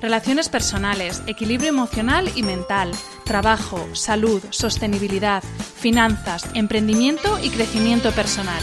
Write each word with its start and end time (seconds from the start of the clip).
Relaciones 0.00 0.50
personales, 0.50 1.22
equilibrio 1.26 1.70
emocional 1.70 2.30
y 2.36 2.42
mental, 2.42 2.90
trabajo, 3.24 3.94
salud, 3.94 4.42
sostenibilidad, 4.50 5.42
finanzas, 5.42 6.44
emprendimiento 6.54 7.38
y 7.42 7.48
crecimiento 7.48 8.12
personal. 8.12 8.62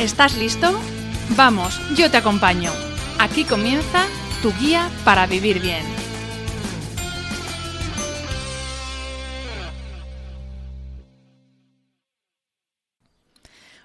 ¿Estás 0.00 0.36
listo? 0.36 0.76
Vamos, 1.36 1.80
yo 1.96 2.10
te 2.10 2.16
acompaño. 2.16 2.72
Aquí 3.20 3.44
comienza 3.44 4.06
tu 4.42 4.52
guía 4.58 4.90
para 5.04 5.26
vivir 5.26 5.60
bien. 5.60 5.84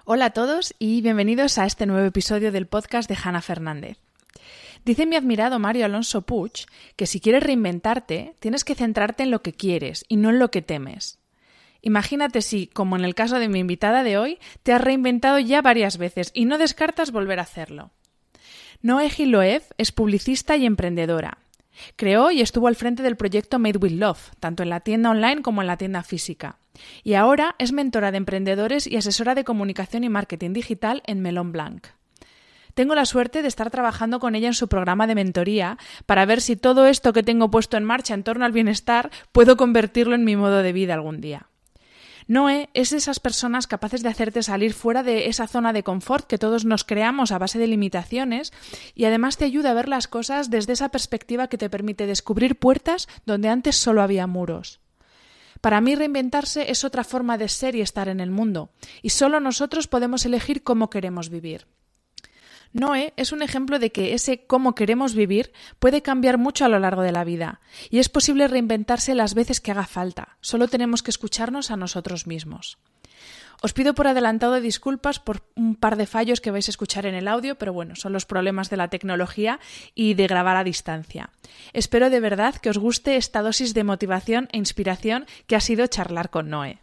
Hola 0.04 0.24
a 0.24 0.30
todos 0.30 0.74
y 0.80 1.00
bienvenidos 1.02 1.58
a 1.58 1.66
este 1.66 1.86
nuevo 1.86 2.04
episodio 2.04 2.50
del 2.50 2.66
podcast 2.66 3.08
de 3.08 3.16
Hanna 3.22 3.40
Fernández. 3.40 4.09
Dice 4.84 5.06
mi 5.06 5.16
admirado 5.16 5.58
Mario 5.58 5.84
Alonso 5.84 6.22
Puig 6.22 6.66
que 6.96 7.06
si 7.06 7.20
quieres 7.20 7.42
reinventarte, 7.42 8.34
tienes 8.40 8.64
que 8.64 8.74
centrarte 8.74 9.22
en 9.22 9.30
lo 9.30 9.42
que 9.42 9.52
quieres 9.52 10.04
y 10.08 10.16
no 10.16 10.30
en 10.30 10.38
lo 10.38 10.50
que 10.50 10.62
temes. 10.62 11.18
Imagínate 11.82 12.42
si, 12.42 12.66
como 12.66 12.96
en 12.96 13.04
el 13.04 13.14
caso 13.14 13.38
de 13.38 13.48
mi 13.48 13.58
invitada 13.58 14.02
de 14.02 14.18
hoy, 14.18 14.38
te 14.62 14.72
has 14.72 14.80
reinventado 14.80 15.38
ya 15.38 15.62
varias 15.62 15.96
veces 15.96 16.30
y 16.34 16.44
no 16.44 16.58
descartas 16.58 17.10
volver 17.10 17.38
a 17.38 17.42
hacerlo. 17.42 17.90
Noé 18.82 19.10
Giloev 19.10 19.62
es 19.78 19.92
publicista 19.92 20.56
y 20.56 20.66
emprendedora. 20.66 21.38
Creó 21.96 22.30
y 22.30 22.40
estuvo 22.40 22.68
al 22.68 22.76
frente 22.76 23.02
del 23.02 23.16
proyecto 23.16 23.58
Made 23.58 23.78
with 23.78 23.92
Love, 23.92 24.30
tanto 24.40 24.62
en 24.62 24.70
la 24.70 24.80
tienda 24.80 25.10
online 25.10 25.42
como 25.42 25.60
en 25.62 25.66
la 25.66 25.76
tienda 25.76 26.02
física. 26.02 26.58
Y 27.02 27.14
ahora 27.14 27.54
es 27.58 27.72
mentora 27.72 28.10
de 28.10 28.18
emprendedores 28.18 28.86
y 28.86 28.96
asesora 28.96 29.34
de 29.34 29.44
comunicación 29.44 30.04
y 30.04 30.08
marketing 30.08 30.52
digital 30.52 31.02
en 31.06 31.20
Melon 31.20 31.52
Blanc. 31.52 31.86
Tengo 32.74 32.94
la 32.94 33.06
suerte 33.06 33.42
de 33.42 33.48
estar 33.48 33.70
trabajando 33.70 34.20
con 34.20 34.34
ella 34.34 34.48
en 34.48 34.54
su 34.54 34.68
programa 34.68 35.06
de 35.06 35.14
mentoría 35.14 35.78
para 36.06 36.26
ver 36.26 36.40
si 36.40 36.56
todo 36.56 36.86
esto 36.86 37.12
que 37.12 37.22
tengo 37.22 37.50
puesto 37.50 37.76
en 37.76 37.84
marcha 37.84 38.14
en 38.14 38.22
torno 38.22 38.44
al 38.44 38.52
bienestar 38.52 39.10
puedo 39.32 39.56
convertirlo 39.56 40.14
en 40.14 40.24
mi 40.24 40.36
modo 40.36 40.62
de 40.62 40.72
vida 40.72 40.94
algún 40.94 41.20
día. 41.20 41.46
Noé 42.30 42.68
es 42.74 42.90
de 42.90 42.98
esas 42.98 43.18
personas 43.18 43.66
capaces 43.66 44.04
de 44.04 44.08
hacerte 44.08 44.44
salir 44.44 44.72
fuera 44.72 45.02
de 45.02 45.26
esa 45.26 45.48
zona 45.48 45.72
de 45.72 45.82
confort 45.82 46.28
que 46.28 46.38
todos 46.38 46.64
nos 46.64 46.84
creamos 46.84 47.32
a 47.32 47.38
base 47.38 47.58
de 47.58 47.66
limitaciones 47.66 48.52
y 48.94 49.06
además 49.06 49.36
te 49.36 49.46
ayuda 49.46 49.72
a 49.72 49.74
ver 49.74 49.88
las 49.88 50.06
cosas 50.06 50.48
desde 50.48 50.74
esa 50.74 50.90
perspectiva 50.90 51.48
que 51.48 51.58
te 51.58 51.68
permite 51.68 52.06
descubrir 52.06 52.56
puertas 52.56 53.08
donde 53.26 53.48
antes 53.48 53.74
solo 53.74 54.00
había 54.00 54.28
muros. 54.28 54.78
Para 55.60 55.80
mí 55.80 55.96
reinventarse 55.96 56.70
es 56.70 56.84
otra 56.84 57.02
forma 57.02 57.36
de 57.36 57.48
ser 57.48 57.74
y 57.74 57.80
estar 57.80 58.08
en 58.08 58.20
el 58.20 58.30
mundo, 58.30 58.70
y 59.02 59.10
solo 59.10 59.40
nosotros 59.40 59.88
podemos 59.88 60.24
elegir 60.24 60.62
cómo 60.62 60.88
queremos 60.88 61.30
vivir. 61.30 61.66
Noé 62.72 63.12
es 63.16 63.32
un 63.32 63.42
ejemplo 63.42 63.78
de 63.78 63.90
que 63.90 64.14
ese 64.14 64.44
cómo 64.46 64.74
queremos 64.74 65.14
vivir 65.14 65.52
puede 65.78 66.02
cambiar 66.02 66.38
mucho 66.38 66.64
a 66.64 66.68
lo 66.68 66.78
largo 66.78 67.02
de 67.02 67.12
la 67.12 67.24
vida 67.24 67.60
y 67.90 67.98
es 67.98 68.08
posible 68.08 68.46
reinventarse 68.46 69.14
las 69.14 69.34
veces 69.34 69.60
que 69.60 69.72
haga 69.72 69.86
falta. 69.86 70.36
Solo 70.40 70.68
tenemos 70.68 71.02
que 71.02 71.10
escucharnos 71.10 71.70
a 71.70 71.76
nosotros 71.76 72.26
mismos. 72.26 72.78
Os 73.62 73.74
pido 73.74 73.94
por 73.94 74.06
adelantado 74.06 74.60
disculpas 74.60 75.18
por 75.18 75.42
un 75.54 75.76
par 75.76 75.96
de 75.96 76.06
fallos 76.06 76.40
que 76.40 76.50
vais 76.50 76.66
a 76.68 76.70
escuchar 76.70 77.04
en 77.04 77.14
el 77.14 77.28
audio, 77.28 77.56
pero 77.56 77.74
bueno, 77.74 77.94
son 77.94 78.12
los 78.14 78.24
problemas 78.24 78.70
de 78.70 78.78
la 78.78 78.88
tecnología 78.88 79.60
y 79.94 80.14
de 80.14 80.26
grabar 80.26 80.56
a 80.56 80.64
distancia. 80.64 81.30
Espero 81.74 82.08
de 82.08 82.20
verdad 82.20 82.54
que 82.54 82.70
os 82.70 82.78
guste 82.78 83.16
esta 83.16 83.42
dosis 83.42 83.74
de 83.74 83.84
motivación 83.84 84.48
e 84.52 84.58
inspiración 84.58 85.26
que 85.46 85.56
ha 85.56 85.60
sido 85.60 85.86
charlar 85.88 86.30
con 86.30 86.48
Noé. 86.48 86.78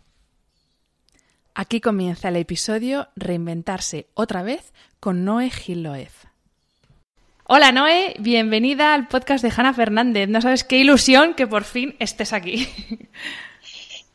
Aquí 1.59 1.81
comienza 1.81 2.29
el 2.29 2.35
episodio 2.35 3.07
Reinventarse 3.16 4.06
otra 4.13 4.44
vez 4.44 4.73
con 5.00 5.25
Noé 5.25 5.50
Giloev. 5.50 6.12
Hola 7.45 7.72
Noé, 7.72 8.13
bienvenida 8.19 8.94
al 8.94 9.07
podcast 9.07 9.44
de 9.44 9.51
Hanna 9.57 9.73
Fernández. 9.73 10.29
No 10.29 10.40
sabes 10.40 10.63
qué 10.63 10.78
ilusión 10.78 11.34
que 11.34 11.47
por 11.47 11.63
fin 11.63 11.95
estés 11.97 12.31
aquí. 12.31 12.69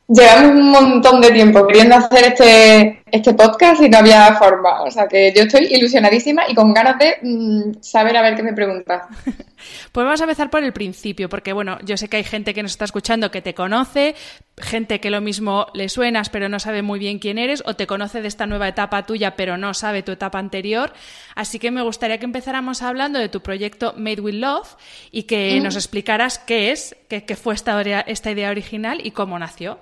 Llevamos 0.06 0.52
un 0.52 0.70
montón 0.70 1.20
de 1.20 1.32
tiempo 1.32 1.66
queriendo 1.66 1.96
hacer 1.96 2.32
este, 2.32 3.01
este 3.12 3.34
podcast 3.34 3.82
y 3.82 3.90
no 3.90 3.98
había 3.98 4.34
forma. 4.36 4.82
O 4.82 4.90
sea 4.90 5.06
que 5.06 5.32
yo 5.36 5.42
estoy 5.42 5.66
ilusionadísima 5.66 6.44
y 6.48 6.54
con 6.54 6.72
ganas 6.72 6.98
de 6.98 7.16
mm, 7.20 7.82
saber 7.82 8.16
a 8.16 8.22
ver 8.22 8.34
qué 8.34 8.42
me 8.42 8.54
preguntas. 8.54 9.02
Pues 9.92 10.04
vamos 10.04 10.20
a 10.20 10.24
empezar 10.24 10.50
por 10.50 10.64
el 10.64 10.72
principio, 10.72 11.28
porque 11.28 11.52
bueno, 11.52 11.78
yo 11.84 11.96
sé 11.96 12.08
que 12.08 12.16
hay 12.16 12.24
gente 12.24 12.52
que 12.52 12.64
nos 12.64 12.72
está 12.72 12.84
escuchando 12.84 13.30
que 13.30 13.42
te 13.42 13.54
conoce, 13.54 14.16
gente 14.58 14.98
que 14.98 15.08
lo 15.08 15.20
mismo 15.20 15.68
le 15.72 15.88
suenas 15.88 16.30
pero 16.30 16.48
no 16.48 16.58
sabe 16.58 16.82
muy 16.82 16.98
bien 16.98 17.20
quién 17.20 17.38
eres, 17.38 17.62
o 17.64 17.76
te 17.76 17.86
conoce 17.86 18.22
de 18.22 18.26
esta 18.26 18.46
nueva 18.46 18.66
etapa 18.66 19.06
tuya 19.06 19.36
pero 19.36 19.56
no 19.56 19.72
sabe 19.72 20.02
tu 20.02 20.10
etapa 20.10 20.40
anterior. 20.40 20.92
Así 21.36 21.60
que 21.60 21.70
me 21.70 21.82
gustaría 21.82 22.18
que 22.18 22.24
empezáramos 22.24 22.82
hablando 22.82 23.20
de 23.20 23.28
tu 23.28 23.40
proyecto 23.40 23.94
Made 23.96 24.20
with 24.20 24.34
Love 24.34 24.76
y 25.12 25.24
que 25.24 25.60
nos 25.60 25.76
explicaras 25.76 26.40
qué 26.40 26.72
es, 26.72 26.96
qué, 27.08 27.36
fue 27.36 27.54
esta, 27.54 27.80
esta 27.80 28.32
idea 28.32 28.50
original 28.50 29.00
y 29.04 29.12
cómo 29.12 29.38
nació. 29.38 29.78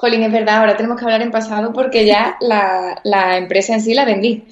Jolín, 0.00 0.22
es 0.22 0.32
verdad, 0.32 0.60
ahora 0.60 0.78
tenemos 0.78 0.98
que 0.98 1.04
hablar 1.04 1.20
en 1.20 1.30
pasado 1.30 1.74
porque 1.74 2.06
ya 2.06 2.38
la, 2.40 3.36
empresa 3.36 3.74
en 3.74 3.82
sí 3.82 3.92
la 3.92 4.06
vendí. 4.06 4.44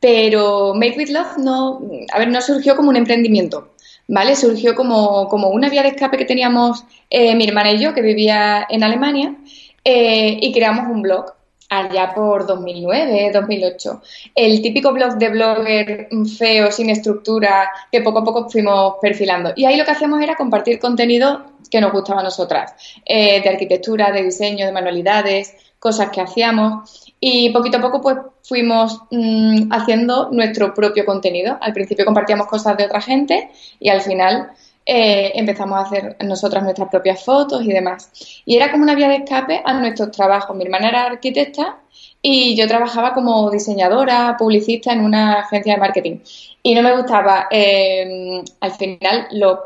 Pero 0.00 0.74
Make 0.74 0.98
with 0.98 1.10
Love 1.10 1.38
no, 1.38 1.80
a 2.12 2.18
ver, 2.18 2.28
no 2.28 2.40
surgió 2.40 2.74
como 2.74 2.88
un 2.90 2.96
emprendimiento, 2.96 3.74
¿vale? 4.08 4.34
Surgió 4.34 4.74
como, 4.74 5.28
como 5.28 5.50
una 5.50 5.68
vía 5.68 5.82
de 5.82 5.90
escape 5.90 6.18
que 6.18 6.24
teníamos 6.24 6.84
eh, 7.10 7.36
mi 7.36 7.46
hermana 7.46 7.72
y 7.72 7.78
yo, 7.78 7.94
que 7.94 8.02
vivía 8.02 8.66
en 8.68 8.82
Alemania, 8.82 9.36
eh, 9.84 10.36
y 10.40 10.52
creamos 10.52 10.88
un 10.90 11.02
blog 11.02 11.32
allá 11.68 12.12
por 12.14 12.46
2009, 12.46 13.30
2008. 13.32 14.02
El 14.34 14.62
típico 14.62 14.92
blog 14.92 15.14
de 15.14 15.28
blogger 15.28 16.08
feo, 16.38 16.72
sin 16.72 16.90
estructura, 16.90 17.70
que 17.92 18.00
poco 18.00 18.20
a 18.20 18.24
poco 18.24 18.48
fuimos 18.48 18.94
perfilando. 19.00 19.52
Y 19.56 19.64
ahí 19.64 19.76
lo 19.76 19.84
que 19.84 19.90
hacíamos 19.90 20.20
era 20.22 20.36
compartir 20.36 20.78
contenido 20.78 21.42
que 21.70 21.80
nos 21.80 21.92
gustaba 21.92 22.20
a 22.20 22.24
nosotras, 22.24 22.72
eh, 23.04 23.42
de 23.42 23.48
arquitectura, 23.48 24.10
de 24.10 24.22
diseño, 24.22 24.66
de 24.66 24.72
manualidades, 24.72 25.54
cosas 25.78 26.10
que 26.10 26.20
hacíamos. 26.20 27.12
Y 27.20 27.50
poquito 27.50 27.78
a 27.78 27.80
poco 27.80 28.00
pues 28.00 28.16
fuimos 28.42 29.00
mm, 29.10 29.72
haciendo 29.72 30.30
nuestro 30.30 30.72
propio 30.72 31.04
contenido. 31.04 31.58
Al 31.60 31.72
principio 31.72 32.04
compartíamos 32.04 32.46
cosas 32.46 32.76
de 32.76 32.84
otra 32.84 33.00
gente 33.00 33.50
y 33.78 33.90
al 33.90 34.00
final 34.00 34.50
eh, 34.90 35.32
empezamos 35.34 35.78
a 35.78 35.82
hacer 35.82 36.16
nosotras 36.24 36.64
nuestras 36.64 36.88
propias 36.88 37.22
fotos 37.22 37.62
y 37.62 37.68
demás. 37.68 38.10
Y 38.46 38.56
era 38.56 38.70
como 38.70 38.84
una 38.84 38.94
vía 38.94 39.08
de 39.08 39.16
escape 39.16 39.60
a 39.62 39.74
nuestros 39.74 40.10
trabajos. 40.12 40.56
Mi 40.56 40.64
hermana 40.64 40.88
era 40.88 41.04
arquitecta 41.04 41.76
y 42.22 42.56
yo 42.56 42.66
trabajaba 42.66 43.12
como 43.12 43.50
diseñadora, 43.50 44.34
publicista 44.38 44.90
en 44.94 45.00
una 45.00 45.40
agencia 45.40 45.74
de 45.74 45.80
marketing. 45.80 46.20
Y 46.62 46.74
no 46.74 46.80
me 46.80 46.96
gustaba, 46.96 47.48
eh, 47.50 48.42
al 48.60 48.72
final, 48.72 49.28
los 49.32 49.58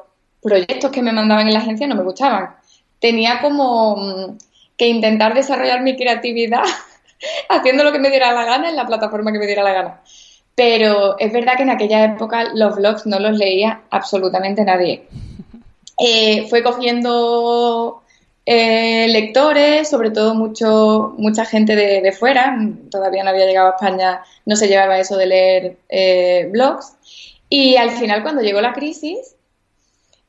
proyectos 0.42 0.90
que 0.90 1.02
me 1.02 1.12
mandaban 1.12 1.46
en 1.46 1.54
la 1.54 1.60
agencia 1.60 1.86
no 1.86 1.94
me 1.94 2.02
gustaban. 2.02 2.56
Tenía 2.98 3.40
como 3.40 3.94
mm, 3.96 4.38
que 4.76 4.88
intentar 4.88 5.34
desarrollar 5.34 5.82
mi 5.82 5.96
creatividad 5.96 6.64
haciendo 7.48 7.84
lo 7.84 7.92
que 7.92 8.00
me 8.00 8.10
diera 8.10 8.32
la 8.32 8.44
gana 8.44 8.70
en 8.70 8.74
la 8.76 8.86
plataforma 8.86 9.30
que 9.30 9.38
me 9.38 9.46
diera 9.46 9.62
la 9.62 9.72
gana. 9.72 10.02
Pero 10.54 11.19
es 11.19 11.32
verdad 11.32 11.56
que 11.56 11.62
en 11.62 11.70
aquella 11.70 12.04
época 12.04 12.52
los 12.54 12.76
blogs 12.76 13.06
no 13.06 13.19
los 13.19 13.37
leía 13.38 13.82
absolutamente 13.90 14.64
nadie. 14.64 15.06
Eh, 16.04 16.49
fue 16.49 16.64
cogiendo 16.64 18.02
eh, 18.44 19.06
lectores, 19.08 19.88
sobre 19.88 20.10
todo 20.10 20.34
mucho, 20.34 21.14
mucha 21.16 21.44
gente 21.44 21.76
de, 21.76 22.10
fuera, 22.12 22.58
todavía 22.90 23.22
no 23.22 23.31
había 23.31 23.46
llegado 23.46 23.69
a 23.69 23.76
España, 23.76 24.22
no 24.44 24.56
se 24.56 24.66
llevaba 24.66 24.99
eso 24.99 25.16
de 25.16 25.26
leer 25.26 25.76
eh, 25.90 26.49
blogs. 26.50 26.94
Y 27.48 27.76
al 27.76 27.90
final, 27.90 28.22
cuando 28.22 28.43
llegó 28.43 28.60
la 28.60 28.72
crisis, 28.72 29.37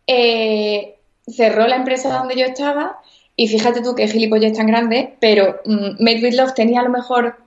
cerró 0.05 1.67
la 1.67 1.77
empresa 1.77 2.19
donde 2.19 2.35
yo 2.35 2.45
estaba 2.45 2.99
y 3.35 3.47
fíjate 3.47 3.81
tú 3.81 3.95
que 3.95 4.07
gilipollas 4.07 4.53
tan 4.53 4.67
grande, 4.67 5.15
pero 5.19 5.59
mm, 5.65 6.03
Made 6.03 6.21
with 6.23 6.35
Love 6.35 6.53
tenía 6.53 6.81
a 6.81 6.83
lo 6.83 6.89
mejor 6.89 7.37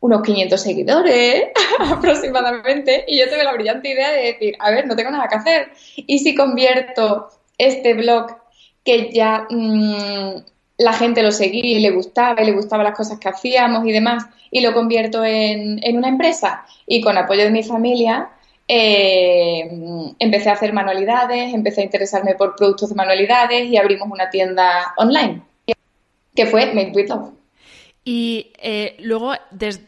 unos 0.00 0.22
500 0.22 0.60
seguidores 0.60 1.44
aproximadamente 1.78 3.04
y 3.06 3.18
yo 3.18 3.26
tuve 3.26 3.44
la 3.44 3.52
brillante 3.52 3.90
idea 3.90 4.10
de 4.10 4.22
decir, 4.24 4.56
a 4.58 4.70
ver, 4.70 4.86
no 4.86 4.96
tengo 4.96 5.10
nada 5.10 5.28
que 5.28 5.36
hacer. 5.36 5.68
¿Y 5.96 6.18
si 6.20 6.34
convierto 6.34 7.28
este 7.58 7.94
blog 7.94 8.36
que 8.84 9.10
ya 9.12 9.46
mm, 9.50 10.36
la 10.78 10.92
gente 10.94 11.22
lo 11.22 11.30
seguía 11.30 11.78
y 11.78 11.80
le 11.80 11.90
gustaba 11.90 12.42
y 12.42 12.46
le 12.46 12.52
gustaban 12.52 12.84
las 12.84 12.96
cosas 12.96 13.18
que 13.18 13.28
hacíamos 13.28 13.86
y 13.86 13.92
demás 13.92 14.24
y 14.50 14.60
lo 14.60 14.72
convierto 14.72 15.24
en, 15.24 15.78
en 15.82 15.96
una 15.98 16.08
empresa? 16.08 16.64
Y 16.86 17.02
con 17.02 17.18
apoyo 17.18 17.44
de 17.44 17.50
mi 17.50 17.62
familia 17.62 18.30
eh, 18.66 19.68
empecé 20.18 20.48
a 20.48 20.54
hacer 20.54 20.72
manualidades, 20.72 21.52
empecé 21.52 21.82
a 21.82 21.84
interesarme 21.84 22.36
por 22.36 22.56
productos 22.56 22.88
de 22.88 22.94
manualidades 22.94 23.66
y 23.66 23.76
abrimos 23.76 24.08
una 24.10 24.30
tienda 24.30 24.94
online 24.96 25.42
que 26.34 26.46
fue 26.46 26.72
Made 26.72 26.92
with. 26.94 27.10
Y 28.04 28.52
eh, 28.58 28.96
luego, 29.00 29.34
desde 29.50 29.86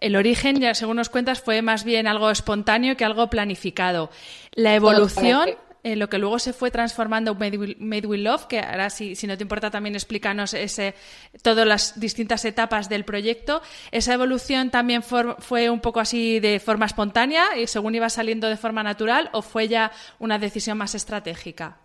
el 0.00 0.16
origen, 0.16 0.60
ya 0.60 0.74
según 0.74 0.96
nos 0.96 1.08
cuentas, 1.08 1.40
fue 1.40 1.62
más 1.62 1.84
bien 1.84 2.06
algo 2.06 2.30
espontáneo 2.30 2.96
que 2.96 3.04
algo 3.04 3.30
planificado. 3.30 4.10
La 4.52 4.74
evolución, 4.74 5.50
eh, 5.82 5.96
lo 5.96 6.10
que 6.10 6.18
luego 6.18 6.38
se 6.38 6.52
fue 6.52 6.70
transformando 6.70 7.34
Made 7.34 8.06
with, 8.06 8.20
Love, 8.20 8.46
que 8.46 8.60
ahora 8.60 8.90
si, 8.90 9.14
si, 9.14 9.26
no 9.26 9.36
te 9.36 9.44
importa 9.44 9.70
también 9.70 9.94
explícanos 9.94 10.52
ese, 10.52 10.94
todas 11.42 11.66
las 11.66 11.98
distintas 11.98 12.44
etapas 12.44 12.88
del 12.88 13.04
proyecto, 13.04 13.62
¿esa 13.92 14.14
evolución 14.14 14.70
también 14.70 15.02
fue 15.02 15.70
un 15.70 15.80
poco 15.80 16.00
así 16.00 16.40
de 16.40 16.60
forma 16.60 16.86
espontánea 16.86 17.56
y 17.56 17.66
según 17.66 17.94
iba 17.94 18.10
saliendo 18.10 18.48
de 18.48 18.56
forma 18.56 18.82
natural 18.82 19.30
o 19.32 19.42
fue 19.42 19.68
ya 19.68 19.92
una 20.18 20.38
decisión 20.38 20.76
más 20.76 20.94
estratégica? 20.94 21.78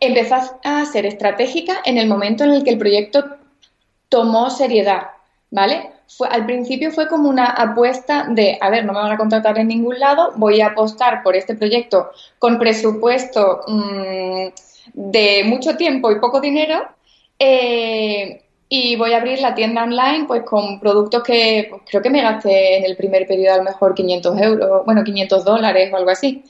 Empezó 0.00 0.60
a 0.62 0.84
ser 0.84 1.06
estratégica 1.06 1.80
en 1.84 1.98
el 1.98 2.06
momento 2.06 2.44
en 2.44 2.50
el 2.50 2.62
que 2.62 2.70
el 2.70 2.78
proyecto 2.78 3.37
tomó 4.08 4.50
seriedad, 4.50 5.08
¿vale? 5.50 5.92
fue, 6.08 6.28
al 6.28 6.46
principio 6.46 6.90
fue 6.90 7.06
como 7.06 7.28
una 7.28 7.46
apuesta 7.46 8.26
de, 8.30 8.58
a 8.60 8.70
ver, 8.70 8.84
no 8.84 8.92
me 8.92 9.00
van 9.00 9.12
a 9.12 9.18
contratar 9.18 9.58
en 9.58 9.68
ningún 9.68 9.98
lado, 9.98 10.32
voy 10.36 10.60
a 10.60 10.68
apostar 10.68 11.22
por 11.22 11.36
este 11.36 11.54
proyecto 11.54 12.10
con 12.38 12.58
presupuesto 12.58 13.60
mm, 13.66 14.46
de 14.94 15.42
mucho 15.44 15.76
tiempo 15.76 16.10
y 16.10 16.18
poco 16.18 16.40
dinero. 16.40 16.88
Eh, 17.38 18.42
y 18.70 18.96
voy 18.96 19.12
a 19.12 19.18
abrir 19.18 19.40
la 19.40 19.54
tienda 19.54 19.84
online 19.84 20.26
pues 20.26 20.42
con 20.42 20.78
productos 20.80 21.22
que 21.22 21.68
pues, 21.70 21.82
creo 21.86 22.02
que 22.02 22.10
me 22.10 22.20
gasté 22.20 22.78
en 22.78 22.84
el 22.84 22.96
primer 22.96 23.26
periodo 23.26 23.54
a 23.54 23.58
lo 23.58 23.64
mejor 23.64 23.94
500 23.94 24.40
euros, 24.40 24.84
bueno, 24.84 25.04
500 25.04 25.44
dólares 25.44 25.90
o 25.92 25.96
algo 25.96 26.10
así. 26.10 26.42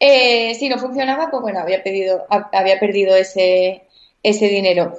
Eh, 0.00 0.54
si 0.54 0.68
no 0.68 0.78
funcionaba, 0.78 1.30
pues 1.30 1.42
bueno, 1.42 1.60
había, 1.60 1.82
pedido, 1.82 2.26
había 2.30 2.80
perdido 2.80 3.14
ese 3.16 3.82
dinero. 4.22 4.94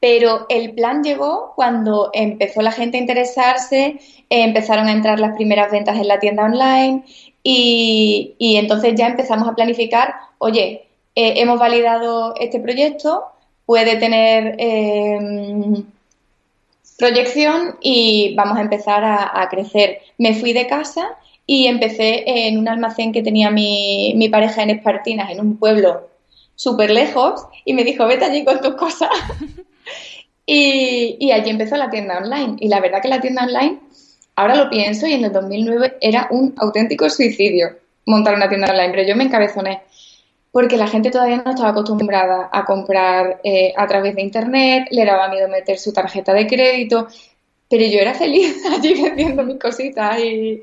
Pero 0.00 0.46
el 0.48 0.74
plan 0.74 1.02
llegó 1.02 1.52
cuando 1.56 2.10
empezó 2.12 2.62
la 2.62 2.72
gente 2.72 2.98
a 2.98 3.00
interesarse, 3.00 3.98
eh, 4.30 4.42
empezaron 4.44 4.86
a 4.86 4.92
entrar 4.92 5.18
las 5.18 5.34
primeras 5.34 5.72
ventas 5.72 5.96
en 5.96 6.06
la 6.06 6.20
tienda 6.20 6.44
online 6.44 7.04
y, 7.42 8.36
entonces 8.38 8.94
ya 8.94 9.08
empezamos 9.08 9.48
a 9.48 9.54
planificar, 9.54 10.14
oye, 10.38 10.86
eh, 11.14 11.34
hemos 11.36 11.58
validado 11.58 12.34
este 12.38 12.60
proyecto, 12.60 13.24
puede 13.66 13.96
tener 13.96 14.54
em, 14.58 15.84
proyección 16.98 17.76
y 17.80 18.34
vamos 18.36 18.58
a 18.58 18.62
empezar 18.62 19.04
a, 19.04 19.48
crecer. 19.50 20.00
Me 20.18 20.34
fui 20.34 20.52
de 20.52 20.66
casa 20.66 21.08
y 21.46 21.66
empecé 21.66 22.24
en 22.26 22.58
un 22.58 22.68
almacén 22.68 23.12
que 23.12 23.22
tenía 23.22 23.50
mi, 23.50 24.12
mi 24.16 24.28
pareja 24.28 24.62
en 24.62 24.70
Espartinas, 24.70 25.30
en 25.30 25.40
un 25.40 25.56
pueblo 25.56 26.08
súper 26.54 26.90
lejos, 26.90 27.42
y 27.64 27.72
me 27.72 27.84
dijo, 27.84 28.06
vete 28.06 28.24
allí 28.24 28.44
con 28.44 28.60
tus 28.60 28.74
cosas. 28.74 29.10
Y, 30.50 31.30
allí 31.30 31.50
empezó 31.50 31.76
la 31.76 31.90
tienda 31.90 32.16
online. 32.16 32.56
Y 32.58 32.68
la 32.68 32.80
verdad 32.80 33.02
que 33.02 33.08
la 33.08 33.20
tienda 33.20 33.44
online, 33.44 33.80
ahora 34.34 34.56
lo 34.56 34.70
pienso, 34.70 35.06
y 35.06 35.12
en 35.12 35.24
el 35.24 35.32
2009 35.32 35.98
era 36.00 36.26
un 36.30 36.54
auténtico 36.56 37.10
suicidio 37.10 37.76
montar 38.06 38.34
una 38.34 38.48
tienda 38.48 38.70
online, 38.70 38.90
pero 38.90 39.06
yo 39.06 39.14
me 39.14 39.24
encabezoné 39.24 39.82
porque 40.50 40.78
la 40.78 40.86
gente 40.86 41.10
todavía 41.10 41.42
no 41.44 41.50
estaba 41.50 41.68
acostumbrada 41.68 42.48
a 42.50 42.64
comprar 42.64 43.42
eh, 43.44 43.74
a 43.76 43.86
través 43.86 44.14
de 44.14 44.22
Internet, 44.22 44.88
le 44.90 45.04
daba 45.04 45.28
miedo 45.28 45.46
meter 45.48 45.78
su 45.78 45.92
tarjeta 45.92 46.32
de 46.32 46.46
crédito 46.46 47.08
pero 47.68 47.84
yo 47.84 48.00
era 48.00 48.14
feliz 48.14 48.56
allí 48.72 49.00
vendiendo 49.02 49.42
mis 49.44 49.58
cositas 49.58 50.18
y, 50.18 50.62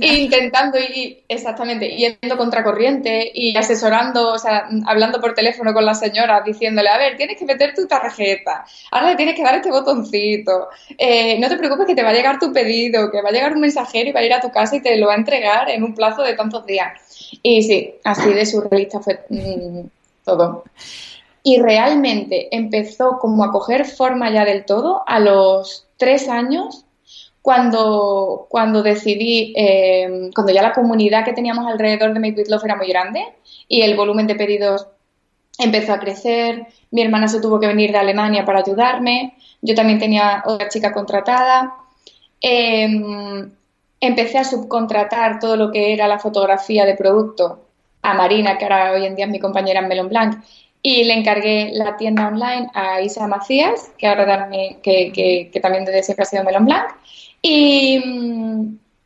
intentando 0.00 0.78
y 0.78 1.22
exactamente 1.26 1.88
yendo 1.88 2.36
contracorriente 2.36 3.30
y 3.34 3.56
asesorando, 3.56 4.32
o 4.32 4.38
sea, 4.38 4.68
hablando 4.86 5.20
por 5.20 5.34
teléfono 5.34 5.72
con 5.72 5.86
la 5.86 5.94
señora, 5.94 6.42
diciéndole, 6.42 6.90
a 6.90 6.98
ver, 6.98 7.16
tienes 7.16 7.38
que 7.38 7.46
meter 7.46 7.74
tu 7.74 7.86
tarjeta, 7.86 8.64
ahora 8.90 9.10
le 9.10 9.16
tienes 9.16 9.34
que 9.34 9.42
dar 9.42 9.54
este 9.54 9.70
botoncito, 9.70 10.68
eh, 10.98 11.38
no 11.38 11.48
te 11.48 11.56
preocupes 11.56 11.86
que 11.86 11.94
te 11.94 12.02
va 12.02 12.10
a 12.10 12.14
llegar 12.14 12.38
tu 12.38 12.52
pedido, 12.52 13.10
que 13.10 13.22
va 13.22 13.30
a 13.30 13.32
llegar 13.32 13.54
un 13.54 13.60
mensajero 13.60 14.10
y 14.10 14.12
va 14.12 14.20
a 14.20 14.24
ir 14.24 14.34
a 14.34 14.40
tu 14.40 14.50
casa 14.50 14.76
y 14.76 14.82
te 14.82 14.96
lo 14.96 15.06
va 15.06 15.14
a 15.14 15.18
entregar 15.18 15.70
en 15.70 15.82
un 15.82 15.94
plazo 15.94 16.22
de 16.22 16.34
tantos 16.34 16.66
días. 16.66 17.00
Y 17.42 17.62
sí, 17.62 17.94
así 18.04 18.32
de 18.32 18.44
surrealista 18.44 19.00
fue 19.00 19.20
mm, 19.30 19.80
todo. 20.24 20.64
Y 21.44 21.60
realmente 21.60 22.48
empezó 22.56 23.18
como 23.20 23.44
a 23.44 23.52
coger 23.52 23.84
forma 23.84 24.32
ya 24.32 24.44
del 24.44 24.64
todo 24.64 25.02
a 25.06 25.20
los 25.20 25.86
tres 25.96 26.28
años 26.28 26.84
cuando, 27.44 28.46
cuando 28.48 28.82
decidí, 28.82 29.52
eh, 29.54 30.30
cuando 30.34 30.50
ya 30.50 30.62
la 30.62 30.72
comunidad 30.72 31.26
que 31.26 31.34
teníamos 31.34 31.66
alrededor 31.66 32.14
de 32.14 32.20
Make 32.20 32.40
With 32.40 32.48
Love 32.48 32.64
era 32.64 32.76
muy 32.76 32.88
grande 32.88 33.22
y 33.68 33.82
el 33.82 33.94
volumen 33.94 34.26
de 34.26 34.34
pedidos 34.34 34.86
empezó 35.58 35.92
a 35.92 36.00
crecer, 36.00 36.66
mi 36.90 37.02
hermana 37.02 37.28
se 37.28 37.42
tuvo 37.42 37.60
que 37.60 37.66
venir 37.66 37.92
de 37.92 37.98
Alemania 37.98 38.46
para 38.46 38.60
ayudarme, 38.60 39.34
yo 39.60 39.74
también 39.74 39.98
tenía 39.98 40.42
otra 40.46 40.70
chica 40.70 40.94
contratada, 40.94 41.74
em, 42.40 43.50
empecé 44.00 44.38
a 44.38 44.44
subcontratar 44.44 45.38
todo 45.38 45.56
lo 45.56 45.70
que 45.70 45.92
era 45.92 46.08
la 46.08 46.18
fotografía 46.18 46.86
de 46.86 46.94
producto 46.94 47.60
a 48.02 48.14
Marina, 48.14 48.56
que 48.56 48.64
ahora 48.64 48.92
hoy 48.92 49.06
en 49.06 49.16
día 49.16 49.26
es 49.26 49.30
mi 49.30 49.38
compañera 49.38 49.80
en 49.80 49.88
Melon 49.88 50.08
Blanc, 50.08 50.42
y 50.86 51.02
le 51.04 51.14
encargué 51.14 51.70
la 51.72 51.96
tienda 51.96 52.28
online 52.28 52.68
a 52.74 53.00
Isa 53.00 53.26
Macías, 53.26 53.90
que 53.96 54.06
ahora 54.06 54.26
también, 54.26 54.82
que, 54.82 55.12
que, 55.12 55.60
también 55.60 55.86
desde 55.86 56.02
siempre 56.02 56.24
ha 56.24 56.26
sido 56.26 56.44
Melon 56.44 56.66
Blanc. 56.66 56.90
Y, 57.40 58.02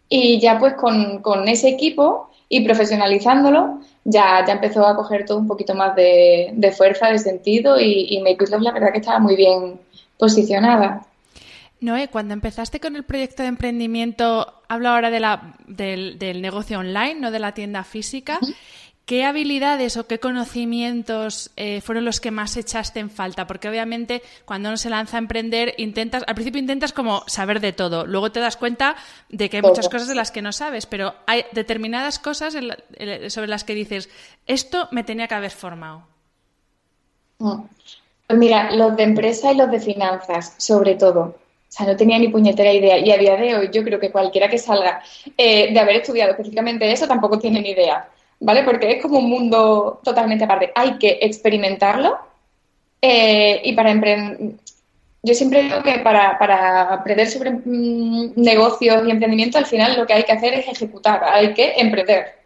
y 0.08 0.40
ya 0.40 0.58
pues 0.58 0.74
con, 0.74 1.46
ese 1.46 1.68
equipo 1.68 2.30
y 2.48 2.62
profesionalizándolo, 2.62 3.78
ya, 4.02 4.44
ya 4.44 4.54
empezó 4.54 4.84
a 4.88 4.96
coger 4.96 5.24
todo 5.24 5.38
un 5.38 5.46
poquito 5.46 5.76
más 5.76 5.94
de, 5.94 6.74
fuerza, 6.76 7.12
de 7.12 7.20
sentido 7.20 7.78
y, 7.78 8.08
y 8.10 8.20
Make 8.22 8.46
Love 8.50 8.62
la 8.62 8.72
verdad 8.72 8.90
que 8.90 8.98
estaba 8.98 9.20
muy 9.20 9.36
bien 9.36 9.78
posicionada. 10.18 11.06
Noé, 11.80 12.08
cuando 12.08 12.34
empezaste 12.34 12.80
con 12.80 12.96
el 12.96 13.04
proyecto 13.04 13.44
de 13.44 13.50
emprendimiento, 13.50 14.52
hablo 14.68 14.88
ahora 14.88 15.12
de 15.12 15.20
la, 15.20 15.54
del, 15.68 16.18
del 16.18 16.42
negocio 16.42 16.80
online, 16.80 17.20
no 17.20 17.30
de 17.30 17.38
la 17.38 17.54
tienda 17.54 17.84
física. 17.84 18.40
¿Qué 19.08 19.24
habilidades 19.24 19.96
o 19.96 20.06
qué 20.06 20.20
conocimientos 20.20 21.50
eh, 21.56 21.80
fueron 21.80 22.04
los 22.04 22.20
que 22.20 22.30
más 22.30 22.58
echaste 22.58 23.00
en 23.00 23.08
falta? 23.08 23.46
Porque 23.46 23.66
obviamente 23.66 24.20
cuando 24.44 24.68
uno 24.68 24.76
se 24.76 24.90
lanza 24.90 25.16
a 25.16 25.20
emprender, 25.20 25.72
intentas, 25.78 26.24
al 26.26 26.34
principio 26.34 26.60
intentas 26.60 26.92
como 26.92 27.22
saber 27.26 27.60
de 27.60 27.72
todo, 27.72 28.04
luego 28.04 28.30
te 28.32 28.40
das 28.40 28.58
cuenta 28.58 28.96
de 29.30 29.48
que 29.48 29.56
hay 29.56 29.62
muchas 29.62 29.88
cosas 29.88 30.08
de 30.08 30.14
las 30.14 30.30
que 30.30 30.42
no 30.42 30.52
sabes, 30.52 30.84
pero 30.84 31.14
hay 31.26 31.46
determinadas 31.52 32.18
cosas 32.18 32.52
sobre 32.52 33.48
las 33.48 33.64
que 33.64 33.74
dices, 33.74 34.10
esto 34.46 34.88
me 34.90 35.04
tenía 35.04 35.26
que 35.26 35.36
haber 35.36 35.52
formado. 35.52 36.02
Mm. 37.38 37.62
Pues 38.26 38.38
mira, 38.38 38.76
los 38.76 38.94
de 38.94 39.04
empresa 39.04 39.52
y 39.52 39.56
los 39.56 39.70
de 39.70 39.80
finanzas, 39.80 40.52
sobre 40.58 40.96
todo. 40.96 41.20
O 41.20 41.36
sea, 41.66 41.86
no 41.86 41.96
tenía 41.96 42.18
ni 42.18 42.28
puñetera 42.28 42.74
idea. 42.74 42.98
Y 42.98 43.10
a 43.10 43.16
día 43.16 43.36
de 43.36 43.56
hoy, 43.56 43.70
yo 43.72 43.82
creo 43.82 43.98
que 43.98 44.12
cualquiera 44.12 44.50
que 44.50 44.58
salga 44.58 45.02
eh, 45.38 45.72
de 45.72 45.80
haber 45.80 45.96
estudiado 45.96 46.32
específicamente 46.32 46.92
eso 46.92 47.08
tampoco 47.08 47.38
tiene 47.38 47.62
ni 47.62 47.70
idea. 47.70 48.06
¿Vale? 48.40 48.62
Porque 48.62 48.92
es 48.92 49.02
como 49.02 49.18
un 49.18 49.28
mundo 49.28 50.00
totalmente 50.04 50.44
aparte. 50.44 50.72
Hay 50.74 50.98
que 50.98 51.18
experimentarlo 51.20 52.18
eh, 53.02 53.60
y 53.64 53.72
para 53.74 53.90
emprender... 53.90 54.54
Yo 55.22 55.34
siempre 55.34 55.62
digo 55.62 55.82
que 55.82 55.98
para, 55.98 56.38
para 56.38 56.94
aprender 56.94 57.28
sobre 57.28 57.50
mm, 57.50 58.34
negocios 58.36 59.02
y 59.06 59.10
emprendimiento, 59.10 59.58
al 59.58 59.66
final 59.66 59.96
lo 59.96 60.06
que 60.06 60.12
hay 60.12 60.22
que 60.22 60.32
hacer 60.32 60.54
es 60.54 60.68
ejecutar, 60.68 61.22
hay 61.24 61.54
que 61.54 61.74
emprender. 61.76 62.38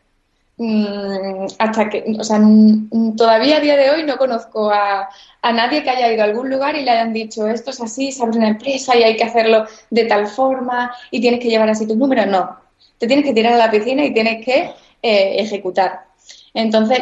mm, 0.56 1.46
hasta 1.58 1.88
que, 1.90 2.04
o 2.18 2.25
sea, 2.25 2.38
mm, 2.38 3.16
todavía 3.16 3.58
a 3.58 3.61
día 3.61 3.76
de 3.76 3.90
hoy 3.90 4.04
no 4.04 4.16
conozco 4.16 4.70
a, 4.70 5.08
a, 5.42 5.52
nadie 5.52 5.82
que 5.82 5.90
haya 5.90 6.12
ido 6.12 6.22
a 6.22 6.26
algún 6.26 6.50
lugar 6.50 6.76
y 6.76 6.82
le 6.84 6.90
hayan 6.90 7.12
dicho 7.12 7.46
esto 7.46 7.70
es 7.70 7.80
así, 7.80 8.12
se 8.12 8.22
abre 8.22 8.38
una 8.38 8.49
empresa 8.49 8.96
y 8.96 9.02
hay 9.02 9.16
que 9.16 9.25
hacerlo 9.25 9.66
de 9.90 10.04
tal 10.04 10.26
forma 10.28 10.94
y 11.11 11.20
tienes 11.20 11.40
que 11.40 11.49
llevar 11.49 11.68
así 11.70 11.87
tus 11.87 11.96
números. 11.96 12.26
No, 12.26 12.56
te 12.99 13.06
tienes 13.06 13.25
que 13.25 13.34
tirar 13.34 13.54
a 13.54 13.58
la 13.58 13.70
piscina 13.70 14.04
y 14.04 14.14
tienes 14.14 14.44
que 14.44 14.70
eh, 15.02 15.37
ejecutar. 15.40 16.06
Entonces, 16.54 17.00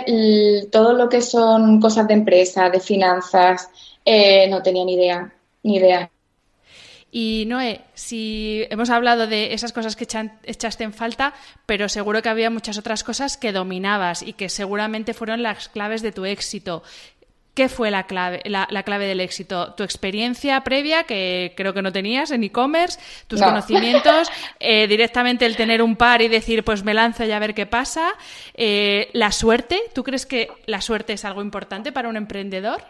todo 0.71 0.95
lo 0.95 1.09
que 1.09 1.21
son 1.21 1.80
cosas 1.80 2.07
de 2.09 2.14
empresa, 2.14 2.71
de 2.71 2.80
finanzas, 2.80 3.69
eh, 4.04 4.49
no 4.49 4.62
tenía 4.62 4.85
ni 4.85 4.95
idea, 4.95 5.33
ni 5.62 5.76
idea. 5.76 6.11
Y 7.12 7.45
Noé, 7.49 7.80
si 7.95 8.64
hemos 8.71 8.88
hablado 8.88 9.26
de 9.26 9.52
esas 9.52 9.73
cosas 9.73 9.97
que 9.97 10.07
echaste 10.45 10.85
en 10.85 10.92
falta, 10.92 11.35
pero 11.66 11.88
seguro 11.88 12.23
que 12.23 12.28
había 12.28 12.50
muchas 12.50 12.78
otras 12.78 13.02
cosas 13.02 13.37
que 13.37 13.50
dominabas 13.50 14.23
y 14.23 14.35
que 14.35 14.49
seguramente 14.49 15.12
fueron 15.12 15.42
las 15.42 15.69
claves 15.69 16.02
de 16.02 16.12
tu 16.12 16.25
éxito. 16.25 16.85
¿Qué 17.54 17.69
fue 17.69 17.90
la 17.90 18.04
clave, 18.04 18.40
la, 18.45 18.66
clave 18.85 19.07
del 19.07 19.21
éxito? 19.21 19.75
¿Tu 19.75 19.83
experiencia 19.83 20.62
previa, 20.62 21.02
que 21.02 21.52
creo 21.57 21.75
que 21.75 21.83
no 21.83 21.90
tenías 21.90 22.30
en 22.30 22.45
e-commerce? 22.45 22.99
¿Tus 23.26 23.42
conocimientos? 23.42 24.30
Eh, 24.61 24.87
¿Directamente 24.87 25.47
el 25.47 25.57
tener 25.57 25.83
un 25.83 25.97
par 25.97 26.23
y 26.23 26.28
decir, 26.28 26.64
pues 26.64 26.85
me 26.85 26.95
lanzo 26.95 27.25
y 27.25 27.33
a 27.33 27.38
ver 27.38 27.54
qué 27.54 27.66
pasa? 27.66 28.12
Eh, 28.54 29.09
¿La 29.12 29.33
suerte? 29.33 29.80
¿Tú 29.95 30.04
crees 30.04 30.26
que 30.26 30.49
la 30.66 30.80
suerte 30.80 31.12
es 31.14 31.25
algo 31.25 31.42
importante 31.42 31.90
para 31.90 32.09
un 32.09 32.16
emprendedor? 32.16 32.83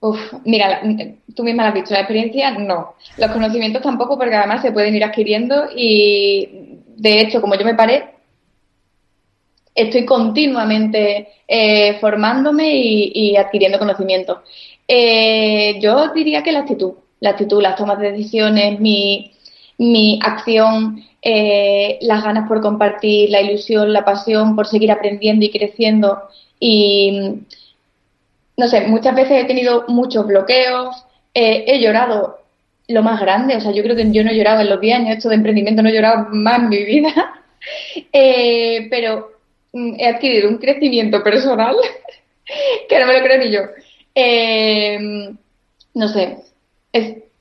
Uf, 0.00 0.18
mira, 0.44 0.82
tú 1.34 1.44
misma 1.44 1.62
lo 1.62 1.68
has 1.70 1.74
dicho, 1.74 1.94
la 1.94 2.00
experiencia 2.00 2.50
no. 2.50 2.94
Los 3.16 3.30
conocimientos 3.30 3.80
tampoco, 3.80 4.18
porque 4.18 4.34
además 4.34 4.60
se 4.60 4.72
pueden 4.72 4.94
ir 4.94 5.04
adquiriendo 5.04 5.68
y 5.74 6.80
de 6.96 7.20
hecho, 7.20 7.40
como 7.40 7.54
yo 7.54 7.64
me 7.64 7.74
paré, 7.74 8.13
estoy 9.74 10.04
continuamente 10.04 11.28
eh, 11.48 11.98
formándome 12.00 12.70
y, 12.76 13.36
adquiriendo 13.36 13.78
conocimiento. 13.78 14.42
Eh, 14.86 15.78
yo 15.80 16.12
diría 16.12 16.42
que 16.42 16.52
la 16.52 16.60
actitud, 16.60 16.94
la 17.20 17.30
actitud, 17.30 17.62
las 17.62 17.76
tomas 17.76 17.98
de 17.98 18.12
decisiones, 18.12 18.78
mi, 18.80 19.32
mi 19.78 20.20
acción, 20.22 21.02
eh, 21.22 21.98
las 22.02 22.22
ganas 22.22 22.48
por 22.48 22.60
compartir, 22.60 23.30
la 23.30 23.40
ilusión, 23.40 23.92
la 23.92 24.04
pasión 24.04 24.54
por 24.54 24.66
seguir 24.66 24.92
aprendiendo 24.92 25.44
y 25.44 25.50
creciendo. 25.50 26.22
Y 26.60 27.40
no 28.56 28.68
sé, 28.68 28.82
muchas 28.86 29.14
veces 29.14 29.42
he 29.42 29.46
tenido 29.46 29.84
muchos 29.88 30.26
bloqueos, 30.26 31.04
he 31.36 31.80
llorado 31.80 32.38
lo 32.86 33.02
más 33.02 33.20
grande, 33.20 33.56
o 33.56 33.60
sea, 33.60 33.72
yo 33.72 33.82
creo 33.82 33.96
que 33.96 34.12
yo 34.12 34.22
no 34.22 34.30
he 34.30 34.36
llorado 34.36 34.60
en 34.60 34.70
los 34.70 34.80
10 34.80 34.96
años 34.98 35.16
esto 35.16 35.28
de 35.28 35.34
emprendimiento, 35.34 35.82
no 35.82 35.88
he 35.88 35.94
llorado 35.94 36.28
más 36.30 36.60
en 36.60 36.68
mi 36.68 36.84
vida, 36.84 37.12
pero 38.90 39.33
he 39.74 40.06
adquirido 40.06 40.48
un 40.48 40.58
crecimiento 40.58 41.22
personal 41.22 41.76
que 42.88 42.98
no 42.98 43.06
me 43.06 43.18
lo 43.18 43.24
creo 43.24 43.38
ni 43.38 43.50
yo. 43.50 43.60
Eh, 44.14 45.34
no 45.94 46.08
sé, 46.08 46.38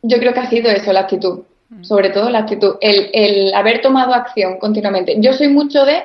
yo 0.01 0.19
creo 0.19 0.33
que 0.33 0.39
ha 0.39 0.49
sido 0.49 0.69
eso, 0.71 0.91
la 0.91 1.01
actitud, 1.01 1.43
mm. 1.69 1.83
sobre 1.83 2.09
todo 2.09 2.29
la 2.29 2.39
actitud, 2.39 2.75
el, 2.81 3.53
haber 3.53 3.81
tomado 3.81 4.13
acción 4.13 4.57
continuamente. 4.57 5.15
Yo 5.19 5.33
soy 5.33 5.47
mucho 5.47 5.85
de 5.85 6.03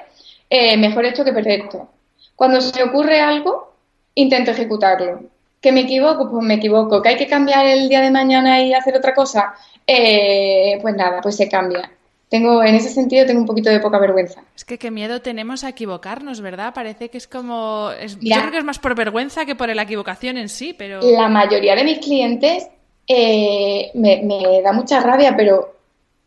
eh, 0.50 0.76
mejor 0.76 1.04
hecho 1.06 1.25
que 1.25 1.32
perfecto. 1.32 1.88
Cuando 2.37 2.61
se 2.61 2.82
ocurre 2.82 3.20
algo, 3.20 3.75
intento 4.14 4.50
ejecutarlo. 4.50 5.23
Que 5.61 5.73
me 5.73 5.80
equivoco, 5.80 6.30
pues 6.30 6.44
me 6.44 6.54
equivoco. 6.54 7.02
Que 7.02 7.08
hay 7.11 7.16
que 7.16 7.26
cambiar 7.26 7.66
el 7.66 7.88
día 7.88 8.00
de 8.00 8.12
mañana 8.12 8.62
y 8.62 8.73
hacer 8.73 8.97
otra 8.97 9.12
cosa, 9.12 9.54
eh, 9.87 10.78
pues 10.80 10.94
nada, 10.94 11.20
pues 11.20 11.37
se 11.37 11.49
cambia 11.49 11.90
tengo, 12.28 12.62
en 12.62 12.75
ese 12.75 12.90
sentido, 12.90 13.25
tengo 13.25 13.40
un 13.40 13.47
poquito 13.47 13.70
de 13.70 13.80
poca 13.80 13.99
vergüenza. 13.99 14.42
Es 14.54 14.64
que 14.64 14.78
qué 14.78 14.90
miedo 14.90 15.23
tenemos 15.23 15.64
a 15.64 15.70
equivocarnos, 15.70 16.40
¿verdad? 16.40 16.75
Parece 16.75 17.08
que 17.08 17.18
es 17.18 17.26
como. 17.26 17.90
yo 18.20 18.37
creo 18.37 18.50
que 18.50 18.58
es 18.58 18.64
más 18.64 18.78
por 18.78 18.94
vergüenza 18.94 19.47
que 19.47 19.54
por 19.54 19.75
la 19.75 19.82
equivocación 19.82 20.37
en 20.37 20.49
sí, 20.49 20.75
pero. 20.76 21.00
La 21.02 21.28
mayoría 21.28 21.75
de 21.75 21.85
mis 21.85 21.99
clientes 21.99 22.68
eh, 23.06 23.90
me, 23.94 24.61
da 24.62 24.73
mucha 24.73 25.00
rabia, 25.00 25.35
pero 25.37 25.75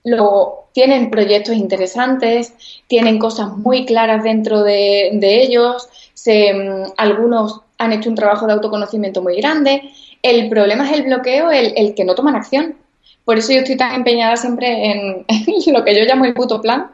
luego 0.03 0.69
tienen 0.73 1.11
proyectos 1.11 1.55
interesantes, 1.55 2.53
tienen 2.87 3.19
cosas 3.19 3.55
muy 3.57 3.85
claras 3.85 4.23
dentro 4.23 4.63
de, 4.63 5.11
ellos, 5.21 5.87
se, 6.15 6.53
mm, 6.53 6.93
algunos 6.97 7.61
han 7.77 7.93
hecho 7.93 8.09
un 8.09 8.15
trabajo 8.15 8.47
de 8.47 8.53
autoconocimiento 8.53 9.21
muy 9.21 9.37
grande. 9.37 9.91
El 10.23 10.49
problema 10.49 10.85
es 10.89 10.97
el 10.97 11.03
bloqueo, 11.03 11.51
el, 11.51 11.73
el 11.75 11.93
que 11.93 12.05
no 12.05 12.15
toman 12.15 12.35
acción. 12.35 12.75
Por 13.25 13.37
eso 13.37 13.53
yo 13.53 13.59
estoy 13.59 13.77
tan 13.77 13.93
empeñada 13.93 14.35
siempre 14.37 14.91
en, 14.91 15.25
lo 15.73 15.83
que 15.83 15.95
yo 15.95 16.05
llamo 16.05 16.25
el 16.25 16.33
puto 16.33 16.61
plan, 16.61 16.91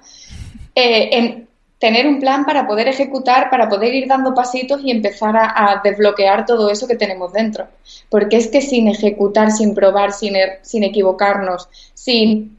eh, 0.76 1.10
en 1.12 1.48
tener 1.80 2.08
un 2.08 2.20
plan 2.20 2.46
para 2.46 2.66
poder 2.66 2.88
ejecutar, 2.88 3.50
para 3.50 3.70
poder 3.70 3.94
ir 3.94 4.08
dando 4.08 4.34
pasitos 4.34 4.82
y 4.84 4.92
empezar 4.92 5.36
a, 5.38 5.80
desbloquear 5.84 6.46
todo 6.46 6.70
eso 6.70 6.88
que 6.88 6.96
tenemos 6.96 7.34
dentro. 7.34 7.68
Porque 8.10 8.38
es 8.38 8.48
que 8.48 8.62
sin 8.62 8.88
ejecutar, 8.88 9.52
sin 9.52 9.76
probar, 9.76 10.12
sin, 10.12 10.36
er, 10.36 10.60
sin 10.64 10.84
equivocarnos, 10.84 11.70
sin 11.94 12.58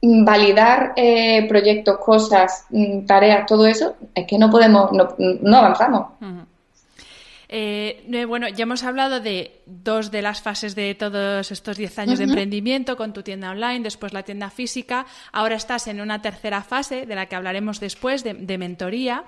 validar 0.00 0.92
eh, 0.96 1.46
proyectos, 1.48 1.98
cosas, 1.98 2.66
mm, 2.70 3.06
tareas, 3.06 3.46
todo 3.46 3.66
eso, 3.66 3.94
es 4.14 4.26
que 4.26 4.38
no 4.38 4.50
podemos, 4.50 4.90
no, 4.92 5.56
avanzamos. 5.56 6.08
Eh, 7.50 8.24
bueno, 8.26 8.46
ya 8.48 8.64
hemos 8.64 8.82
hablado 8.82 9.20
de 9.20 9.62
dos 9.64 10.10
de 10.10 10.20
las 10.20 10.42
fases 10.42 10.74
de 10.74 10.94
todos 10.94 11.50
estos 11.50 11.76
10 11.78 11.98
años 11.98 12.18
de 12.18 12.24
emprendimiento 12.24 12.96
con 12.96 13.14
tu 13.14 13.22
tienda 13.22 13.50
online, 13.50 13.80
después 13.80 14.12
la 14.12 14.22
tienda 14.22 14.50
física. 14.50 15.06
Ahora 15.32 15.56
estás 15.56 15.86
en 15.86 16.00
una 16.00 16.20
tercera 16.20 16.62
fase 16.62 17.06
de 17.06 17.14
la 17.14 17.26
que 17.26 17.36
hablaremos 17.36 17.80
después 17.80 18.22
de, 18.22 18.58
mentoría. 18.58 19.24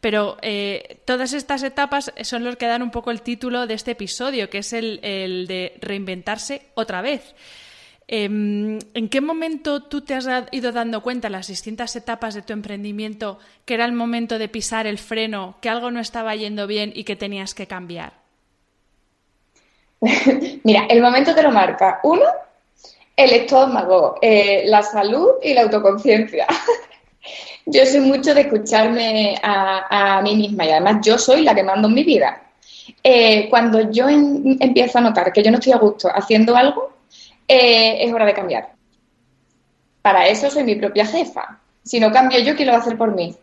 Pero 0.00 0.38
eh, 0.40 1.00
todas 1.04 1.32
estas 1.32 1.62
etapas 1.62 2.12
son 2.22 2.44
los 2.44 2.56
que 2.56 2.66
dan 2.66 2.82
un 2.82 2.90
poco 2.90 3.10
el 3.10 3.22
título 3.22 3.66
de 3.66 3.74
este 3.74 3.90
episodio, 3.90 4.48
que 4.48 4.58
es 4.58 4.72
el 4.72 5.46
de 5.48 5.76
reinventarse 5.80 6.62
otra 6.74 7.02
vez. 7.02 7.34
Em, 8.10 8.78
¿En 8.94 9.10
qué 9.10 9.20
momento 9.20 9.82
tú 9.82 10.00
te 10.00 10.14
has 10.14 10.26
ido 10.50 10.72
dando 10.72 11.02
cuenta 11.02 11.28
en 11.28 11.32
las 11.32 11.48
distintas 11.48 11.94
etapas 11.94 12.34
de 12.34 12.40
tu 12.40 12.54
emprendimiento 12.54 13.38
que 13.66 13.74
era 13.74 13.84
el 13.84 13.92
momento 13.92 14.38
de 14.38 14.48
pisar 14.48 14.86
el 14.86 14.96
freno, 14.96 15.56
que 15.60 15.68
algo 15.68 15.90
no 15.90 16.00
estaba 16.00 16.34
yendo 16.34 16.66
bien 16.66 16.90
y 16.94 17.04
que 17.04 17.16
tenías 17.16 17.54
que 17.54 17.66
cambiar? 17.66 18.14
Mira, 20.64 20.86
el 20.88 21.02
momento 21.02 21.34
te 21.34 21.42
lo 21.42 21.50
marca. 21.50 22.00
Uno, 22.02 22.24
el 23.14 23.30
estómago, 23.30 24.18
eh, 24.22 24.62
la 24.64 24.82
salud 24.82 25.32
y 25.42 25.52
la 25.52 25.62
autoconciencia. 25.62 26.46
yo 27.66 27.84
soy 27.84 28.00
mucho 28.00 28.32
de 28.32 28.40
escucharme 28.40 29.38
a, 29.42 30.22
mí 30.22 30.34
misma 30.34 30.64
y 30.64 30.70
además 30.70 31.04
yo 31.04 31.18
soy 31.18 31.42
la 31.42 31.54
que 31.54 31.62
mando 31.62 31.88
en 31.88 31.94
mi 31.94 32.04
vida. 32.04 32.42
Eh, 33.04 33.50
cuando 33.50 33.90
yo 33.90 34.08
empiezo 34.08 34.96
a 34.96 35.02
notar 35.02 35.30
que 35.30 35.42
yo 35.42 35.50
no 35.50 35.58
estoy 35.58 35.74
a 35.74 35.78
gusto 35.78 36.08
haciendo 36.08 36.56
algo, 36.56 36.97
eh, 37.48 38.04
es 38.04 38.12
hora 38.12 38.26
de 38.26 38.34
cambiar. 38.34 38.68
Para 40.02 40.28
eso 40.28 40.50
soy 40.50 40.64
mi 40.64 40.76
propia 40.76 41.06
jefa. 41.06 41.58
Si 41.82 41.98
no 41.98 42.12
cambio 42.12 42.38
yo, 42.40 42.54
¿quién 42.54 42.66
lo 42.66 42.72
va 42.72 42.78
a 42.78 42.82
hacer 42.82 42.98
por 42.98 43.14
mí? 43.14 43.34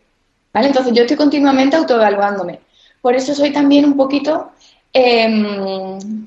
¿Vale? 0.52 0.68
Entonces 0.68 0.92
yo 0.94 1.02
estoy 1.02 1.16
continuamente 1.16 1.76
autoevaluándome. 1.76 2.60
Por 3.02 3.14
eso 3.14 3.34
soy 3.34 3.50
también 3.50 3.84
un 3.84 3.96
poquito, 3.96 4.52
em, 4.92 6.24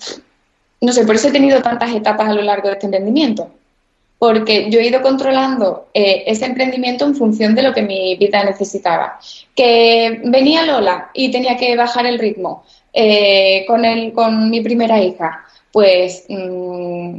no 0.81 0.93
sé, 0.93 1.05
por 1.05 1.15
eso 1.15 1.29
he 1.29 1.31
tenido 1.31 1.61
tantas 1.61 1.93
etapas 1.95 2.29
a 2.29 2.33
lo 2.33 2.41
largo 2.41 2.67
de 2.67 2.73
este 2.73 2.85
emprendimiento. 2.85 3.49
Porque 4.17 4.69
yo 4.69 4.79
he 4.79 4.87
ido 4.87 5.01
controlando 5.01 5.87
eh, 5.93 6.23
ese 6.27 6.45
emprendimiento 6.45 7.05
en 7.05 7.15
función 7.15 7.55
de 7.55 7.63
lo 7.63 7.73
que 7.73 7.81
mi 7.81 8.17
vida 8.17 8.43
necesitaba. 8.43 9.19
Que 9.55 10.21
venía 10.25 10.65
Lola 10.65 11.09
y 11.13 11.31
tenía 11.31 11.55
que 11.57 11.75
bajar 11.75 12.05
el 12.05 12.19
ritmo 12.19 12.63
eh, 12.93 13.65
con, 13.67 13.85
el, 13.85 14.11
con 14.13 14.49
mi 14.49 14.61
primera 14.61 15.01
hija, 15.01 15.45
pues 15.71 16.25
mm, 16.27 17.17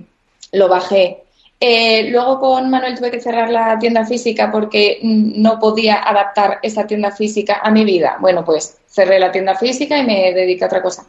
lo 0.52 0.69
bajé. 0.69 1.23
Eh, 1.62 2.09
luego 2.11 2.40
con 2.40 2.71
Manuel 2.71 2.97
tuve 2.97 3.11
que 3.11 3.21
cerrar 3.21 3.50
la 3.50 3.78
tienda 3.78 4.07
física 4.07 4.50
porque 4.50 4.99
no 5.02 5.59
podía 5.59 5.97
adaptar 6.02 6.59
esa 6.62 6.87
tienda 6.87 7.11
física 7.11 7.61
a 7.62 7.71
mi 7.71 7.85
vida. 7.85 8.16
Bueno, 8.21 8.45
pues 8.45 8.78
cerré 8.87 9.21
la 9.21 9.30
tienda 9.30 9.54
física 9.54 9.99
y 9.99 10.07
me 10.07 10.33
dediqué 10.33 10.64
a 10.64 10.69
otra 10.69 10.83
cosa. 10.83 11.07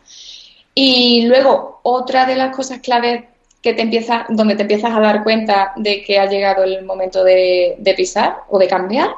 Y 0.76 1.26
luego, 1.26 1.80
otra 1.84 2.26
de 2.26 2.36
las 2.36 2.56
cosas 2.56 2.80
claves 2.80 3.24
que 3.62 3.74
te 3.74 3.82
empieza, 3.82 4.26
donde 4.30 4.56
te 4.56 4.64
empiezas 4.64 4.92
a 4.94 5.00
dar 5.00 5.24
cuenta 5.24 5.74
de 5.76 6.04
que 6.04 6.20
ha 6.20 6.26
llegado 6.26 6.64
el 6.64 6.84
momento 6.84 7.24
de, 7.24 7.78
pisar 7.96 8.38
o 8.50 8.58
de 8.58 8.68
cambiar, 8.68 9.10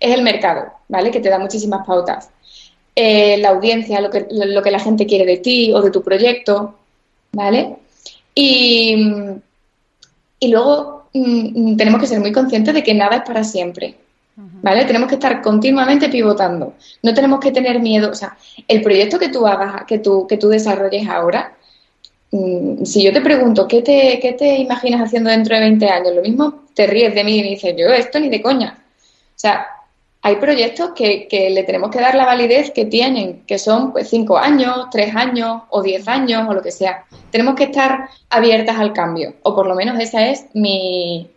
es 0.00 0.14
el 0.14 0.22
mercado, 0.22 0.72
¿vale? 0.88 1.10
Que 1.10 1.20
te 1.20 1.28
da 1.28 1.38
muchísimas 1.38 1.86
pautas. 1.86 2.30
Eh, 2.96 3.36
la 3.38 3.50
audiencia, 3.50 4.00
lo 4.00 4.10
que, 4.10 4.26
lo 4.30 4.62
que 4.62 4.70
la 4.70 4.78
gente 4.78 5.06
quiere 5.06 5.26
de 5.26 5.38
ti 5.38 5.72
o 5.72 5.82
de 5.82 5.90
tu 5.90 6.02
proyecto, 6.02 6.74
¿vale? 7.32 7.76
Y, 8.34 8.96
y 10.44 10.48
luego 10.48 11.08
mm, 11.14 11.70
mm, 11.72 11.76
tenemos 11.76 12.00
que 12.00 12.06
ser 12.06 12.20
muy 12.20 12.30
conscientes 12.30 12.74
de 12.74 12.82
que 12.82 12.92
nada 12.92 13.16
es 13.16 13.22
para 13.22 13.42
siempre. 13.44 13.96
¿Vale? 14.36 14.84
Tenemos 14.84 15.08
que 15.08 15.14
estar 15.14 15.40
continuamente 15.42 16.08
pivotando. 16.08 16.74
No 17.02 17.14
tenemos 17.14 17.38
que 17.38 17.52
tener 17.52 17.78
miedo. 17.80 18.10
O 18.10 18.14
sea, 18.14 18.36
el 18.66 18.82
proyecto 18.82 19.16
que 19.16 19.28
tú 19.28 19.46
hagas, 19.46 19.84
que 19.86 20.00
tú, 20.00 20.26
que 20.26 20.36
tú 20.38 20.48
desarrolles 20.48 21.08
ahora, 21.08 21.52
mm, 22.32 22.84
si 22.84 23.04
yo 23.04 23.12
te 23.12 23.20
pregunto, 23.20 23.68
¿qué 23.68 23.80
te, 23.80 24.18
¿qué 24.20 24.32
te 24.32 24.56
imaginas 24.58 25.02
haciendo 25.02 25.30
dentro 25.30 25.54
de 25.54 25.60
20 25.62 25.88
años? 25.88 26.14
Lo 26.16 26.22
mismo 26.22 26.64
te 26.74 26.86
ríes 26.86 27.14
de 27.14 27.22
mí 27.22 27.38
y 27.38 27.42
me 27.42 27.50
dices, 27.50 27.74
yo 27.78 27.86
esto 27.86 28.18
ni 28.18 28.28
de 28.28 28.42
coña. 28.42 28.76
O 28.76 29.38
sea, 29.38 29.66
hay 30.26 30.36
proyectos 30.36 30.92
que, 30.96 31.28
le 31.30 31.64
tenemos 31.64 31.90
que 31.90 32.00
dar 32.00 32.14
la 32.14 32.24
validez 32.24 32.70
que 32.70 32.86
tienen, 32.86 33.42
que 33.46 33.58
son 33.58 33.92
pues 33.92 34.08
cinco 34.08 34.38
años, 34.38 34.86
tres 34.90 35.14
años 35.14 35.64
o 35.68 35.82
diez 35.82 36.08
años 36.08 36.48
o 36.48 36.54
lo 36.54 36.62
que 36.62 36.70
sea. 36.70 37.04
Tenemos 37.30 37.54
que 37.54 37.64
estar 37.64 38.08
abiertas 38.30 38.78
al 38.78 38.94
cambio, 38.94 39.34
o 39.42 39.54
por 39.54 39.66
lo 39.66 39.74
menos 39.74 40.00
esa 40.00 40.26
es 40.26 40.46
mi, 40.54 41.28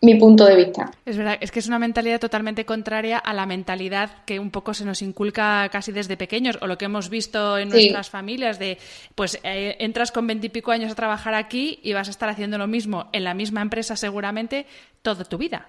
mi 0.00 0.14
punto 0.14 0.46
de 0.46 0.56
vista. 0.56 0.90
Es 1.04 1.18
verdad, 1.18 1.36
es 1.38 1.50
que 1.50 1.58
es 1.58 1.66
una 1.66 1.78
mentalidad 1.78 2.18
totalmente 2.18 2.64
contraria 2.64 3.18
a 3.18 3.34
la 3.34 3.44
mentalidad 3.44 4.24
que 4.24 4.40
un 4.40 4.50
poco 4.50 4.72
se 4.72 4.86
nos 4.86 5.02
inculca 5.02 5.68
casi 5.70 5.92
desde 5.92 6.16
pequeños, 6.16 6.56
o 6.62 6.66
lo 6.66 6.78
que 6.78 6.86
hemos 6.86 7.10
visto 7.10 7.58
en 7.58 7.68
nuestras 7.68 8.08
familias, 8.08 8.58
de 8.58 8.78
pues 9.14 9.38
eh, 9.42 9.76
entras 9.80 10.12
con 10.12 10.26
veintipico 10.26 10.70
años 10.70 10.92
a 10.92 10.94
trabajar 10.94 11.34
aquí 11.34 11.78
y 11.82 11.92
vas 11.92 12.08
a 12.08 12.12
estar 12.12 12.30
haciendo 12.30 12.56
lo 12.56 12.68
mismo 12.68 13.10
en 13.12 13.24
la 13.24 13.34
misma 13.34 13.60
empresa 13.60 13.96
seguramente 13.96 14.64
toda 15.02 15.24
tu 15.24 15.36
vida. 15.36 15.68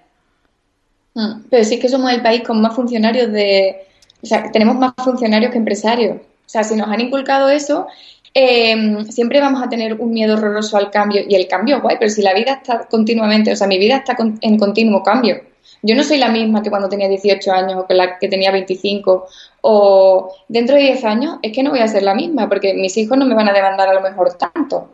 Mm, 1.18 1.48
pero 1.50 1.64
sí 1.64 1.80
que 1.80 1.88
somos 1.88 2.12
el 2.12 2.22
país 2.22 2.42
con 2.44 2.60
más 2.60 2.76
funcionarios 2.76 3.32
de... 3.32 3.76
O 4.22 4.26
sea, 4.26 4.52
tenemos 4.52 4.76
más 4.76 4.92
funcionarios 5.02 5.50
que 5.50 5.58
empresarios. 5.58 6.16
O 6.16 6.48
sea, 6.48 6.62
si 6.62 6.76
nos 6.76 6.88
han 6.88 7.00
inculcado 7.00 7.48
eso, 7.48 7.88
em, 8.34 9.04
siempre 9.06 9.40
vamos 9.40 9.60
a 9.60 9.68
tener 9.68 9.94
un 9.94 10.12
miedo 10.12 10.36
horroroso 10.36 10.76
al 10.76 10.90
cambio. 10.92 11.22
Y 11.28 11.34
el 11.34 11.48
cambio, 11.48 11.80
guay, 11.80 11.96
pero 11.98 12.10
si 12.10 12.22
la 12.22 12.34
vida 12.34 12.52
está 12.52 12.86
continuamente, 12.86 13.52
o 13.52 13.56
sea, 13.56 13.66
mi 13.66 13.78
vida 13.78 13.96
está 13.96 14.16
en 14.40 14.58
continuo 14.58 15.02
cambio. 15.02 15.40
Yo 15.82 15.96
no 15.96 16.04
soy 16.04 16.18
la 16.18 16.28
misma 16.28 16.62
que 16.62 16.70
cuando 16.70 16.88
tenía 16.88 17.08
18 17.08 17.52
años 17.52 17.80
o 17.82 17.86
que 17.86 17.94
la 17.94 18.18
que 18.18 18.28
tenía 18.28 18.50
25 18.52 19.26
o 19.62 20.32
dentro 20.48 20.76
de 20.76 20.82
10 20.82 21.04
años 21.04 21.38
es 21.42 21.52
que 21.52 21.62
no 21.62 21.70
voy 21.70 21.80
a 21.80 21.88
ser 21.88 22.02
la 22.02 22.14
misma 22.14 22.48
porque 22.48 22.74
mis 22.74 22.96
hijos 22.96 23.18
no 23.18 23.26
me 23.26 23.34
van 23.34 23.48
a 23.48 23.52
demandar 23.52 23.88
a 23.88 23.94
lo 23.94 24.00
mejor 24.00 24.34
tanto. 24.34 24.88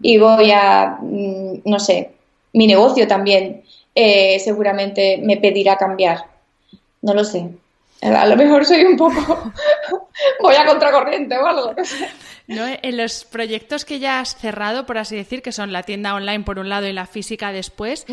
Y 0.00 0.18
voy 0.18 0.50
a, 0.52 0.98
mm, 1.00 1.62
no 1.64 1.78
sé, 1.78 2.12
mi 2.52 2.66
negocio 2.66 3.06
también 3.08 3.63
eh, 3.94 4.38
seguramente 4.40 5.18
me 5.22 5.36
pedirá 5.36 5.76
cambiar. 5.76 6.24
No 7.02 7.14
lo 7.14 7.24
sé. 7.24 7.48
A 8.02 8.26
lo 8.26 8.36
mejor 8.36 8.64
soy 8.66 8.84
un 8.84 8.96
poco. 8.96 9.52
voy 10.40 10.54
a 10.56 10.66
contracorriente 10.66 11.38
o 11.38 11.46
algo. 11.46 11.74
No, 12.46 12.66
en 12.66 12.96
los 12.96 13.24
proyectos 13.24 13.84
que 13.84 13.98
ya 13.98 14.20
has 14.20 14.36
cerrado, 14.36 14.84
por 14.84 14.98
así 14.98 15.16
decir, 15.16 15.40
que 15.40 15.52
son 15.52 15.72
la 15.72 15.84
tienda 15.84 16.14
online 16.14 16.44
por 16.44 16.58
un 16.58 16.68
lado 16.68 16.86
y 16.86 16.92
la 16.92 17.06
física 17.06 17.52
después, 17.52 18.04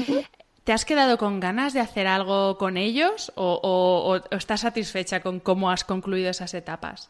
¿te 0.64 0.72
has 0.72 0.86
quedado 0.86 1.18
con 1.18 1.42
ganas 1.42 1.74
de 1.74 1.82
hacer 1.82 2.08
algo 2.08 2.58
con 2.58 2.78
ellos 2.78 3.34
o, 3.36 4.20
estás 4.32 4.62
satisfecha 4.62 5.20
con 5.20 5.42
cómo 5.42 5.70
has 5.70 5.84
concluido 5.84 6.30
esas 6.30 6.54
etapas? 6.54 7.10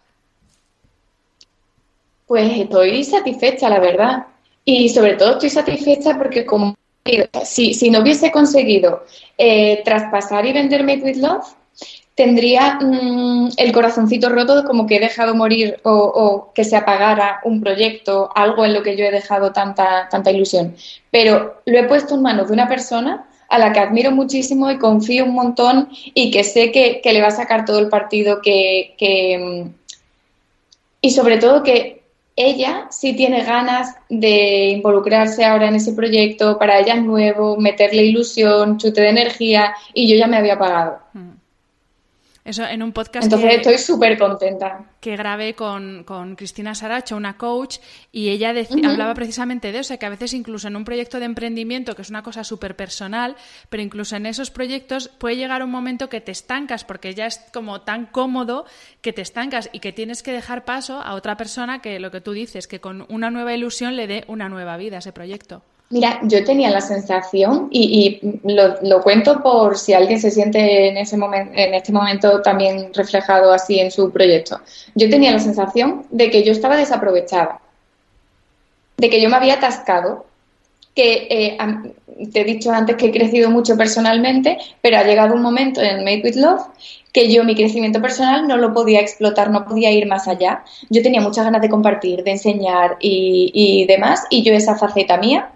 Pues 2.25 2.51
estoy 2.57 3.03
satisfecha, 3.03 3.69
la 3.69 3.79
verdad. 3.79 4.25
Y 4.65 4.89
sobre 4.89 5.15
todo 5.15 5.33
estoy 5.33 5.49
satisfecha 5.49 6.17
porque 6.17 6.45
como 6.45 6.75
si, 7.43 7.89
no 7.89 7.99
hubiese 7.99 8.31
conseguido 8.31 9.05
eh, 9.37 9.81
traspasar 9.83 10.45
y 10.45 10.53
vender 10.53 10.83
Made 10.83 11.03
with 11.03 11.17
Love, 11.17 11.45
tendría 12.15 12.79
mm, 12.81 13.49
el 13.57 13.71
corazoncito 13.71 14.29
roto 14.29 14.63
como 14.65 14.85
que 14.85 14.97
he 14.97 14.99
dejado 14.99 15.33
morir 15.33 15.79
o, 15.83 16.51
que 16.53 16.63
se 16.63 16.75
apagara 16.75 17.39
un 17.43 17.61
proyecto, 17.61 18.29
algo 18.35 18.65
en 18.65 18.73
lo 18.73 18.83
que 18.83 18.95
yo 18.95 19.05
he 19.05 19.11
dejado 19.11 19.51
tanta, 19.51 20.07
tanta 20.09 20.31
ilusión. 20.31 20.75
Pero 21.09 21.61
lo 21.65 21.79
he 21.79 21.83
puesto 21.83 22.15
en 22.15 22.21
manos 22.21 22.47
de 22.47 22.53
una 22.53 22.67
persona 22.67 23.27
a 23.49 23.57
la 23.57 23.73
que 23.73 23.79
admiro 23.79 24.11
muchísimo 24.11 24.71
y 24.71 24.77
confío 24.77 25.25
un 25.25 25.33
montón 25.33 25.89
y 26.13 26.31
que 26.31 26.43
sé 26.43 26.71
que, 26.71 27.01
le 27.03 27.21
va 27.21 27.27
a 27.27 27.31
sacar 27.31 27.65
todo 27.65 27.79
el 27.79 27.89
partido 27.89 28.41
que, 28.41 28.95
que 28.97 29.65
mm, 29.65 29.81
y 31.01 31.11
sobre 31.11 31.37
todo 31.37 31.63
que 31.63 32.00
ella 32.35 32.87
sí 32.89 33.15
tiene 33.15 33.43
ganas 33.43 33.95
de 34.09 34.69
involucrarse 34.69 35.45
ahora 35.45 35.67
en 35.67 35.75
ese 35.75 35.93
proyecto, 35.93 36.57
para 36.57 36.79
ella 36.79 36.95
es 36.95 37.03
nuevo, 37.03 37.57
meterle 37.57 38.03
ilusión, 38.05 38.77
chute 38.77 39.01
de 39.01 39.09
energía 39.09 39.73
y 39.93 40.07
yo 40.07 40.15
ya 40.15 40.27
me 40.27 40.37
había 40.37 40.57
pagado. 40.57 40.99
Mm. 41.13 41.40
Eso 42.43 42.65
en 42.65 42.81
un 42.81 42.91
podcast. 42.91 43.25
Entonces 43.25 43.53
estoy 43.53 43.77
súper 43.77 44.17
contenta. 44.17 44.85
Que 44.99 45.15
grabé 45.15 45.53
con, 45.53 46.05
Cristina 46.35 46.73
Saracho, 46.73 47.15
una 47.15 47.37
coach, 47.37 47.77
y 48.11 48.29
ella 48.29 48.53
hablaba 48.83 49.13
precisamente 49.13 49.71
de 49.71 49.79
eso, 49.79 49.97
que 49.97 50.05
a 50.05 50.09
veces 50.09 50.33
incluso 50.33 50.67
en 50.67 50.75
un 50.75 50.83
proyecto 50.83 51.19
de 51.19 51.25
emprendimiento, 51.25 51.95
que 51.95 52.01
es 52.01 52.09
una 52.09 52.23
cosa 52.23 52.43
súper 52.43 52.75
personal, 52.75 53.35
pero 53.69 53.83
incluso 53.83 54.15
en 54.15 54.25
esos 54.25 54.49
proyectos 54.49 55.09
puede 55.19 55.35
llegar 55.35 55.63
un 55.63 55.69
momento 55.69 56.09
que 56.09 56.21
te 56.21 56.31
estancas, 56.31 56.83
porque 56.83 57.13
ya 57.13 57.27
es 57.27 57.39
como 57.53 57.81
tan 57.81 58.07
cómodo 58.07 58.65
que 59.01 59.13
te 59.13 59.21
estancas 59.21 59.69
y 59.71 59.79
que 59.79 59.91
tienes 59.91 60.23
que 60.23 60.31
dejar 60.31 60.65
paso 60.65 60.99
a 61.01 61.13
otra 61.13 61.37
persona 61.37 61.81
que 61.81 61.99
lo 61.99 62.09
que 62.09 62.21
tú 62.21 62.31
dices, 62.31 62.67
que 62.67 62.81
con 62.81 63.05
una 63.09 63.29
nueva 63.29 63.53
ilusión 63.53 63.95
le 63.95 64.07
dé 64.07 64.23
una 64.27 64.49
nueva 64.49 64.77
vida 64.77 64.95
a 64.95 64.99
ese 64.99 65.13
proyecto. 65.13 65.63
Mira, 65.91 66.21
yo 66.23 66.45
tenía 66.45 66.69
la 66.69 66.79
sensación, 66.79 67.67
y, 67.69 68.21
lo, 68.43 69.01
cuento 69.01 69.43
por 69.43 69.77
si 69.77 69.93
alguien 69.93 70.21
se 70.21 70.31
siente 70.31 70.87
en, 70.87 70.95
ese 70.95 71.17
momento, 71.17 71.51
en 71.53 71.73
este 71.73 71.91
momento 71.91 72.41
también 72.41 72.93
reflejado 72.93 73.51
así 73.51 73.77
en 73.77 73.91
su 73.91 74.09
proyecto. 74.09 74.61
Yo 74.95 75.09
tenía 75.09 75.33
la 75.33 75.39
sensación 75.39 76.05
de 76.09 76.31
que 76.31 76.43
yo 76.43 76.53
estaba 76.53 76.77
desaprovechada, 76.77 77.59
de 78.97 79.09
que 79.09 79.21
yo 79.21 79.29
me 79.29 79.35
había 79.35 79.55
atascado, 79.55 80.25
que 80.95 81.27
eh, 81.29 81.57
te 82.31 82.41
he 82.41 82.43
dicho 82.45 82.71
antes 82.71 82.95
que 82.95 83.07
he 83.07 83.11
crecido 83.11 83.49
mucho 83.49 83.75
personalmente, 83.75 84.59
pero 84.81 84.97
ha 84.97 85.03
llegado 85.03 85.35
un 85.35 85.41
momento 85.41 85.81
en 85.81 86.05
Make 86.05 86.21
with 86.23 86.35
Love 86.35 86.61
que 87.11 87.29
yo 87.29 87.43
mi 87.43 87.55
crecimiento 87.55 88.01
personal 88.01 88.47
no 88.47 88.55
lo 88.55 88.73
podía 88.73 89.01
explotar, 89.01 89.51
no 89.51 89.65
podía 89.65 89.91
ir 89.91 90.07
más 90.07 90.29
allá. 90.29 90.63
Yo 90.89 91.01
tenía 91.01 91.19
muchas 91.19 91.43
ganas 91.43 91.61
de 91.61 91.69
compartir, 91.69 92.23
de 92.23 92.31
enseñar 92.31 92.95
y, 93.01 93.51
y 93.53 93.85
demás, 93.87 94.23
y 94.29 94.43
yo 94.43 94.53
esa 94.53 94.77
faceta 94.77 95.17
mía 95.17 95.49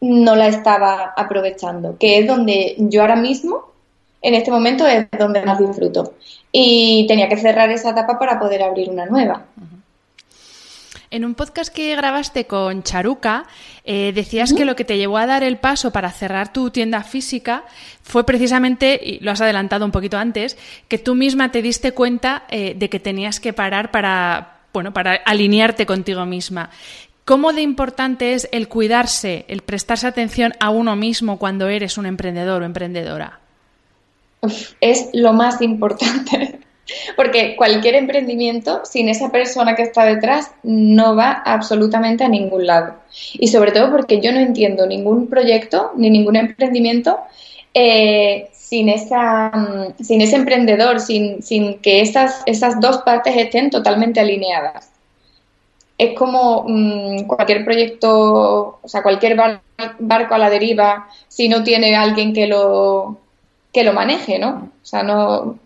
no 0.00 0.36
la 0.36 0.48
estaba 0.48 1.12
aprovechando, 1.16 1.96
que 1.98 2.18
es 2.18 2.26
donde 2.26 2.74
yo 2.78 3.02
ahora 3.02 3.16
mismo, 3.16 3.70
en 4.22 4.34
este 4.34 4.50
momento, 4.50 4.86
es 4.86 5.06
donde 5.18 5.42
más 5.42 5.58
disfruto. 5.58 6.14
Y 6.52 7.06
tenía 7.06 7.28
que 7.28 7.36
cerrar 7.36 7.70
esa 7.70 7.90
etapa 7.90 8.18
para 8.18 8.38
poder 8.38 8.62
abrir 8.62 8.90
una 8.90 9.06
nueva. 9.06 9.44
En 11.12 11.24
un 11.24 11.34
podcast 11.34 11.74
que 11.74 11.96
grabaste 11.96 12.46
con 12.46 12.84
Charuca, 12.84 13.44
eh, 13.84 14.12
decías 14.14 14.52
que 14.52 14.64
lo 14.64 14.76
que 14.76 14.84
te 14.84 14.96
llevó 14.96 15.18
a 15.18 15.26
dar 15.26 15.42
el 15.42 15.56
paso 15.56 15.90
para 15.90 16.12
cerrar 16.12 16.52
tu 16.52 16.70
tienda 16.70 17.02
física 17.02 17.64
fue 18.02 18.24
precisamente, 18.24 19.00
y 19.02 19.18
lo 19.18 19.32
has 19.32 19.40
adelantado 19.40 19.84
un 19.84 19.90
poquito 19.90 20.18
antes, 20.18 20.56
que 20.86 20.98
tú 20.98 21.16
misma 21.16 21.50
te 21.50 21.62
diste 21.62 21.92
cuenta 21.92 22.44
eh, 22.48 22.74
de 22.76 22.88
que 22.88 23.00
tenías 23.00 23.40
que 23.40 23.52
parar 23.52 23.90
para, 23.90 24.60
bueno, 24.72 24.92
para 24.92 25.14
alinearte 25.14 25.84
contigo 25.84 26.24
misma. 26.26 26.70
¿Cómo 27.30 27.52
de 27.52 27.62
importante 27.62 28.32
es 28.32 28.48
el 28.50 28.66
cuidarse, 28.66 29.44
el 29.46 29.60
prestarse 29.60 30.08
atención 30.08 30.52
a 30.58 30.70
uno 30.70 30.96
mismo 30.96 31.38
cuando 31.38 31.68
eres 31.68 31.96
un 31.96 32.06
emprendedor 32.06 32.62
o 32.62 32.64
emprendedora? 32.64 33.38
es 34.80 35.10
lo 35.12 35.32
más 35.32 35.62
importante. 35.62 36.58
Porque 37.16 37.54
cualquier 37.54 37.94
emprendimiento, 37.94 38.80
sin 38.84 39.08
esa 39.08 39.30
persona 39.30 39.76
que 39.76 39.82
está 39.82 40.04
detrás, 40.06 40.50
no 40.64 41.14
va 41.14 41.30
absolutamente 41.30 42.24
a 42.24 42.28
ningún 42.28 42.66
lado. 42.66 42.96
Y 43.34 43.46
sobre 43.46 43.70
todo 43.70 43.92
porque 43.92 44.20
yo 44.20 44.32
no 44.32 44.40
entiendo 44.40 44.84
ningún 44.84 45.28
proyecto 45.28 45.92
ni 45.96 46.10
ningún 46.10 46.34
emprendimiento 46.34 47.16
eh, 47.72 48.48
sin, 48.52 48.88
esa, 48.88 49.50
mm, 49.50 50.02
sin 50.02 50.20
ese 50.20 50.34
emprendedor, 50.34 50.98
sin, 50.98 51.44
sin 51.44 51.78
que 51.78 52.00
esas, 52.00 52.42
esas 52.46 52.80
dos 52.80 52.98
partes 53.02 53.36
estén 53.36 53.70
totalmente 53.70 54.18
alineadas 54.18 54.89
es 56.00 56.16
como 56.18 56.64
mm, 56.66 57.26
cualquier 57.26 57.62
proyecto, 57.62 58.78
o 58.80 58.88
sea, 58.88 59.02
cualquier 59.02 59.36
barco 59.98 60.34
a 60.34 60.38
la 60.38 60.48
deriva, 60.48 61.08
si 61.28 61.46
no 61.46 61.62
tiene 61.62 61.94
alguien 61.94 62.32
que 62.32 62.46
lo, 62.46 63.18
que 63.70 63.84
lo 63.84 63.92
maneje, 63.92 64.38
¿no? 64.38 64.70
O 64.82 64.84
sea, 64.84 65.02
no, 65.02 65.58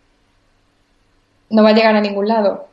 no 1.50 1.62
va 1.62 1.68
a 1.68 1.72
llegar 1.72 1.94
a 1.94 2.00
ningún 2.00 2.26
lado. 2.26 2.66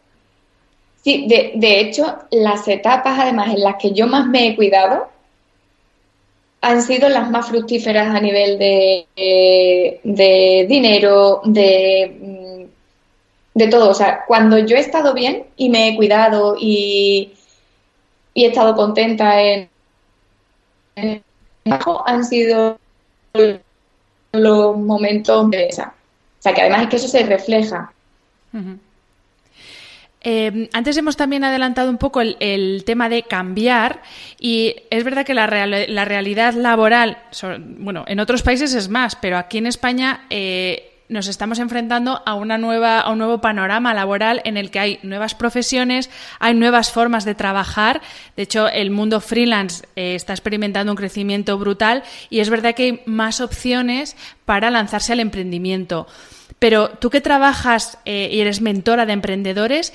Sí, 1.04 1.28
de, 1.28 1.52
de 1.56 1.82
hecho, 1.82 2.18
las 2.32 2.68
etapas, 2.68 3.20
además, 3.20 3.50
en 3.50 3.62
las 3.62 3.76
que 3.76 3.92
yo 3.92 4.08
más 4.08 4.26
me 4.26 4.48
he 4.48 4.56
cuidado, 4.56 5.10
han 6.62 6.82
sido 6.82 7.10
las 7.10 7.30
más 7.30 7.48
fructíferas 7.48 8.08
a 8.16 8.20
nivel 8.20 8.58
de, 8.58 9.06
de 10.04 10.66
dinero, 10.68 11.42
de, 11.46 12.18
mm, 12.20 13.60
de 13.60 13.68
todo. 13.68 13.92
O 13.92 13.94
sea, 13.94 14.26
cuando 14.28 14.58
yo 14.58 14.78
he 14.78 14.80
estado 14.80 15.14
bien 15.14 15.46
y 15.58 15.70
me 15.70 15.90
he 15.90 15.96
cuidado 15.96 16.56
y, 16.60 17.34
y 18.34 18.46
he 18.46 18.48
estado 18.48 18.76
contenta 18.76 19.42
en, 19.42 19.70
en 20.96 21.24
han 22.06 22.26
sido 22.26 22.80
los 24.32 24.78
momentos 24.78 25.50
de 25.52 25.68
esa. 25.68 25.94
O 26.40 26.42
sea, 26.42 26.54
que 26.54 26.62
además 26.62 26.84
es 26.84 26.90
que 26.90 26.96
eso 26.96 27.08
se 27.08 27.24
refleja. 27.24 27.92
Eh, 30.24 30.70
antes 30.74 30.98
hemos 30.98 31.18
también 31.18 31.44
adelantado 31.44 31.90
un 31.90 31.98
poco 31.98 32.22
el, 32.22 32.84
tema 32.86 33.10
de 33.10 33.24
cambiar 33.24 34.02
y 34.40 34.76
es 34.90 35.04
verdad 35.04 35.26
que 35.26 35.34
la, 35.34 35.48
la 35.48 36.06
realidad 36.06 36.54
laboral, 36.54 37.18
bueno, 37.80 38.06
en 38.08 38.20
otros 38.20 38.44
países 38.44 38.74
es 38.74 38.90
más, 38.90 39.16
pero 39.16 39.38
aquí 39.38 39.58
en 39.58 39.68
España 39.68 40.26
eh, 40.30 40.91
nos 41.12 41.28
estamos 41.28 41.60
enfrentando 41.60 42.22
a, 42.26 42.36
una 42.36 42.58
nueva, 42.58 43.02
a 43.02 43.12
un 43.12 43.18
nuevo 43.18 43.42
panorama 43.42 43.94
laboral 43.94 44.42
en 44.46 44.56
el 44.56 44.72
que 44.72 44.80
hay 44.80 45.00
nuevas 45.04 45.36
profesiones, 45.36 46.10
hay 46.40 46.54
nuevas 46.54 46.90
formas 46.90 47.26
de 47.26 47.36
trabajar. 47.36 48.02
De 48.38 48.44
hecho, 48.44 48.70
el 48.70 48.92
mundo 48.92 49.20
freelance 49.20 49.86
eh, 49.98 50.16
está 50.16 50.32
experimentando 50.32 50.94
un 50.94 50.96
crecimiento 50.96 51.58
brutal 51.58 52.04
y 52.30 52.40
es 52.40 52.50
verdad 52.50 52.74
que 52.76 52.84
hay 52.84 53.02
más 53.06 53.42
opciones 53.42 54.16
para 54.46 54.72
lanzarse 54.72 55.12
al 55.12 55.20
emprendimiento. 55.20 56.08
Pero 56.60 56.92
tú 56.92 57.10
que 57.10 57.20
trabajas 57.20 57.98
eh, 58.06 58.30
y 58.32 58.40
eres 58.40 58.62
mentora 58.62 59.06
de 59.06 59.14
emprendedores, 59.14 59.92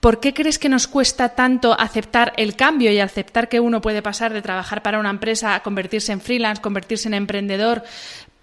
¿Por 0.00 0.20
qué 0.20 0.32
crees 0.32 0.60
que 0.60 0.68
nos 0.68 0.86
cuesta 0.86 1.30
tanto 1.30 1.78
aceptar 1.78 2.32
el 2.36 2.54
cambio 2.54 2.92
y 2.92 3.00
aceptar 3.00 3.48
que 3.48 3.58
uno 3.58 3.80
puede 3.80 4.00
pasar 4.00 4.32
de 4.32 4.42
trabajar 4.42 4.80
para 4.80 5.00
una 5.00 5.10
empresa 5.10 5.56
a 5.56 5.62
convertirse 5.64 6.12
en 6.12 6.20
freelance, 6.20 6.62
convertirse 6.62 7.08
en 7.08 7.14
emprendedor? 7.14 7.82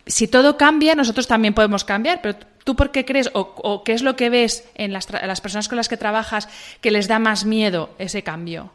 Si 0.07 0.27
todo 0.27 0.57
cambia, 0.57 0.95
nosotros 0.95 1.27
también 1.27 1.53
podemos 1.53 1.83
cambiar, 1.83 2.21
pero 2.21 2.35
¿tú 2.63 2.75
por 2.75 2.91
qué 2.91 3.05
crees 3.05 3.29
o, 3.33 3.83
qué 3.83 3.93
es 3.93 4.01
lo 4.01 4.15
que 4.15 4.29
ves 4.29 4.67
en 4.75 4.93
las, 4.93 5.09
las 5.11 5.41
personas 5.41 5.67
con 5.67 5.77
las 5.77 5.89
que 5.89 5.97
trabajas 5.97 6.47
que 6.81 6.91
les 6.91 7.07
da 7.07 7.19
más 7.19 7.45
miedo 7.45 7.89
ese 7.97 8.21
cambio? 8.21 8.71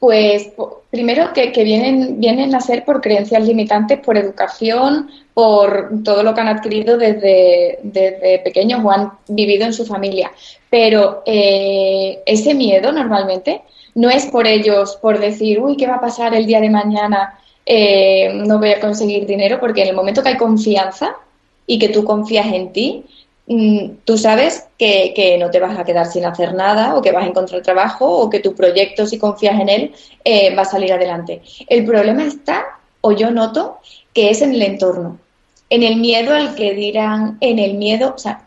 Pues 0.00 0.48
primero 0.90 1.34
que, 1.34 1.52
vienen, 1.62 2.18
vienen 2.18 2.54
a 2.54 2.60
ser 2.62 2.86
por 2.86 3.02
creencias 3.02 3.46
limitantes, 3.46 4.00
por 4.00 4.16
educación, 4.16 5.10
por 5.34 5.90
todo 6.02 6.22
lo 6.22 6.34
que 6.34 6.40
han 6.40 6.48
adquirido 6.48 6.96
desde, 6.96 7.78
desde 7.82 8.38
pequeños 8.38 8.82
o 8.82 8.90
han 8.90 9.12
vivido 9.28 9.66
en 9.66 9.74
su 9.74 9.84
familia. 9.84 10.32
Pero 10.70 11.22
eh, 11.26 12.22
ese 12.24 12.54
miedo 12.54 12.92
normalmente 12.92 13.60
no 13.94 14.08
es 14.08 14.24
por 14.24 14.46
ellos, 14.46 14.96
por 15.02 15.20
decir, 15.20 15.60
uy, 15.60 15.76
¿qué 15.76 15.86
va 15.86 15.96
a 15.96 16.00
pasar 16.00 16.34
el 16.34 16.46
día 16.46 16.62
de 16.62 16.70
mañana? 16.70 17.38
Eh, 17.72 18.32
no 18.34 18.58
voy 18.58 18.72
a 18.72 18.80
conseguir 18.80 19.26
dinero, 19.26 19.60
porque 19.60 19.82
en 19.82 19.88
el 19.88 19.94
momento 19.94 20.22
que 20.22 20.30
hay 20.30 20.36
confianza 20.36 21.14
y 21.66 21.78
que 21.78 21.90
tú 21.90 22.04
confías 22.04 22.46
en 22.46 22.72
ti, 22.72 23.04
Mm, 23.52 23.96
tú 24.04 24.16
sabes 24.16 24.68
que, 24.78 25.36
no 25.40 25.50
te 25.50 25.58
vas 25.58 25.76
a 25.76 25.84
quedar 25.84 26.06
sin 26.06 26.24
hacer 26.24 26.54
nada 26.54 26.94
o 26.94 27.02
que 27.02 27.10
vas 27.10 27.24
a 27.24 27.28
encontrar 27.28 27.62
trabajo 27.62 28.06
o 28.06 28.30
que 28.30 28.38
tu 28.38 28.54
proyecto, 28.54 29.06
si 29.06 29.18
confías 29.18 29.58
en 29.60 29.68
él, 29.68 29.92
eh, 30.24 30.54
va 30.54 30.62
a 30.62 30.64
salir 30.64 30.92
adelante. 30.92 31.42
El 31.68 31.84
problema 31.84 32.24
está, 32.24 32.78
o 33.00 33.10
yo 33.10 33.32
noto, 33.32 33.78
que 34.14 34.30
es 34.30 34.40
en 34.40 34.54
el 34.54 34.62
entorno, 34.62 35.18
en 35.68 35.82
el 35.82 35.96
miedo 35.96 36.32
al 36.32 36.54
que 36.54 36.74
dirán, 36.74 37.38
en 37.40 37.58
el 37.58 37.74
miedo, 37.74 38.14
o 38.14 38.18
sea, 38.18 38.46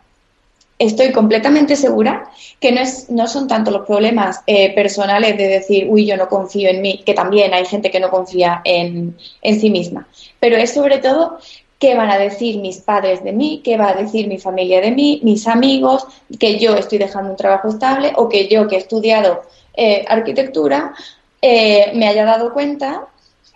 estoy 0.80 1.12
completamente 1.12 1.76
segura 1.76 2.30
que 2.60 2.72
no, 2.72 2.82
es, 2.82 3.10
no 3.10 3.28
son 3.28 3.48
tanto 3.48 3.72
los 3.72 3.86
problemas 3.86 4.42
eh, 4.48 4.74
personales 4.74 5.38
de 5.38 5.48
decir, 5.48 5.88
uy, 5.90 6.06
yo 6.06 6.18
no 6.18 6.28
confío 6.28 6.70
en 6.70 6.82
mí, 6.82 7.02
que 7.06 7.14
también 7.14 7.54
hay 7.54 7.66
gente 7.66 7.92
que 7.92 8.00
no 8.00 8.10
confía 8.10 8.62
en, 8.64 9.16
en 9.42 9.60
sí 9.60 9.70
misma, 9.70 10.08
pero 10.40 10.58
es 10.58 10.74
sobre 10.74 10.98
todo 10.98 11.38
qué 11.80 11.96
van 11.96 12.12
a 12.12 12.18
decir 12.18 12.60
mis 12.60 12.78
padres 12.78 13.24
de 13.24 13.34
mí, 13.34 13.62
qué 13.64 13.78
va 13.78 13.90
a 13.90 13.94
decir 13.94 14.28
mi 14.28 14.40
familia 14.40 14.82
de 14.82 14.92
mí, 14.92 15.20
mis 15.24 15.48
amigos, 15.48 16.06
que 16.40 16.58
yo 16.58 16.76
estoy 16.76 16.98
dejando 16.98 17.32
un 17.32 17.38
trabajo 17.38 17.68
estable 17.68 18.14
o 18.16 18.30
que 18.30 18.48
yo 18.48 18.68
que 18.68 18.76
he 18.76 18.80
estudiado 18.80 19.44
eh, 19.76 20.06
arquitectura 20.08 20.94
eh, 21.42 21.92
me 21.94 22.08
haya 22.08 22.24
dado 22.24 22.54
cuenta 22.54 23.08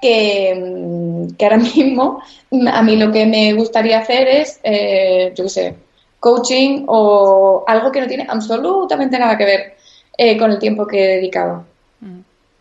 que, 0.01 0.53
mm, 0.55 1.35
que, 1.35 1.45
ahora 1.45 1.57
mismo 1.57 2.21
a 2.71 2.81
mí 2.81 2.97
lo 2.97 3.11
que 3.11 3.25
me 3.25 3.53
gustaría 3.53 3.99
hacer 3.99 4.27
es, 4.27 4.59
yo 5.35 5.43
qué 5.45 5.49
sé, 5.49 5.86
coaching 6.19 6.85
o 6.87 7.63
algo 7.67 7.91
que 7.91 8.01
no 8.01 8.07
tiene 8.07 8.25
absolutamente 8.27 9.19
nada 9.19 9.37
que 9.37 9.45
ver 9.45 10.37
con 10.39 10.51
el 10.51 10.59
tiempo 10.59 10.87
que 10.87 11.03
he 11.03 11.15
dedicado 11.17 11.63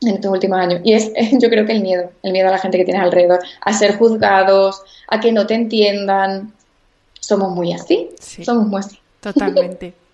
en 0.03 0.15
estos 0.15 0.31
últimos 0.31 0.59
años. 0.59 0.81
Y 0.85 0.93
es, 0.93 1.13
yo 1.41 1.49
creo 1.49 1.67
que 1.67 1.73
el 1.73 1.83
miedo, 1.83 2.11
el 2.23 2.33
miedo 2.33 2.49
a 2.49 2.53
la 2.53 2.59
gente 2.59 2.79
que 2.79 2.85
tienes 2.85 3.03
alrededor, 3.03 3.41
a 3.61 3.73
ser 3.73 3.97
juzgados, 3.97 4.83
a 5.09 5.21
que 5.21 5.33
no 5.33 5.47
te 5.47 5.55
entiendan. 5.55 6.53
Somos 7.21 7.53
muy 7.53 7.73
así, 7.73 8.11
somos 8.21 8.67
muy 8.69 8.81
así. 8.81 8.99
Totalmente. 9.21 9.95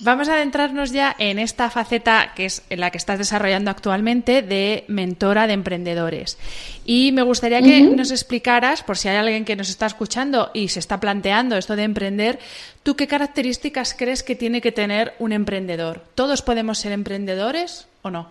Vamos 0.00 0.28
a 0.28 0.34
adentrarnos 0.34 0.92
ya 0.92 1.14
en 1.18 1.38
esta 1.38 1.70
faceta 1.70 2.32
que 2.34 2.46
es 2.46 2.62
en 2.70 2.80
la 2.80 2.90
que 2.90 2.98
estás 2.98 3.18
desarrollando 3.18 3.70
actualmente 3.70 4.42
de 4.42 4.84
mentora 4.88 5.46
de 5.46 5.54
emprendedores. 5.54 6.38
Y 6.84 7.12
me 7.12 7.22
gustaría 7.22 7.60
que 7.60 7.82
nos 7.82 8.10
explicaras, 8.10 8.82
por 8.82 8.96
si 8.96 9.08
hay 9.08 9.16
alguien 9.16 9.44
que 9.44 9.56
nos 9.56 9.68
está 9.68 9.86
escuchando 9.86 10.50
y 10.54 10.68
se 10.68 10.80
está 10.80 11.00
planteando 11.00 11.56
esto 11.56 11.76
de 11.76 11.82
emprender, 11.82 12.38
¿tú 12.82 12.96
qué 12.96 13.06
características 13.06 13.94
crees 13.94 14.22
que 14.22 14.36
tiene 14.36 14.60
que 14.60 14.72
tener 14.72 15.14
un 15.18 15.32
emprendedor? 15.32 16.02
¿Todos 16.14 16.42
podemos 16.42 16.78
ser 16.78 16.92
emprendedores 16.92 17.86
o 18.02 18.10
no? 18.10 18.30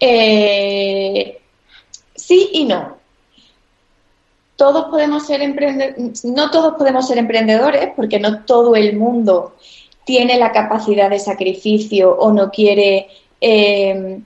Eh, 0.00 1.38
sí 2.14 2.50
y 2.52 2.64
no. 2.64 2.98
Todos 4.58 4.86
podemos 4.86 5.24
ser 5.24 5.40
emprendedores, 5.40 6.24
no 6.24 6.50
todos 6.50 6.74
podemos 6.74 7.06
ser 7.06 7.16
emprendedores 7.16 7.90
porque 7.94 8.18
no 8.18 8.40
todo 8.42 8.74
el 8.74 8.96
mundo 8.96 9.54
tiene 10.04 10.36
la 10.36 10.50
capacidad 10.50 11.08
de 11.08 11.20
sacrificio 11.20 12.10
o 12.10 12.32
no 12.32 12.50
quiere 12.50 13.06
eh, 13.40 14.18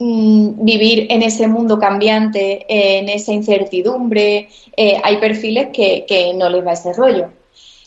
mm, 0.00 0.64
vivir 0.64 1.06
en 1.10 1.22
ese 1.22 1.46
mundo 1.46 1.78
cambiante, 1.78 2.66
en 2.68 3.08
esa 3.08 3.32
incertidumbre. 3.32 4.48
Eh, 4.76 5.00
hay 5.00 5.18
perfiles 5.18 5.68
que, 5.72 6.04
que 6.08 6.34
no 6.34 6.48
les 6.48 6.66
va 6.66 6.72
ese 6.72 6.92
rollo. 6.92 7.28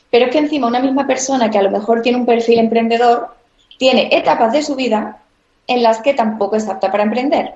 Pero 0.09 0.27
es 0.27 0.31
que 0.31 0.37
encima 0.37 0.67
una 0.67 0.79
misma 0.79 1.05
persona 1.05 1.51
que 1.51 1.57
a 1.57 1.63
lo 1.63 1.71
mejor 1.71 2.01
tiene 2.01 2.19
un 2.19 2.25
perfil 2.25 2.59
emprendedor, 2.59 3.35
tiene 3.77 4.07
etapas 4.13 4.53
de 4.53 4.63
su 4.63 4.75
vida 4.75 5.19
en 5.67 5.83
las 5.83 5.99
que 5.99 6.13
tampoco 6.13 6.55
es 6.55 6.69
apta 6.69 6.89
para 6.89 7.03
emprender. 7.03 7.55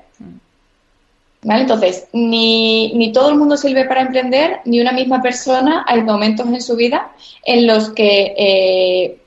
¿Vale? 1.43 1.61
Entonces, 1.61 2.07
ni, 2.13 2.93
ni, 2.93 3.11
todo 3.11 3.29
el 3.29 3.35
mundo 3.35 3.57
sirve 3.57 3.85
para 3.85 4.01
emprender, 4.01 4.59
ni 4.65 4.81
una 4.81 4.91
misma 4.91 5.21
persona, 5.21 5.85
hay 5.87 6.01
momentos 6.01 6.47
en 6.47 6.61
su 6.61 6.75
vida 6.75 7.11
en 7.45 7.67
los 7.67 7.89
que 7.91 8.33
eh, 8.37 9.17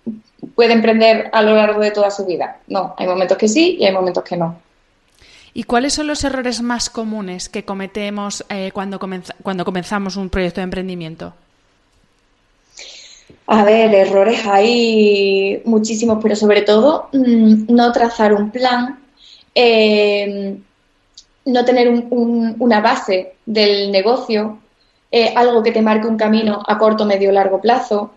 puede 0.54 0.72
emprender 0.72 1.30
a 1.32 1.42
lo 1.42 1.54
largo 1.54 1.80
de 1.80 1.92
toda 1.92 2.10
su 2.10 2.26
vida. 2.26 2.58
No, 2.66 2.94
hay 2.98 3.06
momentos 3.06 3.38
que 3.38 3.48
sí 3.48 3.76
y 3.78 3.84
hay 3.84 3.92
momentos 3.92 4.24
que 4.24 4.36
no. 4.36 4.58
¿Y 5.54 5.64
cuáles 5.64 5.94
son 5.94 6.06
los 6.06 6.22
errores 6.24 6.62
más 6.62 6.90
comunes 6.90 7.48
que 7.48 7.64
cometemos 7.64 8.44
eh, 8.48 8.70
cuando, 8.72 9.00
cuando 9.42 9.64
comenzamos 9.64 10.16
un 10.16 10.30
proyecto 10.30 10.60
de 10.60 10.64
emprendimiento? 10.64 11.32
A 13.46 13.64
ver, 13.64 13.92
errores 13.92 14.46
hay 14.46 15.60
muchísimos, 15.64 16.18
pero 16.22 16.36
sobre 16.36 16.62
todo 16.62 17.08
mm, 17.12 17.64
no 17.68 17.90
trazar 17.90 18.32
un 18.32 18.50
plan, 18.50 19.00
eh, 19.54 20.56
no 21.50 21.64
tener 21.64 21.88
una 22.10 22.80
base 22.80 23.34
del 23.46 23.90
negocio, 23.90 24.58
eh, 25.10 25.32
algo 25.34 25.62
que 25.62 25.72
te 25.72 25.82
marque 25.82 26.06
un 26.06 26.16
camino 26.16 26.62
a 26.66 26.78
corto, 26.78 27.04
medio, 27.04 27.32
largo 27.32 27.60
plazo. 27.60 28.12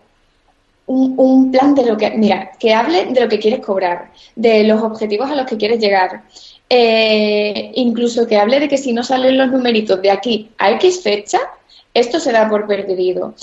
Un, 0.86 1.50
plan 1.50 1.74
de 1.74 1.86
lo 1.86 1.96
que, 1.96 2.10
mira, 2.10 2.50
que 2.58 2.74
hable 2.74 3.06
de 3.06 3.20
lo 3.20 3.28
que 3.28 3.38
quieres 3.38 3.60
cobrar, 3.60 4.10
de 4.36 4.64
los 4.64 4.82
objetivos 4.82 5.30
a 5.30 5.34
los 5.34 5.46
que 5.46 5.56
quieres 5.56 5.80
llegar, 5.80 6.24
eh, 6.68 7.72
incluso 7.74 8.26
que 8.26 8.36
hable 8.36 8.60
de 8.60 8.68
que 8.68 8.76
si 8.76 8.92
no 8.92 9.02
salen 9.02 9.38
los 9.38 9.50
numeritos 9.50 10.02
de 10.02 10.10
aquí 10.10 10.50
a 10.58 10.72
X 10.72 11.02
fecha, 11.02 11.38
esto 11.94 12.20
se 12.20 12.32
da 12.32 12.50
por 12.50 12.66
perdido 12.66 13.34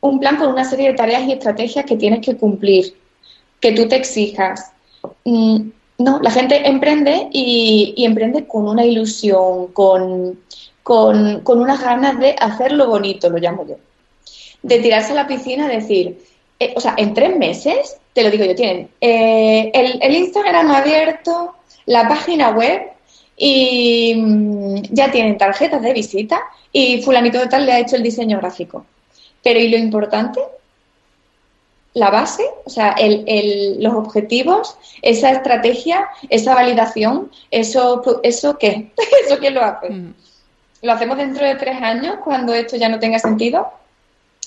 un 0.00 0.20
plan 0.20 0.36
con 0.36 0.48
una 0.48 0.64
serie 0.64 0.88
de 0.88 0.94
tareas 0.94 1.26
y 1.26 1.32
estrategias 1.32 1.84
que 1.84 1.96
tienes 1.96 2.24
que 2.24 2.36
cumplir, 2.36 2.94
que 3.60 3.72
tú 3.72 3.88
te 3.88 3.96
exijas. 3.96 4.72
Mm, 5.24 5.70
no, 5.98 6.20
la 6.20 6.30
gente 6.30 6.66
emprende 6.66 7.28
y, 7.32 7.94
emprende 8.04 8.46
con 8.46 8.68
una 8.68 8.84
ilusión, 8.84 9.68
con, 9.72 10.38
con, 10.82 11.42
unas 11.44 11.80
ganas 11.80 12.18
de 12.20 12.36
hacerlo 12.38 12.86
bonito, 12.86 13.28
lo 13.28 13.38
llamo 13.38 13.66
yo. 13.66 13.76
De 14.62 14.78
tirarse 14.78 15.12
a 15.12 15.16
la 15.16 15.26
piscina 15.26 15.68
decir, 15.68 16.24
eh, 16.60 16.72
o 16.76 16.80
sea, 16.80 16.94
en 16.96 17.14
tres 17.14 17.36
meses, 17.36 17.98
te 18.12 18.22
lo 18.22 18.30
digo 18.30 18.44
yo, 18.44 18.54
tienen 18.54 18.88
eh, 19.00 19.70
el, 19.74 19.98
el, 20.00 20.14
Instagram 20.14 20.70
abierto, 20.70 21.54
la 21.86 22.08
página 22.08 22.50
web 22.50 22.82
y 23.36 24.14
mm, 24.16 24.82
ya 24.90 25.10
tienen 25.10 25.36
tarjetas 25.36 25.82
de 25.82 25.92
visita 25.92 26.40
y 26.72 27.02
fulanito 27.02 27.38
de 27.38 27.46
tal 27.48 27.66
le 27.66 27.72
ha 27.72 27.80
hecho 27.80 27.96
el 27.96 28.02
diseño 28.04 28.38
gráfico. 28.38 28.86
Pero 29.42 29.58
¿y 29.58 29.68
lo 29.68 29.76
importante? 29.76 30.40
La 31.94 32.10
base, 32.10 32.44
o 32.64 32.70
sea, 32.70 32.92
el, 32.92 33.76
los 33.80 33.94
objetivos, 33.94 34.76
esa 35.02 35.30
estrategia, 35.30 36.08
esa 36.28 36.54
validación, 36.54 37.30
¿eso, 37.50 38.02
eso 38.22 38.58
qué? 38.58 38.92
¿Eso 39.26 39.38
quién 39.38 39.54
lo 39.54 39.64
hace? 39.64 39.90
Mm. 39.90 40.14
¿Lo 40.82 40.92
hacemos 40.92 41.18
dentro 41.18 41.44
de 41.44 41.56
tres 41.56 41.80
años 41.82 42.16
cuando 42.22 42.54
esto 42.54 42.76
ya 42.76 42.88
no 42.88 43.00
tenga 43.00 43.18
sentido? 43.18 43.66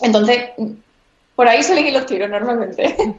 Entonces, 0.01 0.51
por 1.35 1.47
ahí 1.47 1.61
suelen 1.63 1.93
los 1.93 2.05
tiros 2.05 2.29
normalmente. 2.29 2.95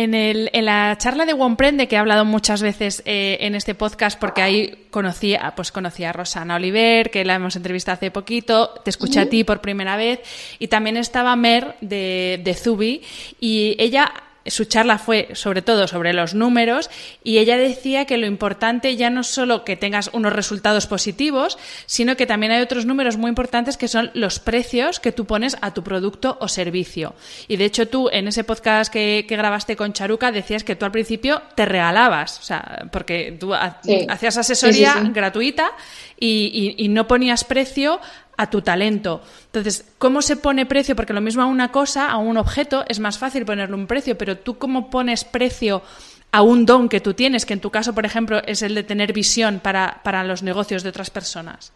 En, 0.00 0.14
el, 0.14 0.48
en, 0.52 0.64
la 0.64 0.96
charla 0.96 1.26
de 1.26 1.34
Prende, 1.56 1.88
que 1.88 1.96
he 1.96 1.98
hablado 1.98 2.24
muchas 2.24 2.62
veces 2.62 3.02
eh, 3.04 3.38
en 3.40 3.56
este 3.56 3.74
podcast, 3.74 4.16
porque 4.16 4.42
ahí 4.42 4.86
conocí, 4.92 5.34
pues 5.56 5.72
conocí 5.72 6.04
a 6.04 6.12
Rosana 6.12 6.54
Oliver, 6.54 7.10
que 7.10 7.24
la 7.24 7.34
hemos 7.34 7.56
entrevistado 7.56 7.96
hace 7.96 8.12
poquito, 8.12 8.80
te 8.84 8.90
escuché 8.90 9.18
a 9.18 9.28
ti 9.28 9.42
por 9.42 9.60
primera 9.60 9.96
vez, 9.96 10.20
y 10.60 10.68
también 10.68 10.96
estaba 10.96 11.34
Mer 11.34 11.74
de, 11.80 12.40
de 12.44 12.54
Zubi, 12.54 13.02
y 13.40 13.74
ella 13.80 14.12
su 14.50 14.64
charla 14.64 14.98
fue 14.98 15.28
sobre 15.34 15.62
todo 15.62 15.88
sobre 15.88 16.12
los 16.12 16.34
números 16.34 16.90
y 17.24 17.38
ella 17.38 17.56
decía 17.56 18.04
que 18.04 18.16
lo 18.16 18.26
importante 18.26 18.96
ya 18.96 19.10
no 19.10 19.20
es 19.22 19.26
solo 19.26 19.64
que 19.64 19.76
tengas 19.76 20.10
unos 20.12 20.32
resultados 20.32 20.86
positivos, 20.86 21.58
sino 21.86 22.16
que 22.16 22.26
también 22.26 22.52
hay 22.52 22.62
otros 22.62 22.86
números 22.86 23.16
muy 23.16 23.28
importantes 23.28 23.76
que 23.76 23.88
son 23.88 24.10
los 24.14 24.38
precios 24.38 25.00
que 25.00 25.12
tú 25.12 25.26
pones 25.26 25.56
a 25.60 25.74
tu 25.74 25.82
producto 25.82 26.38
o 26.40 26.48
servicio. 26.48 27.14
Y 27.48 27.56
de 27.56 27.64
hecho 27.64 27.88
tú 27.88 28.08
en 28.10 28.28
ese 28.28 28.44
podcast 28.44 28.92
que, 28.92 29.26
grabaste 29.28 29.76
con 29.76 29.92
Charuca 29.92 30.32
decías 30.32 30.64
que 30.64 30.76
tú 30.76 30.84
al 30.84 30.92
principio 30.92 31.42
te 31.54 31.64
regalabas, 31.64 32.38
o 32.40 32.42
sea, 32.42 32.86
porque 32.90 33.36
tú 33.38 33.54
hacías 33.54 34.36
asesoría 34.36 34.94
gratuita 35.12 35.72
y 36.18 36.86
no 36.90 37.06
ponías 37.06 37.44
precio 37.44 38.00
a 38.38 38.48
tu 38.48 38.62
talento. 38.62 39.20
Entonces, 39.46 39.84
¿cómo 39.98 40.22
se 40.22 40.36
pone 40.36 40.64
precio? 40.64 40.96
Porque 40.96 41.12
lo 41.12 41.20
mismo 41.20 41.42
a 41.42 41.46
una 41.46 41.70
cosa, 41.70 42.08
a 42.08 42.18
un 42.18 42.38
objeto, 42.38 42.84
es 42.88 43.00
más 43.00 43.18
fácil 43.18 43.44
ponerle 43.44 43.74
un 43.74 43.88
precio, 43.88 44.16
pero 44.16 44.38
tú 44.38 44.58
cómo 44.58 44.90
pones 44.90 45.24
precio 45.24 45.82
a 46.30 46.42
un 46.42 46.64
don 46.64 46.88
que 46.88 47.00
tú 47.00 47.14
tienes, 47.14 47.44
que 47.44 47.54
en 47.54 47.60
tu 47.60 47.70
caso, 47.70 47.94
por 47.94 48.06
ejemplo, 48.06 48.40
es 48.46 48.62
el 48.62 48.76
de 48.76 48.84
tener 48.84 49.12
visión 49.12 49.60
para, 49.60 50.00
para 50.04 50.22
los 50.22 50.44
negocios 50.44 50.84
de 50.84 50.90
otras 50.90 51.10
personas. 51.10 51.72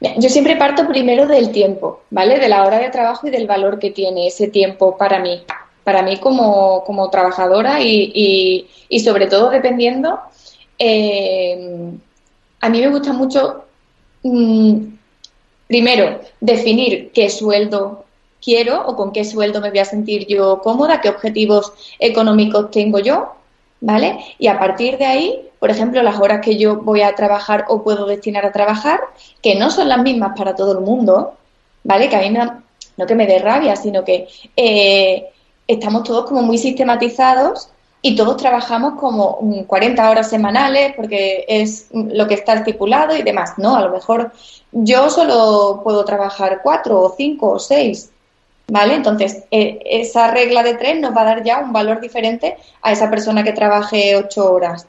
Yo 0.00 0.30
siempre 0.30 0.56
parto 0.56 0.86
primero 0.88 1.26
del 1.26 1.52
tiempo, 1.52 2.02
¿vale? 2.10 2.38
De 2.38 2.48
la 2.48 2.64
hora 2.64 2.78
de 2.78 2.88
trabajo 2.88 3.26
y 3.26 3.30
del 3.30 3.46
valor 3.46 3.78
que 3.78 3.90
tiene 3.90 4.28
ese 4.28 4.48
tiempo 4.48 4.96
para 4.96 5.18
mí, 5.18 5.42
para 5.84 6.02
mí 6.02 6.16
como, 6.18 6.84
como 6.84 7.10
trabajadora 7.10 7.82
y, 7.82 8.66
y, 8.88 9.00
sobre 9.00 9.26
todo 9.26 9.50
dependiendo, 9.50 10.20
eh, 10.78 11.90
a 12.60 12.68
mí 12.68 12.80
me 12.80 12.88
gusta 12.88 13.12
mucho 13.12 13.64
mm, 14.22 14.97
primero, 15.68 16.20
definir 16.40 17.12
qué 17.12 17.30
sueldo 17.30 18.04
quiero 18.42 18.84
o 18.86 18.96
con 18.96 19.12
qué 19.12 19.24
sueldo 19.24 19.60
me 19.60 19.70
voy 19.70 19.78
a 19.78 19.84
sentir 19.84 20.26
yo 20.26 20.60
cómoda, 20.60 21.00
qué 21.00 21.08
objetivos 21.08 21.72
económicos 22.00 22.70
tengo 22.72 22.98
yo, 22.98 23.34
¿vale? 23.80 24.18
Y 24.38 24.48
a 24.48 24.58
partir 24.58 24.98
de 24.98 25.06
ahí, 25.06 25.48
por 25.60 25.70
ejemplo, 25.70 26.02
las 26.02 26.18
horas 26.18 26.40
que 26.40 26.56
yo 26.56 26.76
voy 26.76 27.02
a 27.02 27.14
trabajar 27.14 27.66
o 27.68 27.82
puedo 27.82 28.06
destinar 28.06 28.44
a 28.46 28.52
trabajar, 28.52 29.00
que 29.42 29.54
no 29.54 29.70
son 29.70 29.88
las 29.88 30.02
mismas 30.02 30.36
para 30.36 30.56
todo 30.56 30.72
el 30.72 30.84
mundo, 30.84 31.34
¿vale? 31.84 32.08
Que 32.08 32.16
a 32.16 32.20
mí 32.20 32.30
no 32.30 33.06
que 33.06 33.14
me 33.14 33.26
dé 33.26 33.38
rabia, 33.38 33.76
sino 33.76 34.04
que 34.04 34.26
eh, 34.56 35.28
estamos 35.66 36.02
todos 36.02 36.26
como 36.26 36.42
muy 36.42 36.58
sistematizados 36.58 37.70
y 38.00 38.14
todos 38.14 38.36
trabajamos 38.36 38.94
como 38.94 39.38
40 39.66 40.10
horas 40.10 40.30
semanales 40.30 40.94
porque 40.96 41.44
es 41.48 41.88
lo 41.92 42.28
que 42.28 42.34
está 42.34 42.54
estipulado 42.54 43.16
y 43.16 43.22
demás, 43.22 43.54
¿no? 43.56 43.76
A 43.76 43.82
lo 43.82 43.90
mejor 43.90 44.32
yo 44.70 45.10
solo 45.10 45.80
puedo 45.82 46.04
trabajar 46.04 46.60
cuatro 46.62 47.00
o 47.00 47.14
cinco 47.16 47.50
o 47.50 47.58
seis, 47.58 48.10
¿vale? 48.68 48.94
Entonces, 48.94 49.44
eh, 49.50 49.80
esa 49.84 50.30
regla 50.30 50.62
de 50.62 50.74
tres 50.74 51.00
nos 51.00 51.16
va 51.16 51.22
a 51.22 51.24
dar 51.24 51.42
ya 51.42 51.58
un 51.58 51.72
valor 51.72 52.00
diferente 52.00 52.56
a 52.82 52.92
esa 52.92 53.10
persona 53.10 53.42
que 53.42 53.52
trabaje 53.52 54.16
ocho 54.16 54.52
horas. 54.52 54.86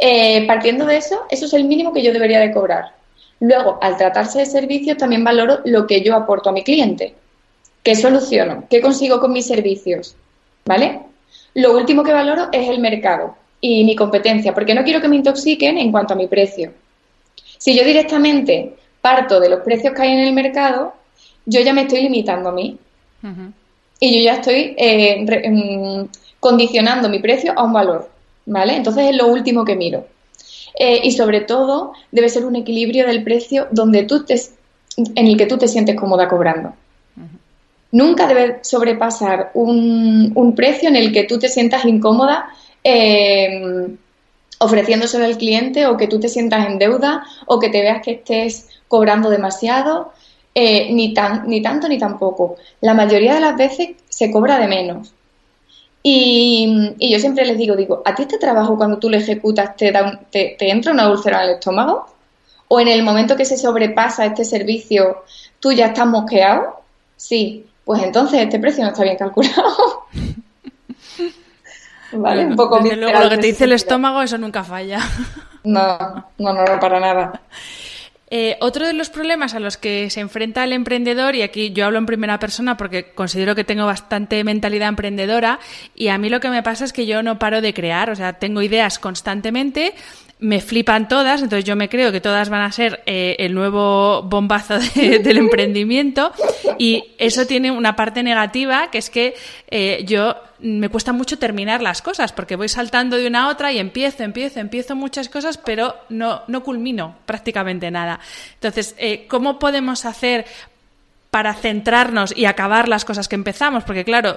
Eh, 0.00 0.46
partiendo 0.46 0.86
de 0.86 0.98
eso, 0.98 1.22
eso 1.30 1.46
es 1.46 1.52
el 1.54 1.64
mínimo 1.64 1.92
que 1.92 2.02
yo 2.02 2.12
debería 2.12 2.40
de 2.40 2.52
cobrar. 2.52 2.92
Luego, 3.40 3.78
al 3.82 3.96
tratarse 3.96 4.38
de 4.38 4.46
servicios, 4.46 4.96
también 4.96 5.24
valoro 5.24 5.58
lo 5.64 5.86
que 5.86 6.02
yo 6.02 6.14
aporto 6.14 6.50
a 6.50 6.52
mi 6.52 6.62
cliente. 6.62 7.14
¿Qué 7.82 7.96
soluciono? 7.96 8.64
¿Qué 8.70 8.80
consigo 8.80 9.20
con 9.20 9.32
mis 9.32 9.46
servicios? 9.46 10.16
¿Vale? 10.64 11.00
Lo 11.54 11.76
último 11.76 12.02
que 12.02 12.12
valoro 12.12 12.48
es 12.52 12.68
el 12.68 12.80
mercado 12.80 13.36
y 13.60 13.84
mi 13.84 13.96
competencia, 13.96 14.52
porque 14.52 14.74
no 14.74 14.84
quiero 14.84 15.00
que 15.00 15.08
me 15.08 15.16
intoxiquen 15.16 15.78
en 15.78 15.90
cuanto 15.90 16.14
a 16.14 16.16
mi 16.16 16.26
precio. 16.26 16.72
Si 17.58 17.76
yo 17.76 17.84
directamente 17.84 18.74
parto 19.00 19.40
de 19.40 19.48
los 19.48 19.60
precios 19.60 19.94
que 19.94 20.02
hay 20.02 20.12
en 20.12 20.20
el 20.20 20.32
mercado, 20.32 20.94
yo 21.46 21.60
ya 21.60 21.72
me 21.72 21.82
estoy 21.82 22.02
limitando 22.02 22.50
a 22.50 22.52
mí. 22.52 22.78
Y 24.00 24.18
yo 24.18 24.24
ya 24.24 24.34
estoy 24.34 24.74
eh, 24.76 25.24
mm, 25.24 26.08
condicionando 26.40 27.08
mi 27.08 27.20
precio 27.20 27.54
a 27.56 27.64
un 27.64 27.72
valor, 27.72 28.10
¿vale? 28.44 28.76
Entonces 28.76 29.10
es 29.10 29.16
lo 29.16 29.28
último 29.28 29.64
que 29.64 29.76
miro. 29.76 30.06
Eh, 30.78 31.00
y 31.04 31.12
sobre 31.12 31.40
todo 31.40 31.92
debe 32.10 32.28
ser 32.28 32.44
un 32.44 32.56
equilibrio 32.56 33.06
del 33.06 33.22
precio 33.22 33.68
donde 33.70 34.02
tú 34.02 34.24
te, 34.24 34.34
en 34.96 35.26
el 35.26 35.36
que 35.36 35.46
tú 35.46 35.56
te 35.56 35.68
sientes 35.68 35.96
cómoda 35.96 36.28
cobrando. 36.28 36.74
Nunca 37.94 38.26
debe 38.26 38.58
sobrepasar 38.62 39.52
un, 39.54 40.52
precio 40.56 40.88
en 40.88 40.96
el 40.96 41.12
que 41.12 41.22
tú 41.22 41.38
te 41.38 41.48
sientas 41.48 41.84
incómoda 41.84 42.48
eh, 42.82 43.86
ofreciéndoselo 44.58 45.24
al 45.24 45.38
cliente 45.38 45.86
o 45.86 45.96
que 45.96 46.08
tú 46.08 46.18
te 46.18 46.28
sientas 46.28 46.66
en 46.66 46.80
deuda 46.80 47.24
o 47.46 47.60
que 47.60 47.68
te 47.68 47.82
veas 47.82 48.02
que 48.02 48.10
estés 48.14 48.68
cobrando 48.88 49.30
demasiado, 49.30 50.12
eh, 50.56 50.92
ni, 50.92 51.14
tan, 51.14 51.48
ni 51.48 51.62
tanto 51.62 51.86
ni 51.86 51.96
tampoco. 51.96 52.56
La 52.80 52.94
mayoría 52.94 53.34
de 53.34 53.40
las 53.40 53.56
veces 53.56 53.90
se 54.08 54.28
cobra 54.32 54.58
de 54.58 54.66
menos. 54.66 55.14
Y, 56.02 56.96
yo 56.98 57.20
siempre 57.20 57.46
les 57.46 57.56
digo, 57.56 57.76
digo, 57.76 58.02
¿a 58.04 58.12
ti 58.16 58.22
este 58.22 58.38
trabajo 58.38 58.76
cuando 58.76 58.98
tú 58.98 59.08
lo 59.08 59.18
ejecutas 59.18 59.76
te, 59.76 59.92
da 59.92 60.20
te, 60.32 60.56
entra 60.58 60.90
una 60.90 61.08
úlcera 61.08 61.44
en 61.44 61.50
el 61.50 61.54
estómago? 61.54 62.06
¿O 62.66 62.80
en 62.80 62.88
el 62.88 63.04
momento 63.04 63.36
que 63.36 63.44
se 63.44 63.56
sobrepasa 63.56 64.26
este 64.26 64.44
servicio 64.44 65.22
tú 65.60 65.70
ya 65.70 65.86
estás 65.86 66.08
mosqueado? 66.08 66.80
Sí, 67.16 67.66
pues 67.84 68.02
entonces 68.02 68.40
este 68.40 68.58
precio 68.58 68.84
no 68.84 68.90
está 68.90 69.02
bien 69.02 69.16
calculado. 69.16 70.06
vale, 72.12 72.46
un 72.46 72.56
poco 72.56 72.80
luego, 72.80 73.20
lo 73.20 73.30
que 73.30 73.38
te 73.38 73.46
dice 73.48 73.64
el 73.64 73.72
estómago, 73.72 74.22
eso 74.22 74.38
nunca 74.38 74.64
falla. 74.64 75.00
No, 75.64 75.98
no, 76.38 76.52
no, 76.52 76.64
no, 76.64 76.80
para 76.80 77.00
nada. 77.00 77.40
Eh, 78.36 78.56
otro 78.60 78.84
de 78.84 78.94
los 78.94 79.10
problemas 79.10 79.54
a 79.54 79.60
los 79.60 79.76
que 79.76 80.10
se 80.10 80.18
enfrenta 80.18 80.64
el 80.64 80.72
emprendedor, 80.72 81.36
y 81.36 81.42
aquí 81.42 81.72
yo 81.72 81.86
hablo 81.86 81.98
en 81.98 82.06
primera 82.06 82.40
persona 82.40 82.76
porque 82.76 83.12
considero 83.12 83.54
que 83.54 83.62
tengo 83.62 83.86
bastante 83.86 84.42
mentalidad 84.42 84.88
emprendedora, 84.88 85.60
y 85.94 86.08
a 86.08 86.18
mí 86.18 86.28
lo 86.28 86.40
que 86.40 86.48
me 86.48 86.62
pasa 86.62 86.84
es 86.84 86.92
que 86.92 87.06
yo 87.06 87.22
no 87.22 87.38
paro 87.38 87.60
de 87.60 87.74
crear, 87.74 88.10
o 88.10 88.16
sea, 88.16 88.32
tengo 88.32 88.60
ideas 88.60 88.98
constantemente, 88.98 89.94
me 90.40 90.60
flipan 90.60 91.08
todas, 91.08 91.42
entonces 91.42 91.64
yo 91.64 91.76
me 91.76 91.88
creo 91.88 92.10
que 92.12 92.20
todas 92.20 92.48
van 92.48 92.62
a 92.62 92.72
ser 92.72 93.02
eh, 93.06 93.36
el 93.38 93.54
nuevo 93.54 94.22
bombazo 94.22 94.78
del 94.94 95.38
emprendimiento 95.38 96.32
y 96.78 97.14
eso 97.18 97.46
tiene 97.46 97.70
una 97.70 97.96
parte 97.96 98.22
negativa 98.22 98.90
que 98.90 98.98
es 98.98 99.10
que 99.10 99.34
eh, 99.70 100.04
yo 100.06 100.36
me 100.58 100.88
cuesta 100.88 101.12
mucho 101.12 101.38
terminar 101.38 101.82
las 101.82 102.02
cosas 102.02 102.32
porque 102.32 102.56
voy 102.56 102.68
saltando 102.68 103.16
de 103.16 103.26
una 103.26 103.44
a 103.44 103.48
otra 103.48 103.72
y 103.72 103.78
empiezo, 103.78 104.22
empiezo, 104.22 104.60
empiezo 104.60 104.96
muchas 104.96 105.28
cosas 105.28 105.56
pero 105.58 105.96
no, 106.08 106.42
no 106.48 106.62
culmino 106.62 107.16
prácticamente 107.26 107.90
nada. 107.90 108.18
Entonces, 108.54 108.94
eh, 108.98 109.26
¿cómo 109.28 109.58
podemos 109.58 110.04
hacer 110.04 110.46
para 111.30 111.54
centrarnos 111.54 112.36
y 112.36 112.44
acabar 112.46 112.88
las 112.88 113.04
cosas 113.04 113.28
que 113.28 113.34
empezamos? 113.34 113.84
Porque 113.84 114.04
claro, 114.04 114.36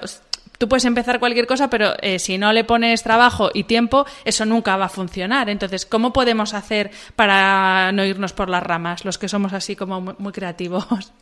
tú 0.58 0.68
puedes 0.68 0.84
empezar 0.84 1.20
cualquier 1.20 1.46
cosa, 1.46 1.70
pero 1.70 1.94
eh, 2.02 2.18
si 2.18 2.36
no 2.36 2.52
le 2.52 2.64
pones 2.64 3.02
trabajo 3.02 3.50
y 3.54 3.64
tiempo, 3.64 4.04
eso 4.24 4.44
nunca 4.44 4.76
va 4.76 4.86
a 4.86 4.90
funcionar. 4.90 5.48
Entonces, 5.48 5.86
¿cómo 5.86 6.12
podemos 6.12 6.52
hacer 6.52 6.90
para 7.16 7.92
no 7.92 8.04
irnos 8.04 8.32
por 8.32 8.50
las 8.50 8.62
ramas, 8.62 9.04
los 9.04 9.18
que 9.18 9.28
somos 9.28 9.52
así 9.52 9.76
como 9.76 10.00
muy, 10.00 10.32
creativos? 10.32 10.84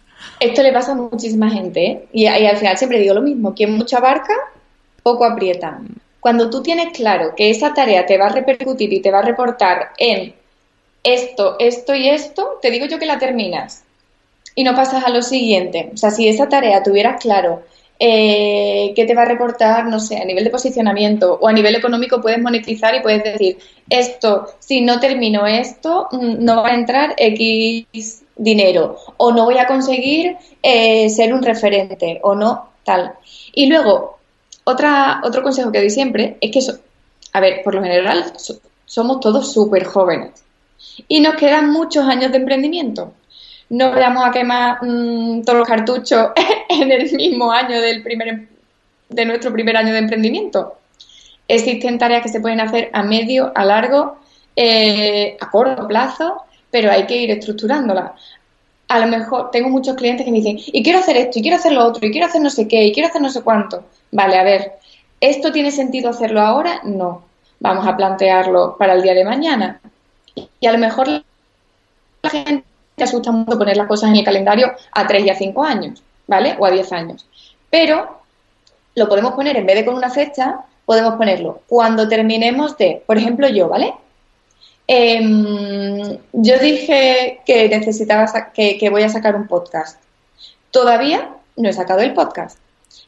Esto 0.41 0.63
le 0.63 0.73
pasa 0.73 0.93
a 0.93 0.95
muchísima 0.95 1.51
gente 1.51 1.87
¿eh? 1.87 2.09
y, 2.13 2.27
al 2.27 2.57
final 2.57 2.79
siempre 2.79 2.99
digo 2.99 3.15
lo 3.15 3.21
mismo, 3.21 3.55
quien 3.55 3.73
mucha 3.73 4.01
barca, 4.01 4.33
poco 5.03 5.27
aprieta. 5.27 5.79
Cuando 6.21 6.51
tú 6.51 6.63
tienes 6.63 6.97
claro 6.97 7.35
que 7.37 7.51
esa 7.51 7.75
tarea 7.75 8.07
te 8.07 8.19
va 8.19 8.27
a 8.27 8.31
repercutir 8.31 8.93
y 8.93 9.01
te 9.01 9.11
va 9.11 9.19
a 9.19 9.23
reportar 9.23 9.91
en 9.99 10.35
esto, 11.05 11.57
esto 11.61 11.95
y 11.95 12.09
esto, 12.09 12.59
te 12.61 12.71
digo 12.71 12.87
yo 12.87 12.99
que 12.99 13.07
la 13.07 13.19
terminas 13.19 13.85
y 14.55 14.65
no 14.65 14.75
pasas 14.75 15.05
a 15.05 15.11
lo 15.11 15.23
siguiente. 15.23 15.91
O 15.93 15.97
sea, 15.97 16.11
si 16.11 16.27
esa 16.27 16.49
tarea 16.49 16.83
tuvieras 16.83 17.23
claro 17.23 17.63
eh, 17.99 18.93
que 18.95 19.07
te 19.07 19.15
va 19.15 19.23
a 19.23 19.27
reportar, 19.27 19.87
no 19.87 20.01
sé, 20.01 20.19
a 20.19 20.25
nivel 20.25 20.45
de 20.45 20.51
posicionamiento 20.51 21.39
o 21.41 21.49
a 21.49 21.53
nivel 21.53 21.75
económico 21.75 22.21
puedes 22.21 22.41
monetizar 22.41 22.95
y 22.95 23.01
puedes 23.01 23.25
decir, 23.25 23.59
esto, 23.89 24.47
si 24.59 24.83
no 24.83 25.01
termino 25.01 25.47
esto, 25.47 26.09
mm, 26.13 26.45
no 26.45 26.63
va 26.63 26.71
a 26.71 26.75
entrar 26.75 27.15
X 27.17 28.23
dinero 28.37 28.99
o 29.17 29.33
no 29.33 29.45
voy 29.45 29.59
a 29.59 29.67
conseguir 29.67 30.37
eh, 30.63 31.09
ser 31.09 31.33
un 31.33 31.43
referente 31.43 32.21
o 32.23 32.35
no 32.35 32.69
tal. 32.85 33.15
Y 33.55 33.67
luego, 33.67 34.19
otra, 34.65 35.23
otro 35.25 35.43
consejo 35.43 35.73
que 35.73 35.79
doy 35.79 35.91
siempre 35.91 36.37
es 36.41 36.51
que, 36.51 36.61
a 37.33 37.41
ver, 37.41 37.63
por 37.65 37.75
lo 37.75 37.83
general 37.83 38.33
somos 38.85 39.21
todos 39.21 39.53
súper 39.53 39.85
jóvenes 39.85 40.45
y 41.09 41.21
nos 41.21 41.37
quedan 41.37 41.71
muchos 41.71 42.07
años 42.07 42.31
de 42.31 42.39
emprendimiento 42.39 43.13
no 43.69 43.91
vayamos 43.91 44.25
a 44.25 44.31
quemar 44.31 44.79
mm, 44.83 45.43
todos 45.43 45.59
los 45.59 45.69
cartuchos 45.69 46.31
en 46.69 46.91
el 46.91 47.11
mismo 47.13 47.51
año 47.51 47.81
del 47.81 48.03
primer, 48.03 48.49
de 49.09 49.25
nuestro 49.25 49.53
primer 49.53 49.77
año 49.77 49.93
de 49.93 49.99
emprendimiento. 49.99 50.79
Existen 51.49 51.99
tareas 51.99 52.23
que 52.23 52.29
se 52.29 52.41
pueden 52.41 52.61
hacer 52.61 52.91
a 52.93 53.03
medio, 53.03 53.53
a 53.55 53.65
largo, 53.65 54.19
eh, 54.55 55.37
a 55.41 55.51
corto 55.51 55.87
plazo, 55.87 56.43
pero 56.71 56.91
hay 56.91 57.07
que 57.07 57.17
ir 57.17 57.31
estructurándolas. 57.31 58.13
A 58.89 58.99
lo 59.01 59.07
mejor 59.07 59.51
tengo 59.51 59.69
muchos 59.69 59.97
clientes 59.97 60.25
que 60.25 60.33
me 60.33 60.39
dicen, 60.39 60.59
y 60.59 60.83
quiero 60.83 61.01
hacer 61.01 61.17
esto, 61.17 61.39
y 61.39 61.43
quiero 61.43 61.57
hacer 61.57 61.73
lo 61.73 61.85
otro, 61.85 62.07
y 62.07 62.11
quiero 62.11 62.27
hacer 62.27 62.41
no 62.41 62.51
sé 62.51 62.69
qué, 62.69 62.85
y 62.85 62.93
quiero 62.93 63.09
hacer 63.09 63.23
no 63.23 63.31
sé 63.31 63.43
cuánto. 63.43 63.85
Vale, 64.13 64.39
a 64.39 64.45
ver, 64.45 64.73
¿esto 65.21 65.53
tiene 65.53 65.71
sentido 65.71 66.11
hacerlo 66.11 66.41
ahora? 66.41 66.81
No. 66.85 67.25
Vamos 67.59 67.87
a 67.87 67.97
plantearlo 67.97 68.77
para 68.79 68.95
el 68.95 69.03
día 69.03 69.15
de 69.15 69.25
mañana. 69.25 69.81
Y 70.61 70.67
a 70.67 70.73
lo 70.73 70.79
mejor 70.79 71.09
la 71.09 72.31
gente 72.31 72.65
te 72.97 73.05
asusta 73.05 73.31
mucho 73.31 73.59
poner 73.59 73.77
las 73.77 73.87
cosas 73.87 74.11
en 74.11 74.17
el 74.17 74.25
calendario 74.25 74.73
a 74.93 75.07
3 75.07 75.27
y 75.27 75.31
a 75.31 75.37
5 75.37 75.63
años, 75.63 76.03
¿vale? 76.27 76.57
O 76.59 76.67
a 76.67 76.71
10 76.71 76.93
años. 76.93 77.27
Pero 77.71 78.21
lo 78.95 79.09
podemos 79.09 79.33
poner 79.33 79.57
en 79.57 79.67
vez 79.67 79.77
de 79.77 79.85
con 79.85 79.95
una 79.95 80.11
fecha, 80.11 80.61
podemos 80.85 81.15
ponerlo 81.15 81.61
cuando 81.69 82.09
terminemos 82.09 82.77
de, 82.79 83.03
por 83.07 83.19
ejemplo, 83.19 83.49
yo, 83.49 83.69
¿vale? 83.69 83.95
Em, 84.89 86.19
yo 86.33 86.59
dije 86.59 87.41
que 87.45 87.69
necesitaba 87.69 88.27
que, 88.55 88.79
que 88.79 88.91
voy 88.91 89.03
a 89.03 89.09
sacar 89.09 89.37
un 89.37 89.47
podcast. 89.47 90.01
Todavía 90.71 91.31
no 91.57 91.69
he 91.69 91.73
sacado 91.73 92.01
el 92.01 92.15
podcast. 92.15 92.59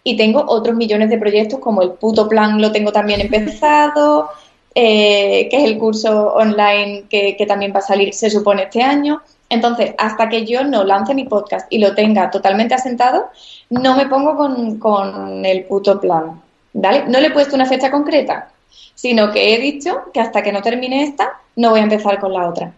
Y 0.04 0.16
tengo 0.16 0.44
otros 0.46 0.76
millones 0.76 1.10
de 1.10 1.18
proyectos, 1.18 1.60
como 1.60 1.82
el 1.82 1.90
puto 1.92 2.28
plan 2.28 2.60
lo 2.60 2.72
tengo 2.72 2.92
también 2.92 3.20
empezado, 3.20 4.30
eh, 4.74 5.48
que 5.50 5.56
es 5.56 5.64
el 5.64 5.78
curso 5.78 6.34
online 6.34 7.04
que, 7.08 7.44
también 7.46 7.72
va 7.74 7.80
a 7.80 7.82
salir, 7.82 8.14
se 8.14 8.30
supone, 8.30 8.64
este 8.64 8.82
año. 8.82 9.22
Entonces, 9.50 9.94
hasta 9.96 10.28
que 10.28 10.44
yo 10.44 10.64
no 10.64 10.84
lance 10.84 11.14
mi 11.14 11.24
podcast 11.24 11.66
y 11.70 11.78
lo 11.78 11.94
tenga 11.94 12.30
totalmente 12.30 12.74
asentado, 12.74 13.28
no 13.70 13.96
me 13.96 14.06
pongo 14.06 14.36
con, 14.78 15.44
el 15.44 15.64
puto 15.64 16.00
plan. 16.00 16.40
¿vale? 16.72 17.04
No 17.08 17.20
le 17.20 17.28
he 17.28 17.30
puesto 17.30 17.54
una 17.54 17.66
fecha 17.66 17.90
concreta, 17.90 18.50
sino 18.94 19.32
que 19.32 19.54
he 19.54 19.58
dicho 19.58 20.10
que 20.12 20.20
hasta 20.20 20.42
que 20.42 20.52
no 20.52 20.60
termine 20.60 21.02
esta, 21.02 21.40
no 21.56 21.70
voy 21.70 21.80
a 21.80 21.84
empezar 21.84 22.20
con 22.20 22.32
la 22.32 22.48
otra. 22.48 22.72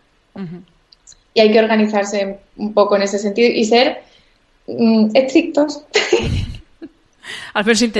Y 1.34 1.40
hay 1.40 1.50
que 1.50 1.58
organizarse 1.58 2.38
un 2.56 2.72
poco 2.72 2.96
en 2.96 3.02
ese 3.02 3.18
sentido 3.18 3.50
y 3.52 3.64
ser 3.64 4.02
mm, 4.66 5.10
estrictos 5.14 5.84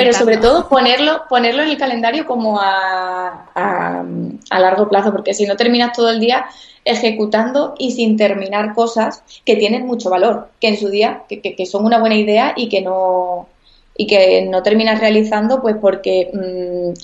Pero 0.05 0.19
sobre 0.19 0.37
todo 0.37 0.69
ponerlo, 0.69 1.23
ponerlo 1.29 1.63
en 1.63 1.71
el 1.71 1.79
calendario 1.79 2.27
como 2.27 2.61
a, 2.61 3.47
a, 3.55 4.61
largo 4.61 4.89
plazo, 4.89 5.13
porque 5.13 5.35
si 5.35 5.47
no 5.47 5.57
terminas 5.57 5.93
todo 5.93 6.11
el 6.11 6.21
día 6.21 6.47
ejecutando 6.85 7.75
y 7.79 7.93
sin 7.93 8.17
terminar 8.17 8.75
cosas 8.75 9.23
que 9.45 9.57
tienen 9.57 9.87
mucho 9.87 10.11
valor, 10.11 10.49
que 10.61 10.69
en 10.69 10.77
su 10.79 10.89
día, 10.89 11.23
que, 11.29 11.67
son 11.67 11.85
una 11.85 11.99
buena 11.99 12.17
idea 12.17 12.55
y 12.57 12.69
que 12.69 12.81
no 12.81 13.49
y 13.97 14.07
que 14.07 14.47
no 14.49 14.63
terminas 14.63 14.99
realizando 14.99 15.61
pues 15.61 15.77
porque 15.79 16.31
mm, 16.33 16.95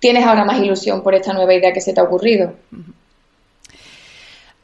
tienes 0.00 0.26
ahora 0.26 0.44
más 0.44 0.60
ilusión 0.60 1.02
por 1.02 1.14
esta 1.14 1.32
nueva 1.32 1.54
idea 1.54 1.72
que 1.72 1.80
se 1.80 1.94
te 1.94 2.00
ha 2.00 2.04
ocurrido. 2.04 2.52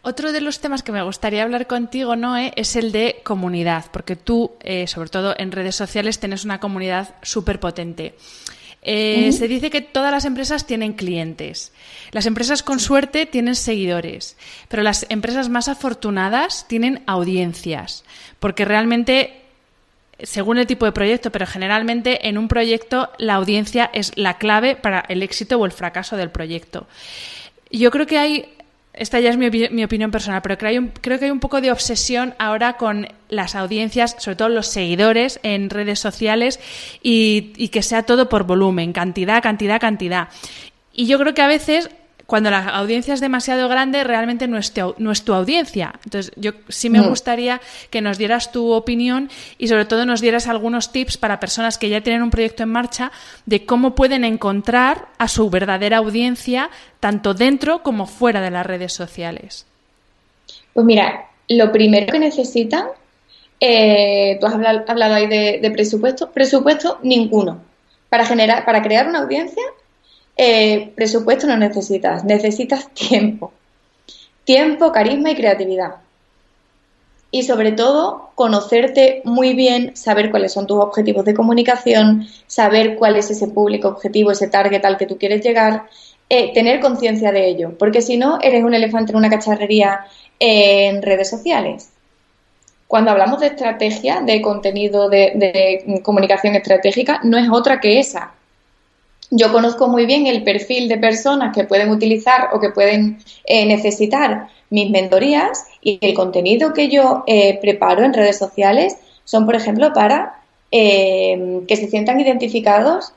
Otro 0.08 0.32
de 0.32 0.40
los 0.40 0.60
temas 0.60 0.82
que 0.82 0.90
me 0.90 1.02
gustaría 1.02 1.42
hablar 1.42 1.66
contigo, 1.66 2.16
Noé, 2.16 2.54
es 2.56 2.76
el 2.76 2.92
de 2.92 3.20
comunidad, 3.24 3.84
porque 3.92 4.16
tú, 4.16 4.52
eh, 4.60 4.86
sobre 4.86 5.10
todo 5.10 5.34
en 5.36 5.52
redes 5.52 5.76
sociales, 5.76 6.18
tienes 6.18 6.46
una 6.46 6.60
comunidad 6.60 7.16
súper 7.20 7.60
potente. 7.60 8.14
Eh, 8.80 9.30
se 9.32 9.48
dice 9.48 9.68
que 9.68 9.82
todas 9.82 10.10
las 10.10 10.24
empresas 10.24 10.66
tienen 10.66 10.94
clientes. 10.94 11.72
Las 12.10 12.24
empresas 12.24 12.62
con 12.62 12.80
suerte 12.80 13.26
tienen 13.26 13.54
seguidores, 13.54 14.38
pero 14.68 14.82
las 14.82 15.04
empresas 15.10 15.50
más 15.50 15.68
afortunadas 15.68 16.64
tienen 16.68 17.02
audiencias, 17.06 18.02
porque 18.40 18.64
realmente, 18.64 19.42
según 20.22 20.56
el 20.56 20.66
tipo 20.66 20.86
de 20.86 20.92
proyecto, 20.92 21.30
pero 21.30 21.46
generalmente 21.46 22.30
en 22.30 22.38
un 22.38 22.48
proyecto 22.48 23.10
la 23.18 23.34
audiencia 23.34 23.90
es 23.92 24.12
la 24.16 24.38
clave 24.38 24.74
para 24.74 25.00
el 25.00 25.22
éxito 25.22 25.58
o 25.58 25.66
el 25.66 25.72
fracaso 25.72 26.16
del 26.16 26.30
proyecto. 26.30 26.86
Yo 27.70 27.90
creo 27.90 28.06
que 28.06 28.16
hay 28.16 28.54
esta 28.92 29.20
ya 29.20 29.30
es 29.30 29.36
mi, 29.36 29.84
opinión 29.84 30.10
personal, 30.10 30.42
pero 30.42 30.58
creo, 30.58 30.88
creo, 31.00 31.18
que 31.18 31.26
hay 31.26 31.30
un 31.30 31.40
poco 31.40 31.60
de 31.60 31.70
obsesión 31.70 32.34
ahora 32.38 32.76
con 32.76 33.08
las 33.28 33.54
audiencias, 33.54 34.16
sobre 34.18 34.36
todo 34.36 34.48
los 34.48 34.66
seguidores 34.66 35.38
en 35.42 35.70
redes 35.70 36.00
sociales 36.00 36.58
y, 37.02 37.52
y 37.56 37.68
que 37.68 37.82
sea 37.82 38.02
todo 38.02 38.28
por 38.28 38.44
volumen, 38.44 38.92
cantidad, 38.92 39.42
cantidad, 39.42 39.80
cantidad. 39.80 40.28
Y 40.92 41.06
yo 41.06 41.18
creo 41.18 41.32
que 41.32 41.42
a 41.42 41.46
veces 41.46 41.90
cuando 42.28 42.50
la 42.50 42.62
audiencia 42.76 43.14
es 43.14 43.22
demasiado 43.22 43.70
grande, 43.70 44.04
realmente 44.04 44.48
no 44.48 44.58
es, 44.58 44.74
tu, 44.74 45.32
audiencia. 45.32 45.94
Entonces, 46.04 46.30
yo 46.36 46.52
sí 46.68 46.90
me 46.90 47.00
gustaría 47.00 47.62
que 47.88 48.02
nos 48.02 48.18
dieras 48.18 48.52
tu 48.52 48.70
opinión 48.72 49.30
y 49.56 49.68
sobre 49.68 49.86
todo 49.86 50.04
nos 50.04 50.20
dieras 50.20 50.46
algunos 50.46 50.92
tips 50.92 51.16
para 51.16 51.40
personas 51.40 51.78
que 51.78 51.88
ya 51.88 52.02
tienen 52.02 52.22
un 52.22 52.28
proyecto 52.28 52.64
en 52.64 52.68
marcha 52.68 53.12
de 53.46 53.64
cómo 53.64 53.94
pueden 53.94 54.24
encontrar 54.24 55.06
a 55.16 55.26
su 55.26 55.48
verdadera 55.48 55.96
audiencia 55.96 56.68
tanto 57.00 57.32
dentro 57.32 57.82
como 57.82 58.04
fuera 58.04 58.42
de 58.42 58.50
las 58.50 58.66
redes 58.66 58.92
sociales. 58.92 59.64
Pues 60.74 60.84
mira, 60.84 61.30
lo 61.48 61.72
primero 61.72 62.12
que 62.12 62.18
necesitan, 62.18 62.88
eh, 63.58 64.36
tú 64.38 64.46
has 64.46 64.52
hablado, 64.52 65.14
ahí 65.14 65.28
de, 65.28 65.60
de 65.62 65.70
presupuesto, 65.70 66.30
presupuesto 66.30 66.98
ninguno. 67.02 67.62
Para 68.10 68.26
generar, 68.26 68.66
para 68.66 68.82
crear 68.82 69.08
una 69.08 69.20
audiencia 69.20 69.62
eh, 70.38 70.92
presupuesto 70.94 71.48
no 71.48 71.56
necesitas, 71.56 72.24
necesitas 72.24 72.88
tiempo. 72.94 73.52
Tiempo, 74.44 74.92
carisma 74.92 75.32
y 75.32 75.34
creatividad. 75.34 75.96
Y 77.30 77.42
sobre 77.42 77.72
todo, 77.72 78.30
conocerte 78.36 79.20
muy 79.24 79.52
bien, 79.52 79.94
saber 79.96 80.30
cuáles 80.30 80.52
son 80.52 80.66
tus 80.66 80.78
objetivos 80.78 81.24
de 81.24 81.34
comunicación, 81.34 82.26
saber 82.46 82.96
cuál 82.96 83.16
es 83.16 83.30
ese 83.30 83.48
público 83.48 83.88
objetivo, 83.88 84.30
ese 84.30 84.48
target 84.48 84.82
al 84.84 84.96
que 84.96 85.06
tú 85.06 85.18
quieres 85.18 85.44
llegar, 85.44 85.86
eh, 86.30 86.54
tener 86.54 86.80
conciencia 86.80 87.32
de 87.32 87.48
ello, 87.48 87.76
porque 87.76 88.00
si 88.00 88.16
no, 88.16 88.38
eres 88.40 88.62
un 88.62 88.72
elefante 88.72 89.12
en 89.12 89.18
una 89.18 89.28
cacharrería 89.28 90.06
en 90.38 91.02
redes 91.02 91.28
sociales. 91.28 91.90
Cuando 92.86 93.10
hablamos 93.10 93.40
de 93.40 93.48
estrategia, 93.48 94.22
de 94.22 94.40
contenido 94.40 95.10
de 95.10 96.00
comunicación 96.02 96.54
estratégica, 96.54 97.20
no 97.24 97.36
es 97.36 97.50
otra 97.50 97.80
que 97.80 97.98
esa, 97.98 98.32
yo 99.30 99.52
conozco 99.52 99.88
muy 99.88 100.06
bien 100.06 100.26
el 100.26 100.42
perfil 100.42 100.88
de 100.88 100.96
personas 100.96 101.54
que 101.54 101.64
pueden 101.64 101.90
utilizar 101.90 102.48
o 102.52 102.60
que 102.60 102.70
pueden 102.70 103.18
eh, 103.44 103.66
necesitar 103.66 104.48
mis 104.70 104.90
mentorías 104.90 105.64
y 105.82 105.98
el 106.00 106.14
contenido 106.14 106.72
que 106.72 106.88
yo 106.88 107.24
eh, 107.26 107.58
preparo 107.60 108.04
en 108.04 108.14
redes 108.14 108.38
sociales 108.38 108.96
son, 109.24 109.44
por 109.44 109.54
ejemplo, 109.54 109.92
para 109.92 110.40
eh, 110.70 111.62
que 111.66 111.76
se 111.76 111.88
sientan 111.88 112.20
identificados, 112.20 113.12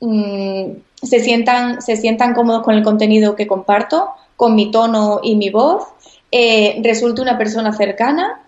mm, 0.00 0.66
se, 1.02 1.20
sientan, 1.20 1.80
se 1.82 1.96
sientan 1.96 2.34
cómodos 2.34 2.64
con 2.64 2.74
el 2.74 2.82
contenido 2.82 3.36
que 3.36 3.46
comparto, 3.46 4.10
con 4.36 4.54
mi 4.54 4.70
tono 4.70 5.20
y 5.22 5.36
mi 5.36 5.50
voz, 5.50 5.84
resulte 6.82 7.22
una 7.22 7.38
persona 7.38 7.72
cercana. 7.72 8.42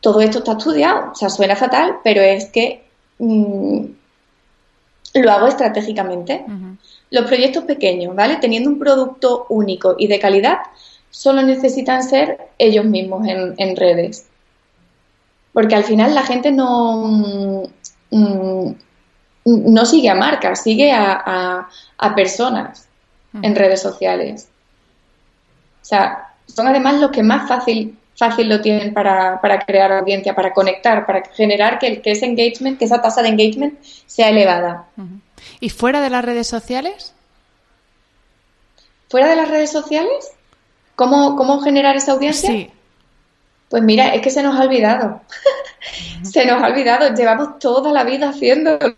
Todo 0.00 0.20
esto 0.20 0.38
está 0.38 0.52
estudiado, 0.52 1.10
o 1.12 1.14
sea, 1.14 1.28
suena 1.28 1.56
fatal, 1.56 1.96
pero 2.04 2.20
es 2.22 2.46
que 2.46 2.84
mm, 3.18 3.84
lo 5.22 5.30
hago 5.30 5.48
estratégicamente. 5.48 6.44
Los 7.10 7.26
proyectos 7.26 7.64
pequeños, 7.64 8.14
¿vale? 8.14 8.36
Teniendo 8.36 8.70
un 8.70 8.78
producto 8.78 9.46
único 9.48 9.94
y 9.98 10.06
de 10.08 10.18
calidad, 10.18 10.58
solo 11.10 11.42
necesitan 11.42 12.02
ser 12.02 12.38
ellos 12.58 12.84
mismos 12.84 13.26
en, 13.26 13.76
redes. 13.76 14.26
Porque 15.52 15.74
al 15.74 15.84
final 15.84 16.14
la 16.14 16.22
gente 16.22 16.52
no, 16.52 17.62
mm, 18.10 18.70
no 19.44 19.84
sigue 19.84 20.10
a 20.10 20.14
marcas, 20.14 20.62
sigue 20.62 20.92
a, 20.92 21.68
personas 22.14 22.88
en 23.42 23.54
redes 23.54 23.80
sociales. 23.80 24.48
O 25.82 25.84
sea, 25.84 26.34
son 26.46 26.66
además 26.66 27.00
los 27.00 27.10
que 27.10 27.22
más 27.22 27.48
fácil 27.48 27.96
fácil 28.16 28.48
lo 28.48 28.60
tienen 28.60 28.94
para, 28.94 29.38
crear 29.66 29.92
audiencia, 29.92 30.34
para 30.34 30.52
conectar, 30.52 31.06
para 31.06 31.22
generar 31.34 31.78
que, 31.78 32.00
que, 32.00 32.12
ese 32.12 32.26
engagement, 32.26 32.78
que 32.78 32.86
esa 32.86 33.00
tasa 33.00 33.22
de 33.22 33.28
engagement 33.28 33.78
sea 34.06 34.30
elevada. 34.30 34.86
¿Y 35.60 35.70
fuera 35.70 36.00
de 36.00 36.10
las 36.10 36.24
redes 36.24 36.46
sociales? 36.46 37.14
¿Fuera 39.08 39.28
de 39.28 39.36
las 39.36 39.48
redes 39.48 39.70
sociales? 39.70 40.32
¿Cómo, 40.94 41.36
cómo 41.36 41.60
generar 41.60 41.96
esa 41.96 42.12
audiencia? 42.12 42.50
Sí. 42.50 42.70
Pues 43.68 43.82
mira, 43.82 44.14
es 44.14 44.22
que 44.22 44.30
se 44.30 44.42
nos 44.42 44.58
ha 44.58 44.64
olvidado. 44.64 45.20
se 46.22 46.46
nos 46.46 46.62
ha 46.62 46.66
olvidado. 46.66 47.14
Llevamos 47.14 47.58
toda 47.58 47.92
la 47.92 48.04
vida 48.04 48.30
haciéndolo. 48.30 48.96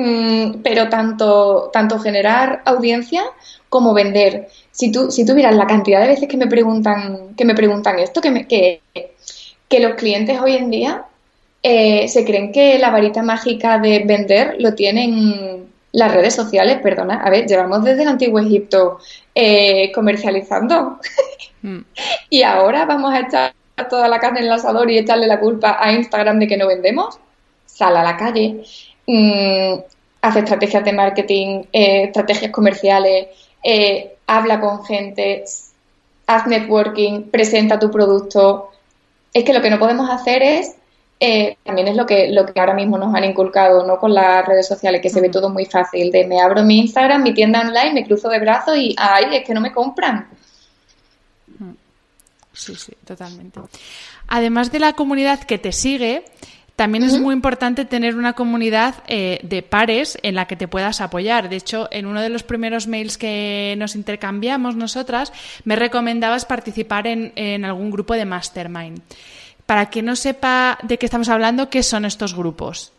Mm, 0.00 0.62
pero 0.62 0.88
tanto, 0.88 1.70
tanto 1.72 1.98
generar 1.98 2.62
audiencia 2.64 3.24
como 3.68 3.92
vender. 3.92 4.48
Si 4.70 4.92
tú, 4.92 5.10
si 5.10 5.26
tú 5.26 5.34
miras 5.34 5.56
la 5.56 5.66
cantidad 5.66 6.00
de 6.00 6.06
veces 6.06 6.28
que 6.28 6.36
me 6.36 6.46
preguntan, 6.46 7.34
que 7.36 7.44
me 7.44 7.56
preguntan 7.56 7.98
esto, 7.98 8.20
que, 8.20 8.46
que, 8.46 8.80
que 9.68 9.80
los 9.80 9.96
clientes 9.96 10.40
hoy 10.40 10.54
en 10.54 10.70
día 10.70 11.04
eh, 11.64 12.06
se 12.06 12.24
creen 12.24 12.52
que 12.52 12.78
la 12.78 12.90
varita 12.90 13.24
mágica 13.24 13.80
de 13.80 14.04
vender 14.06 14.54
lo 14.60 14.72
tienen 14.74 15.66
las 15.90 16.14
redes 16.14 16.32
sociales, 16.36 16.78
perdona, 16.80 17.20
a 17.20 17.28
ver, 17.28 17.46
llevamos 17.46 17.82
desde 17.82 18.02
el 18.02 18.08
antiguo 18.08 18.38
Egipto 18.38 19.00
eh, 19.34 19.90
comercializando 19.90 21.00
mm. 21.62 21.78
y 22.30 22.42
ahora 22.42 22.84
vamos 22.84 23.12
a 23.12 23.20
echar 23.22 23.52
toda 23.90 24.06
la 24.06 24.20
carne 24.20 24.40
en 24.40 24.46
el 24.46 24.52
asador 24.52 24.88
y 24.92 24.98
echarle 24.98 25.26
la 25.26 25.40
culpa 25.40 25.76
a 25.80 25.90
Instagram 25.90 26.38
de 26.38 26.46
que 26.46 26.56
no 26.56 26.68
vendemos. 26.68 27.18
Sal 27.66 27.96
a 27.96 28.02
la 28.02 28.16
calle, 28.16 28.64
mm, 29.08 29.80
hace 30.22 30.38
estrategias 30.40 30.84
de 30.84 30.92
marketing, 30.92 31.62
eh, 31.72 32.04
estrategias 32.04 32.52
comerciales, 32.52 33.28
eh, 33.64 34.16
habla 34.26 34.60
con 34.60 34.84
gente, 34.84 35.44
haz 36.26 36.46
networking, 36.46 37.24
presenta 37.24 37.78
tu 37.78 37.90
producto. 37.90 38.70
Es 39.32 39.44
que 39.44 39.52
lo 39.52 39.62
que 39.62 39.70
no 39.70 39.78
podemos 39.78 40.08
hacer 40.10 40.42
es, 40.42 40.76
eh, 41.20 41.56
también 41.64 41.88
es 41.88 41.96
lo 41.96 42.06
que, 42.06 42.28
lo 42.28 42.46
que 42.46 42.60
ahora 42.60 42.74
mismo 42.74 42.98
nos 42.98 43.14
han 43.14 43.24
inculcado, 43.24 43.84
¿no? 43.86 43.98
Con 43.98 44.14
las 44.14 44.46
redes 44.46 44.68
sociales, 44.68 45.00
que 45.02 45.10
se 45.10 45.20
ve 45.20 45.30
todo 45.30 45.48
muy 45.48 45.64
fácil, 45.64 46.12
de 46.12 46.26
me 46.26 46.40
abro 46.40 46.62
mi 46.62 46.78
Instagram, 46.78 47.22
mi 47.22 47.34
tienda 47.34 47.60
online, 47.60 47.94
me 47.94 48.04
cruzo 48.04 48.28
de 48.28 48.38
brazos 48.38 48.76
y, 48.76 48.94
ay, 48.98 49.36
es 49.36 49.44
que 49.44 49.54
no 49.54 49.60
me 49.60 49.72
compran. 49.72 50.28
Sí, 52.52 52.74
sí, 52.74 52.92
totalmente. 53.04 53.60
Además 54.26 54.72
de 54.72 54.80
la 54.80 54.92
comunidad 54.94 55.40
que 55.44 55.58
te 55.58 55.70
sigue, 55.70 56.24
también 56.78 57.02
es 57.02 57.18
muy 57.18 57.34
importante 57.34 57.84
tener 57.84 58.14
una 58.14 58.34
comunidad 58.34 58.94
eh, 59.08 59.40
de 59.42 59.64
pares 59.64 60.16
en 60.22 60.36
la 60.36 60.46
que 60.46 60.54
te 60.54 60.68
puedas 60.68 61.00
apoyar. 61.00 61.48
De 61.48 61.56
hecho, 61.56 61.88
en 61.90 62.06
uno 62.06 62.22
de 62.22 62.28
los 62.28 62.44
primeros 62.44 62.86
mails 62.86 63.18
que 63.18 63.74
nos 63.78 63.96
intercambiamos 63.96 64.76
nosotras, 64.76 65.32
me 65.64 65.74
recomendabas 65.74 66.44
participar 66.44 67.08
en, 67.08 67.32
en 67.34 67.64
algún 67.64 67.90
grupo 67.90 68.14
de 68.14 68.26
mastermind. 68.26 69.00
Para 69.66 69.90
quien 69.90 70.04
no 70.04 70.14
sepa 70.14 70.78
de 70.84 70.98
qué 70.98 71.06
estamos 71.06 71.28
hablando, 71.28 71.68
¿qué 71.68 71.82
son 71.82 72.04
estos 72.04 72.32
grupos? 72.36 72.92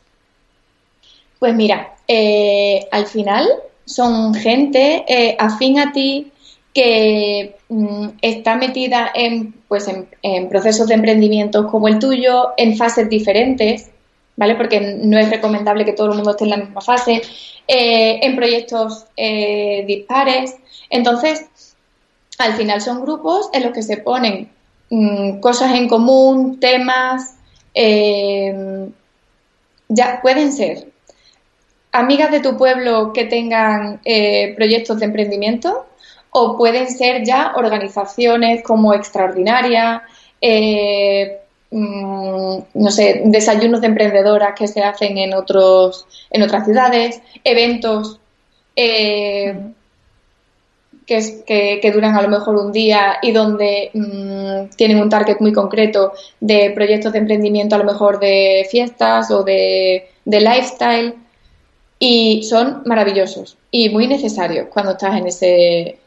Pues 1.39 1.55
mira, 1.55 1.95
eh, 2.05 2.85
al 2.91 3.07
final 3.07 3.47
son 3.85 4.33
gente 4.33 5.05
eh, 5.07 5.37
afín 5.39 5.79
a 5.79 5.93
ti 5.93 6.33
que 6.73 7.55
mm, 7.69 8.07
está 8.21 8.55
metida 8.55 9.11
en, 9.13 9.53
pues 9.67 9.87
en, 10.21 10.49
procesos 10.49 10.87
de 10.87 10.95
emprendimiento 10.95 11.67
como 11.67 11.87
el 11.87 11.99
tuyo, 11.99 12.49
en 12.57 12.77
fases 12.77 13.09
diferentes, 13.09 13.89
¿vale? 14.35 14.55
Porque 14.55 14.79
no 14.79 15.17
es 15.17 15.29
recomendable 15.29 15.85
que 15.85 15.93
todo 15.93 16.09
el 16.09 16.15
mundo 16.15 16.31
esté 16.31 16.45
en 16.45 16.49
la 16.51 16.57
misma 16.57 16.81
fase, 16.81 17.21
eh, 17.67 18.19
en 18.21 18.35
proyectos 18.35 19.05
dispares. 19.85 20.55
Entonces, 20.89 21.45
al 22.37 22.53
final 22.53 22.81
son 22.81 23.01
grupos 23.01 23.49
en 23.53 23.63
los 23.63 23.73
que 23.73 23.81
se 23.81 23.97
ponen 23.97 24.49
mm, 24.89 25.39
cosas 25.39 25.73
en 25.73 25.87
común, 25.87 26.59
temas, 26.59 27.35
ya 29.89 30.19
pueden 30.21 30.51
ser 30.51 30.87
amigas 31.91 32.31
de 32.31 32.39
tu 32.39 32.57
pueblo 32.57 33.11
que 33.13 33.25
tengan 33.25 33.99
eh, 34.05 34.53
proyectos 34.55 34.99
de 34.99 35.05
emprendimiento 35.05 35.85
o 36.31 36.57
pueden 36.57 36.89
ser 36.89 37.23
ya 37.23 37.53
organizaciones 37.55 38.63
como 38.63 38.93
Extraordinaria, 38.93 40.03
eh, 40.41 41.39
mm, 41.71 42.57
no 42.73 42.91
sé, 42.91 43.23
desayunos 43.25 43.81
de 43.81 43.87
emprendedoras 43.87 44.53
que 44.57 44.67
se 44.67 44.81
hacen 44.83 45.17
en, 45.17 45.33
otros, 45.33 46.05
en 46.29 46.43
otras 46.43 46.65
ciudades, 46.65 47.21
eventos 47.43 48.19
eh, 48.75 49.55
que, 51.05 51.79
que, 51.81 51.91
duran 51.91 52.15
a 52.15 52.21
lo 52.21 52.29
mejor 52.29 52.55
un 52.55 52.71
día 52.71 53.17
y 53.23 53.31
donde 53.31 53.89
mm, 53.93 54.75
tienen 54.75 55.01
un 55.01 55.09
target 55.09 55.37
muy 55.39 55.51
concreto 55.51 56.13
de 56.39 56.69
proyectos 56.71 57.13
de 57.13 57.19
emprendimiento, 57.19 57.75
a 57.75 57.79
lo 57.79 57.85
mejor 57.85 58.19
de 58.19 58.67
fiestas 58.69 59.31
o 59.31 59.43
de, 59.43 60.07
de 60.25 60.39
lifestyle. 60.39 61.15
Y 62.01 62.43
son 62.43 62.83
maravillosos 62.85 63.57
y 63.71 63.89
muy 63.89 64.07
necesarios 64.07 64.67
cuando 64.71 64.93
estás 64.93 65.17
en 65.17 65.27
ese 65.27 65.99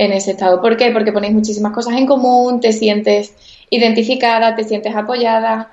en 0.00 0.12
ese 0.12 0.30
estado. 0.30 0.62
¿Por 0.62 0.78
qué? 0.78 0.90
Porque 0.92 1.12
ponéis 1.12 1.34
muchísimas 1.34 1.74
cosas 1.74 1.94
en 1.94 2.06
común, 2.06 2.58
te 2.58 2.72
sientes 2.72 3.34
identificada, 3.68 4.56
te 4.56 4.64
sientes 4.64 4.96
apoyada. 4.96 5.72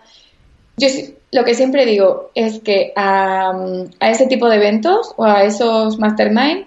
Yo 0.75 0.89
lo 1.31 1.45
que 1.45 1.55
siempre 1.55 1.85
digo 1.85 2.29
es 2.35 2.59
que 2.59 2.91
a, 2.97 3.57
ese 4.01 4.27
tipo 4.27 4.49
de 4.49 4.57
eventos 4.57 5.13
o 5.15 5.23
a 5.23 5.45
esos 5.45 5.97
mastermind, 5.97 6.65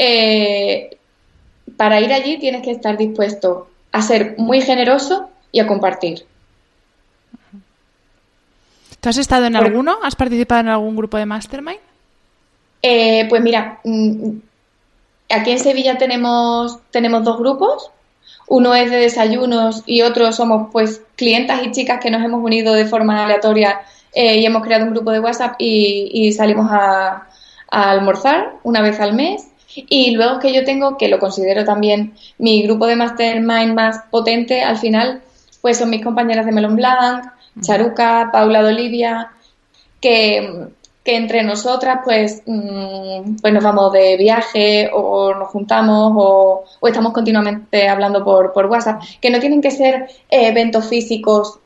eh, 0.00 0.98
para 1.76 2.00
ir 2.00 2.12
allí 2.12 2.38
tienes 2.38 2.62
que 2.62 2.72
estar 2.72 2.96
dispuesto 2.96 3.68
a 3.92 4.02
ser 4.02 4.34
muy 4.36 4.60
generoso 4.60 5.30
y 5.52 5.60
a 5.60 5.68
compartir. 5.68 6.26
¿Tú 8.98 9.08
has 9.08 9.18
estado 9.18 9.46
en 9.46 9.54
alguno? 9.54 9.98
¿Has 10.02 10.16
participado 10.16 10.62
en 10.62 10.68
algún 10.68 10.96
grupo 10.96 11.16
de 11.18 11.26
Mastermind? 11.26 11.78
Eh, 12.82 13.26
pues 13.28 13.40
mira, 13.40 13.78
mm, 13.84 14.30
aquí 15.30 15.50
en 15.50 15.58
Sevilla 15.58 15.98
tenemos, 15.98 16.78
tenemos 16.90 17.24
dos 17.24 17.38
grupos. 17.38 17.90
Uno 18.48 18.74
es 18.74 18.90
de 18.90 18.98
desayunos 18.98 19.82
y 19.86 20.02
otro 20.02 20.32
somos 20.32 20.68
pues 20.72 21.02
clientas 21.16 21.62
y 21.64 21.72
chicas 21.72 22.00
que 22.00 22.10
nos 22.10 22.24
hemos 22.24 22.44
unido 22.44 22.74
de 22.74 22.86
forma 22.86 23.24
aleatoria 23.24 23.80
eh, 24.12 24.38
y 24.38 24.46
hemos 24.46 24.62
creado 24.62 24.84
un 24.84 24.92
grupo 24.92 25.10
de 25.10 25.20
WhatsApp 25.20 25.56
y, 25.58 26.32
salimos 26.32 26.68
a, 26.70 27.28
almorzar 27.68 28.54
una 28.62 28.80
vez 28.80 29.00
al 29.00 29.14
mes. 29.14 29.48
Y 29.74 30.12
luego 30.12 30.38
que 30.38 30.54
yo 30.54 30.64
tengo, 30.64 30.96
que 30.96 31.08
lo 31.08 31.18
considero 31.18 31.64
también 31.64 32.14
mi 32.38 32.62
grupo 32.62 32.86
de 32.86 32.96
mastermind 32.96 33.74
más 33.74 34.04
potente, 34.10 34.62
al 34.62 34.78
final, 34.78 35.22
pues 35.60 35.76
son 35.76 35.90
mis 35.90 36.02
compañeras 36.02 36.46
de 36.46 36.52
Melon 36.52 36.76
Blanc, 36.76 37.26
Charuca, 37.60 38.30
Paula 38.32 38.62
de 38.62 38.68
Olivia, 38.68 39.32
que, 40.00 40.68
entre 41.14 41.42
nosotras 41.42 42.00
pues, 42.04 42.42
mm, 42.46 43.36
pues 43.40 43.52
nos 43.52 43.62
vamos 43.62 43.92
de 43.92 44.16
viaje 44.16 44.90
o 44.92 45.34
nos 45.34 45.48
juntamos 45.50 46.12
o, 46.16 46.64
estamos 46.88 47.12
continuamente 47.12 47.88
hablando 47.88 48.24
por, 48.24 48.52
por, 48.52 48.66
WhatsApp, 48.66 49.02
que 49.20 49.30
no 49.30 49.38
tienen 49.38 49.60
que 49.60 49.70
ser 49.70 50.08
eventos 50.28 50.88
físicos. 50.88 51.58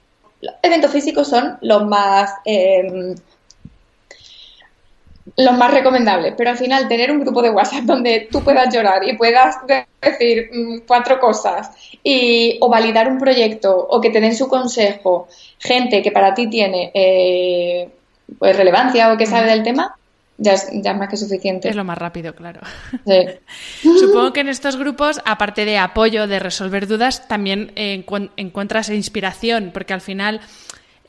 Eventos 0.62 0.90
físicos 0.90 1.28
son 1.28 1.58
los 1.60 1.86
más 1.86 2.32
eh, 2.44 3.14
los 5.36 5.56
más 5.56 5.72
recomendables, 5.72 6.34
pero 6.36 6.50
al 6.50 6.58
final 6.58 6.88
tener 6.88 7.10
un 7.10 7.20
grupo 7.20 7.42
de 7.42 7.50
WhatsApp 7.50 7.84
donde 7.84 8.28
tú 8.30 8.42
puedas 8.42 8.72
llorar 8.74 9.06
y 9.06 9.16
puedas 9.16 9.56
decir 10.00 10.50
mm, 10.52 10.78
cuatro 10.86 11.20
cosas 11.20 11.70
y, 12.02 12.58
o 12.60 12.68
validar 12.68 13.08
un 13.08 13.18
proyecto 13.18 13.76
o 13.76 14.00
que 14.00 14.10
te 14.10 14.20
den 14.20 14.34
su 14.34 14.48
consejo, 14.48 15.28
gente 15.58 16.02
que 16.02 16.10
para 16.10 16.34
ti 16.34 16.48
tiene 16.48 16.90
eh, 16.94 17.88
pues 18.38 18.56
relevancia 18.56 19.12
o 19.12 19.16
que 19.16 19.26
sabe 19.26 19.50
del 19.50 19.62
tema, 19.62 19.94
ya 20.38 20.54
es, 20.54 20.68
ya 20.72 20.94
más 20.94 21.08
que 21.08 21.16
suficiente. 21.16 21.68
Es 21.68 21.76
lo 21.76 21.84
más 21.84 21.98
rápido, 21.98 22.34
claro. 22.34 22.60
Supongo 23.82 24.32
que 24.32 24.40
en 24.40 24.48
estos 24.48 24.76
grupos, 24.76 25.20
aparte 25.24 25.64
de 25.64 25.78
apoyo, 25.78 26.26
de 26.26 26.38
resolver 26.38 26.86
dudas, 26.86 27.28
también 27.28 27.72
encuentras 27.76 28.88
inspiración, 28.88 29.70
porque 29.72 29.92
al 29.92 30.00
final 30.00 30.40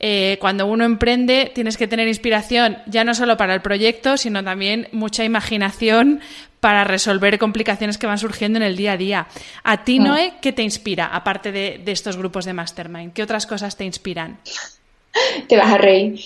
eh, 0.04 0.36
cuando 0.40 0.66
uno 0.66 0.84
emprende 0.84 1.52
tienes 1.54 1.76
que 1.76 1.86
tener 1.86 2.08
inspiración 2.08 2.78
ya 2.86 3.04
no 3.04 3.14
solo 3.14 3.36
para 3.36 3.54
el 3.54 3.62
proyecto, 3.62 4.16
sino 4.16 4.42
también 4.42 4.88
mucha 4.90 5.22
imaginación 5.22 6.20
para 6.58 6.82
resolver 6.82 7.38
complicaciones 7.38 7.98
que 7.98 8.08
van 8.08 8.18
surgiendo 8.18 8.56
en 8.56 8.64
el 8.64 8.76
día 8.76 8.92
a 8.92 8.96
día. 8.96 9.26
A 9.62 9.84
ti. 9.84 10.00
Noé, 10.00 10.34
¿qué 10.42 10.52
te 10.52 10.62
inspira, 10.62 11.06
aparte 11.06 11.52
de, 11.52 11.82
estos 11.86 12.16
grupos 12.16 12.44
de 12.44 12.52
mastermind? 12.52 13.12
¿Qué 13.12 13.22
otras 13.22 13.46
cosas 13.46 13.76
te 13.76 13.84
inspiran? 13.84 14.38
Te 15.48 15.56
vas 15.58 15.70
a 15.70 15.76
reír, 15.78 16.20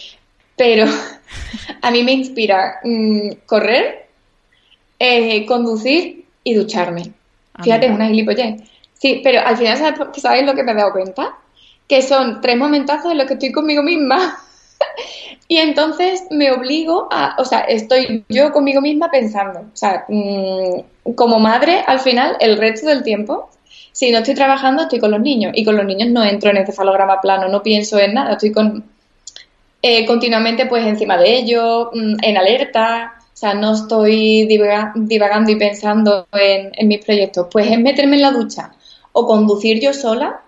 pero 0.56 0.86
a 1.82 1.90
mí 1.90 2.02
me 2.02 2.12
inspira 2.12 2.80
mm, 2.82 3.30
correr, 3.46 4.06
eh, 4.98 5.44
conducir 5.46 6.24
y 6.44 6.54
ducharme. 6.54 7.12
Ah, 7.54 7.62
Fíjate, 7.62 7.90
una 7.90 8.08
gilipollez. 8.08 8.62
Sí, 8.94 9.20
pero 9.22 9.40
al 9.40 9.56
final, 9.56 9.76
¿sabes 10.16 10.46
lo 10.46 10.54
que 10.54 10.62
me 10.62 10.72
he 10.72 10.74
dado 10.74 10.92
cuenta? 10.92 11.36
que 11.88 12.02
son 12.02 12.40
tres 12.40 12.56
momentazos 12.56 13.12
en 13.12 13.18
los 13.18 13.26
que 13.26 13.34
estoy 13.34 13.52
conmigo 13.52 13.82
misma. 13.82 14.38
y 15.48 15.58
entonces 15.58 16.24
me 16.30 16.50
obligo 16.50 17.08
a, 17.10 17.36
o 17.38 17.44
sea, 17.44 17.60
estoy 17.60 18.24
yo 18.28 18.52
conmigo 18.52 18.80
misma 18.80 19.10
pensando, 19.10 19.60
o 19.60 19.76
sea, 19.76 20.04
mm, 20.08 21.12
como 21.14 21.38
madre, 21.38 21.84
al 21.86 22.00
final, 22.00 22.36
el 22.40 22.58
resto 22.58 22.88
del 22.88 23.02
tiempo, 23.02 23.50
si 23.92 24.10
no 24.10 24.18
estoy 24.18 24.34
trabajando, 24.34 24.82
estoy 24.82 24.98
con 24.98 25.10
los 25.10 25.20
niños. 25.20 25.52
Y 25.54 25.64
con 25.64 25.76
los 25.76 25.86
niños 25.86 26.10
no 26.10 26.22
entro 26.22 26.50
en 26.50 26.58
encefalograma 26.58 27.20
plano, 27.20 27.48
no 27.48 27.62
pienso 27.62 27.98
en 27.98 28.14
nada, 28.14 28.32
estoy 28.32 28.52
con, 28.52 28.84
eh, 29.82 30.06
continuamente 30.06 30.66
pues 30.66 30.86
encima 30.86 31.16
de 31.16 31.36
ellos, 31.36 31.88
mm, 31.92 32.16
en 32.22 32.36
alerta, 32.36 33.14
o 33.20 33.36
sea, 33.36 33.54
no 33.54 33.74
estoy 33.74 34.46
divagando 34.46 35.52
y 35.52 35.56
pensando 35.56 36.26
en, 36.32 36.72
en 36.74 36.88
mis 36.88 37.04
proyectos. 37.04 37.48
Pues 37.52 37.70
es 37.70 37.78
meterme 37.78 38.16
en 38.16 38.22
la 38.22 38.30
ducha 38.30 38.72
o 39.12 39.26
conducir 39.26 39.80
yo 39.80 39.92
sola 39.92 40.42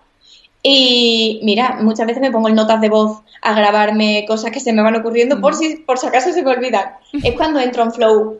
y 0.61 1.39
mira, 1.43 1.77
muchas 1.81 2.05
veces 2.05 2.21
me 2.21 2.31
pongo 2.31 2.49
en 2.49 2.55
notas 2.55 2.81
de 2.81 2.89
voz 2.89 3.21
a 3.41 3.53
grabarme 3.53 4.25
cosas 4.27 4.51
que 4.51 4.59
se 4.59 4.73
me 4.73 4.81
van 4.81 4.95
ocurriendo 4.95 5.39
por 5.39 5.55
si, 5.55 5.77
por 5.77 5.97
si 5.97 6.07
acaso 6.07 6.33
se 6.33 6.43
me 6.43 6.51
olvidan. 6.51 6.91
Es 7.23 7.35
cuando 7.35 7.59
entro 7.59 7.83
en 7.83 7.93
flow. 7.93 8.39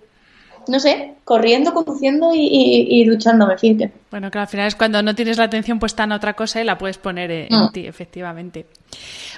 No 0.70 0.80
sé, 0.80 1.16
corriendo, 1.24 1.74
conduciendo 1.74 2.32
y, 2.34 2.88
y, 2.90 3.06
duchándome, 3.06 3.58
fíjate. 3.58 3.92
Bueno, 4.12 4.30
que 4.30 4.38
al 4.38 4.48
final 4.48 4.68
es 4.68 4.76
cuando 4.76 5.02
no 5.02 5.16
tienes 5.16 5.38
la 5.38 5.46
atención 5.46 5.80
puesta 5.80 6.04
en 6.04 6.12
otra 6.12 6.34
cosa 6.34 6.62
y 6.62 6.64
la 6.64 6.78
puedes 6.78 7.00
poner 7.00 7.32
en, 7.32 7.48
mm. 7.50 7.72
ti, 7.72 7.88
efectivamente. 7.88 8.68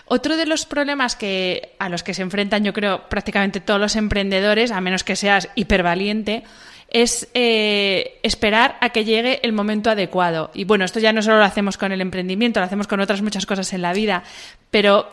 Otro 0.08 0.36
de 0.36 0.46
los 0.46 0.66
problemas 0.66 1.16
que, 1.16 1.72
a 1.80 1.88
los 1.88 2.04
que 2.04 2.14
se 2.14 2.22
enfrentan, 2.22 2.66
yo 2.66 2.74
creo, 2.74 3.08
prácticamente 3.08 3.62
todos 3.62 3.80
los 3.80 3.96
emprendedores, 3.96 4.72
a 4.72 4.82
menos 4.82 5.06
que 5.06 5.16
seas 5.16 5.48
hipervaliente, 5.56 6.44
es 6.90 7.30
eh, 7.34 8.20
esperar 8.24 8.76
a 8.82 8.90
que 8.90 9.06
llegue 9.06 9.40
el 9.44 9.54
momento 9.54 9.90
adecuado. 9.90 10.52
Y 10.54 10.66
bueno, 10.66 10.84
esto 10.84 11.00
ya 11.00 11.14
no 11.14 11.22
solo 11.22 11.38
lo 11.38 11.46
hacemos 11.46 11.78
con 11.78 11.94
el 11.94 12.02
emprendimiento, 12.02 12.60
lo 12.60 12.66
hacemos 12.66 12.88
con 12.88 13.00
otras 13.00 13.22
muchas 13.22 13.46
cosas 13.46 13.72
en 13.72 13.82
la 13.82 13.94
vida, 13.94 14.24
pero 14.70 15.08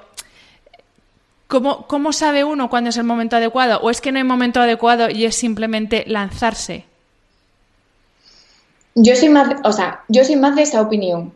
¿cómo, 1.49 1.87
¿cómo 1.89 2.13
sabe 2.13 2.45
uno 2.45 2.71
cuándo 2.71 2.91
es 2.91 2.97
el 2.97 3.05
momento 3.05 3.37
adecuado? 3.37 3.81
¿O 3.81 3.91
es 3.91 4.01
que 4.01 4.13
no 4.13 4.19
hay 4.19 4.25
momento 4.25 4.61
adecuado 4.61 5.11
y 5.11 5.25
es 5.25 5.35
simplemente 5.35 6.05
lanzarse? 6.07 6.85
Yo 8.95 9.17
soy 9.17 9.29
más, 9.29 9.57
o 9.65 9.73
sea, 9.73 10.05
yo 10.09 10.25
soy 10.25 10.37
más 10.37 10.57
de 10.57 10.63
esa 10.63 10.81
opinión, 10.83 11.33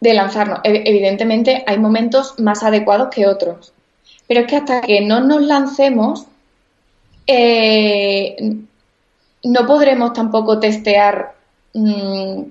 de 0.00 0.14
lanzarnos. 0.14 0.60
Evidentemente 0.64 1.64
hay 1.66 1.78
momentos 1.78 2.34
más 2.38 2.62
adecuados 2.62 3.08
que 3.12 3.26
otros, 3.26 3.72
pero 4.26 4.40
es 4.40 4.46
que 4.46 4.56
hasta 4.56 4.80
que 4.80 5.00
no 5.00 5.20
nos 5.20 5.42
lancemos, 5.42 6.26
eh, 7.26 8.36
no 9.44 9.66
podremos 9.66 10.12
tampoco 10.12 10.58
testear 10.58 11.34
mm, 11.74 12.42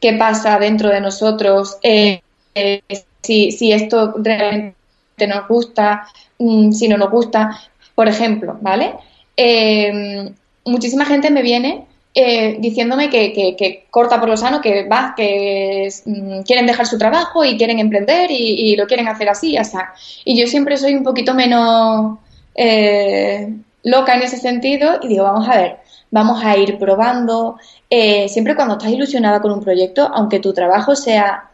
qué 0.00 0.12
pasa 0.14 0.58
dentro 0.58 0.88
de 0.88 1.00
nosotros, 1.00 1.78
eh, 1.82 2.20
eh, 2.54 2.82
si, 3.22 3.72
esto 3.72 4.14
realmente 4.16 4.74
nos 5.28 5.46
gusta, 5.46 6.08
mm, 6.42 6.72
si 6.72 6.88
no 6.88 6.96
nos 6.96 7.10
gusta. 7.10 7.58
Por 7.94 8.08
ejemplo, 8.08 8.58
¿vale? 8.60 8.94
Em, 9.36 10.34
muchísima 10.64 11.04
gente 11.04 11.30
me 11.30 11.42
viene 11.42 11.86
eh, 12.14 12.56
diciéndome 12.60 13.08
que, 13.08 13.86
corta 13.90 14.20
por 14.20 14.28
lo 14.28 14.36
sano, 14.36 14.60
que 14.60 14.86
va, 14.86 15.14
que 15.16 15.88
mm, 16.04 16.40
quieren 16.42 16.66
dejar 16.66 16.86
su 16.86 16.98
trabajo 16.98 17.44
y 17.44 17.56
quieren 17.56 17.78
emprender 17.78 18.30
y, 18.30 18.76
lo 18.76 18.86
quieren 18.86 19.08
hacer 19.08 19.28
así, 19.28 19.52
ya 19.52 19.62
está. 19.62 19.94
Y 20.24 20.38
yo 20.38 20.46
siempre 20.46 20.76
soy 20.76 20.94
un 20.94 21.04
poquito 21.04 21.34
menos 21.34 22.18
eh, 22.54 23.48
loca 23.84 24.14
en 24.14 24.22
ese 24.22 24.36
sentido 24.36 24.98
y 25.02 25.08
digo, 25.08 25.24
vamos 25.24 25.48
a 25.48 25.56
ver, 25.56 25.76
vamos 26.10 26.44
a 26.44 26.56
ir 26.56 26.78
probando. 26.78 27.56
Eh, 27.88 28.28
siempre 28.28 28.56
cuando 28.56 28.74
estás 28.74 28.90
ilusionada 28.90 29.40
con 29.40 29.52
un 29.52 29.60
proyecto, 29.62 30.10
aunque 30.12 30.38
tu 30.38 30.52
trabajo 30.52 30.94
sea 30.94 31.50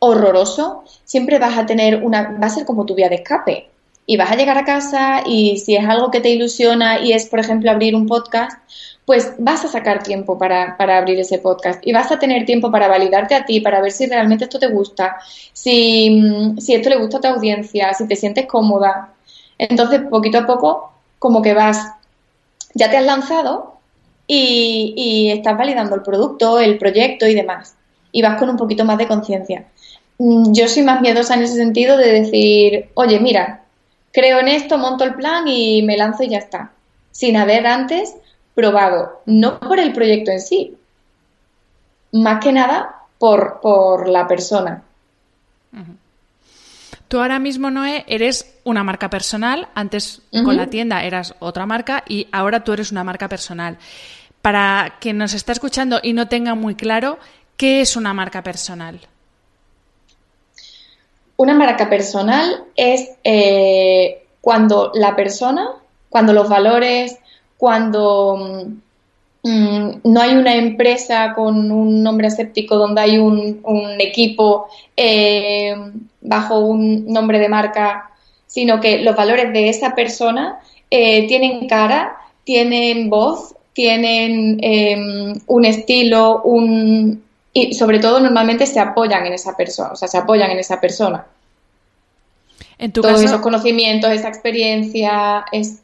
horroroso, 0.00 0.82
siempre 1.04 1.38
vas 1.38 1.56
a 1.56 1.64
tener 1.66 2.02
una, 2.02 2.38
va 2.42 2.46
a 2.46 2.50
ser 2.50 2.64
como 2.64 2.84
tu 2.86 2.96
vía 2.96 3.08
de 3.08 3.16
escape. 3.16 3.71
Y 4.04 4.16
vas 4.16 4.32
a 4.32 4.36
llegar 4.36 4.58
a 4.58 4.64
casa 4.64 5.22
y 5.24 5.58
si 5.58 5.76
es 5.76 5.84
algo 5.84 6.10
que 6.10 6.20
te 6.20 6.30
ilusiona 6.30 7.00
y 7.00 7.12
es, 7.12 7.26
por 7.26 7.38
ejemplo, 7.38 7.70
abrir 7.70 7.94
un 7.94 8.06
podcast, 8.06 8.58
pues 9.04 9.32
vas 9.38 9.64
a 9.64 9.68
sacar 9.68 10.02
tiempo 10.02 10.38
para, 10.38 10.76
abrir 10.78 11.18
ese 11.18 11.38
podcast 11.38 11.86
y 11.86 11.92
vas 11.92 12.10
a 12.12 12.18
tener 12.18 12.44
tiempo 12.44 12.70
para 12.70 12.88
validarte 12.88 13.34
a 13.34 13.44
ti, 13.44 13.60
para 13.60 13.80
ver 13.80 13.92
si 13.92 14.06
realmente 14.06 14.44
esto 14.44 14.58
te 14.58 14.68
gusta, 14.68 15.16
si, 15.52 16.22
si 16.58 16.74
esto 16.74 16.88
le 16.88 16.96
gusta 16.96 17.18
a 17.18 17.20
tu 17.20 17.28
audiencia, 17.28 17.92
si 17.94 18.06
te 18.06 18.16
sientes 18.16 18.46
cómoda. 18.46 19.12
Entonces, 19.58 20.02
poquito 20.10 20.38
a 20.38 20.46
poco, 20.46 20.92
como 21.18 21.42
que 21.42 21.54
vas, 21.54 21.92
ya 22.74 22.90
te 22.90 22.96
has 22.96 23.04
lanzado 23.04 23.74
y, 24.26 24.94
y 24.96 25.30
estás 25.30 25.56
validando 25.56 25.94
el 25.94 26.02
producto, 26.02 26.58
el 26.58 26.78
proyecto 26.78 27.26
y 27.26 27.34
demás. 27.34 27.76
Y 28.12 28.22
vas 28.22 28.38
con 28.38 28.50
un 28.50 28.56
poquito 28.56 28.84
más 28.84 28.98
de 28.98 29.08
conciencia. 29.08 29.66
Mm, 30.18 30.52
yo 30.52 30.68
soy 30.68 30.82
más 30.84 31.00
miedosa 31.00 31.34
en 31.34 31.42
ese 31.42 31.56
sentido 31.56 31.96
de 31.96 32.12
decir, 32.12 32.90
oye, 32.94 33.18
mira, 33.18 33.61
creo 34.12 34.38
en 34.40 34.48
esto, 34.48 34.78
monto 34.78 35.04
el 35.04 35.14
plan 35.14 35.48
y 35.48 35.82
me 35.82 35.96
lanzo 35.96 36.22
y 36.22 36.28
ya 36.28 36.38
está. 36.38 36.72
Sin 37.10 37.36
haber 37.36 37.66
antes 37.66 38.14
probado, 38.54 39.22
no 39.26 39.58
por 39.58 39.78
el 39.78 39.92
proyecto 39.92 40.30
en 40.30 40.40
sí, 40.40 40.76
más 42.12 42.42
que 42.42 42.52
nada 42.52 42.96
por, 43.18 43.60
por 43.60 44.08
la 44.08 44.26
persona. 44.26 44.82
Tú 47.08 47.20
ahora 47.20 47.38
mismo, 47.38 47.70
Noé, 47.70 48.04
eres 48.06 48.54
una 48.64 48.84
marca 48.84 49.10
personal. 49.10 49.68
Antes 49.74 50.22
con 50.30 50.56
la 50.56 50.68
tienda 50.68 51.04
eras 51.04 51.34
otra 51.40 51.66
marca 51.66 52.04
y 52.08 52.26
ahora 52.32 52.64
tú 52.64 52.72
eres 52.72 52.90
una 52.90 53.04
marca 53.04 53.28
personal. 53.28 53.76
Para 54.40 54.96
quien 54.98 55.18
nos 55.18 55.34
está 55.34 55.52
escuchando 55.52 56.00
y 56.02 56.14
no 56.14 56.28
tenga 56.28 56.54
muy 56.54 56.74
claro, 56.74 57.18
¿qué 57.56 57.82
es 57.82 57.96
una 57.96 58.14
marca 58.14 58.42
personal? 58.42 59.00
Una 61.42 61.54
marca 61.54 61.90
personal 61.90 62.66
es 62.76 63.10
eh, 63.24 64.22
cuando 64.40 64.92
la 64.94 65.16
persona, 65.16 65.70
cuando 66.08 66.32
los 66.32 66.48
valores, 66.48 67.18
cuando 67.56 68.68
mm, 69.42 69.88
no 70.04 70.20
hay 70.20 70.36
una 70.36 70.54
empresa 70.54 71.32
con 71.34 71.72
un 71.72 72.00
nombre 72.00 72.28
aséptico 72.28 72.76
donde 72.76 73.00
hay 73.00 73.18
un, 73.18 73.60
equipo 73.98 74.68
eh, 74.96 75.74
bajo 76.20 76.60
un 76.60 77.12
nombre 77.12 77.40
de 77.40 77.48
marca, 77.48 78.12
sino 78.46 78.78
que 78.78 78.98
los 78.98 79.16
valores 79.16 79.52
de 79.52 79.68
esa 79.68 79.96
persona 79.96 80.60
eh, 80.92 81.26
tienen 81.26 81.66
cara, 81.66 82.18
tienen 82.44 83.10
voz, 83.10 83.56
tienen 83.72 84.60
em, 84.62 85.34
un 85.48 85.64
estilo, 85.64 86.40
un 86.44 87.24
y 87.52 87.74
sobre 87.74 87.98
todo 87.98 88.20
normalmente 88.20 88.66
se 88.66 88.80
apoyan 88.80 89.26
en 89.26 89.34
esa 89.34 89.56
persona, 89.56 89.90
o 89.92 89.96
sea, 89.96 90.08
se 90.08 90.18
apoyan 90.18 90.50
en 90.50 90.58
esa 90.58 90.80
persona. 90.80 91.26
En 92.78 92.92
tu 92.92 93.00
Todos 93.00 93.22
esos 93.22 93.40
conocimientos, 93.40 94.10
esa 94.10 94.28
experiencia, 94.28 95.44
es 95.52 95.82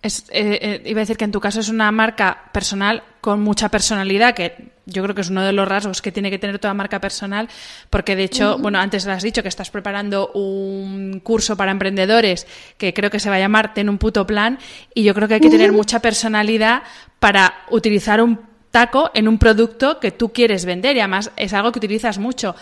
es, 0.00 0.26
eh, 0.30 0.58
eh, 0.62 0.82
iba 0.84 1.00
a 1.00 1.02
decir 1.02 1.16
que 1.16 1.24
en 1.24 1.32
tu 1.32 1.40
caso 1.40 1.58
es 1.58 1.68
una 1.68 1.90
marca 1.90 2.44
personal 2.52 3.02
con 3.20 3.42
mucha 3.42 3.68
personalidad, 3.68 4.32
que 4.32 4.54
yo 4.86 5.02
creo 5.02 5.14
que 5.14 5.22
es 5.22 5.30
uno 5.30 5.42
de 5.42 5.52
los 5.52 5.66
rasgos 5.66 6.00
que 6.00 6.12
tiene 6.12 6.30
que 6.30 6.38
tener 6.38 6.60
toda 6.60 6.72
marca 6.72 7.00
personal, 7.00 7.48
porque 7.90 8.14
de 8.14 8.22
hecho, 8.22 8.58
bueno, 8.58 8.78
antes 8.78 9.04
lo 9.06 9.12
has 9.12 9.24
dicho 9.24 9.42
que 9.42 9.48
estás 9.48 9.70
preparando 9.70 10.28
un 10.34 11.20
curso 11.24 11.56
para 11.56 11.72
emprendedores 11.72 12.46
que 12.78 12.94
creo 12.94 13.10
que 13.10 13.18
se 13.18 13.28
va 13.28 13.36
a 13.36 13.40
llamar 13.40 13.74
Ten 13.74 13.88
un 13.88 13.98
puto 13.98 14.24
plan, 14.24 14.58
y 14.94 15.02
yo 15.02 15.14
creo 15.14 15.26
que 15.26 15.34
hay 15.34 15.40
que 15.40 15.50
tener 15.50 15.72
mucha 15.72 15.98
personalidad 15.98 16.82
para 17.18 17.54
utilizar 17.70 18.22
un 18.22 18.38
taco 18.78 19.10
en 19.14 19.26
un 19.26 19.38
producto 19.38 19.98
que 19.98 20.12
tú 20.12 20.32
quieres 20.32 20.64
vender, 20.64 20.96
y 20.96 21.00
además 21.00 21.32
es 21.36 21.52
algo 21.52 21.72
que 21.72 21.80
utilizas 21.80 22.18
mucho. 22.18 22.54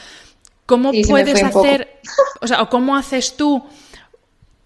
¿Cómo 0.64 0.90
puedes 1.06 1.42
hacer, 1.42 2.00
o 2.40 2.46
sea, 2.46 2.62
o 2.62 2.70
cómo 2.70 2.96
haces 2.96 3.36
tú? 3.36 3.62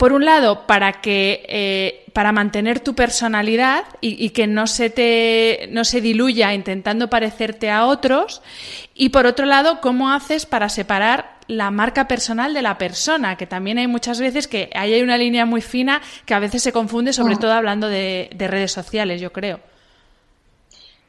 por 0.00 0.14
un 0.14 0.24
lado, 0.24 0.66
para 0.66 1.02
que 1.02 1.44
eh, 1.46 2.06
para 2.14 2.32
mantener 2.32 2.80
tu 2.80 2.94
personalidad 2.94 3.84
y, 4.00 4.30
que 4.30 4.46
no 4.46 4.66
se 4.66 4.88
te 4.88 5.68
no 5.72 5.84
se 5.84 6.00
diluya 6.00 6.54
intentando 6.54 7.10
parecerte 7.10 7.70
a 7.70 7.84
otros, 7.84 8.40
y 8.94 9.10
por 9.10 9.26
otro 9.26 9.44
lado, 9.44 9.82
cómo 9.82 10.10
haces 10.10 10.46
para 10.46 10.70
separar 10.70 11.36
la 11.48 11.70
marca 11.70 12.08
personal 12.08 12.54
de 12.54 12.62
la 12.62 12.78
persona, 12.78 13.36
que 13.36 13.46
también 13.46 13.76
hay 13.76 13.88
muchas 13.88 14.20
veces 14.20 14.48
que 14.48 14.70
ahí 14.74 14.94
hay 14.94 15.02
una 15.02 15.18
línea 15.18 15.44
muy 15.44 15.60
fina 15.60 16.00
que 16.24 16.32
a 16.32 16.38
veces 16.38 16.62
se 16.62 16.72
confunde, 16.72 17.12
sobre 17.12 17.34
ah. 17.34 17.38
todo 17.38 17.52
hablando 17.52 17.86
de, 17.86 18.30
redes 18.38 18.72
sociales, 18.72 19.20
yo 19.20 19.34
creo. 19.34 19.60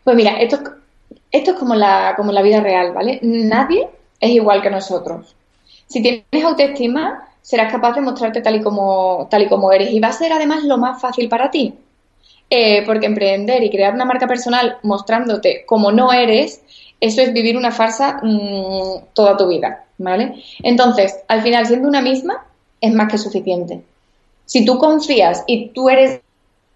Pues 0.03 0.15
mira, 0.15 0.39
esto, 0.41 0.59
esto 1.31 1.51
es 1.51 1.57
como 1.57 1.75
la, 1.75 2.13
como 2.15 2.31
la 2.31 2.41
vida 2.41 2.59
real, 2.59 2.91
¿vale? 2.93 3.19
Nadie 3.21 3.87
es 4.19 4.29
igual 4.31 4.61
que 4.61 4.69
nosotros. 4.69 5.35
Si 5.87 6.01
tienes 6.01 6.45
autoestima, 6.45 7.27
serás 7.41 7.71
capaz 7.71 7.93
de 7.93 8.01
mostrarte 8.01 8.41
tal 8.41 8.55
y 8.55 8.61
como, 8.61 9.27
tal 9.29 9.43
y 9.43 9.47
como 9.47 9.71
eres. 9.71 9.91
Y 9.91 9.99
va 9.99 10.09
a 10.09 10.13
ser 10.13 10.31
además 10.31 10.63
lo 10.63 10.77
más 10.77 11.01
fácil 11.01 11.27
para 11.27 11.51
ti. 11.51 11.73
Eh, 12.49 12.83
porque 12.85 13.05
emprender 13.05 13.63
y 13.63 13.69
crear 13.69 13.93
una 13.93 14.03
marca 14.03 14.27
personal 14.27 14.77
mostrándote 14.83 15.65
como 15.65 15.89
no 15.91 16.11
eres, 16.11 16.61
eso 16.99 17.21
es 17.21 17.31
vivir 17.31 17.55
una 17.55 17.71
farsa 17.71 18.19
mm, 18.21 19.13
toda 19.13 19.37
tu 19.37 19.47
vida, 19.47 19.85
¿vale? 19.97 20.43
Entonces, 20.61 21.17
al 21.29 21.43
final, 21.43 21.65
siendo 21.65 21.87
una 21.87 22.01
misma, 22.01 22.45
es 22.81 22.93
más 22.93 23.09
que 23.09 23.17
suficiente. 23.17 23.81
Si 24.45 24.65
tú 24.65 24.77
confías 24.77 25.45
y 25.47 25.69
tú 25.69 25.89
eres 25.89 26.19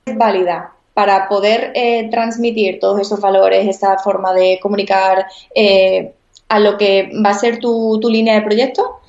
válida 0.06 0.75
para 0.96 1.28
poder 1.28 1.74
eh, 1.76 2.08
transmitir 2.10 2.80
todos 2.80 3.02
esos 3.02 3.20
valores, 3.20 3.68
esa 3.68 3.98
forma 3.98 4.34
de 4.34 4.60
comunicar 4.62 5.28
eh, 5.54 6.14
a 6.48 6.60
lo 6.60 6.78
que 6.78 7.12
va 7.24 7.32
a 7.32 7.38
ser 7.38 7.60
tu, 7.60 8.00
tu 8.02 8.10
línea 8.10 8.36
de 8.36 8.42
proyecto, 8.42 9.02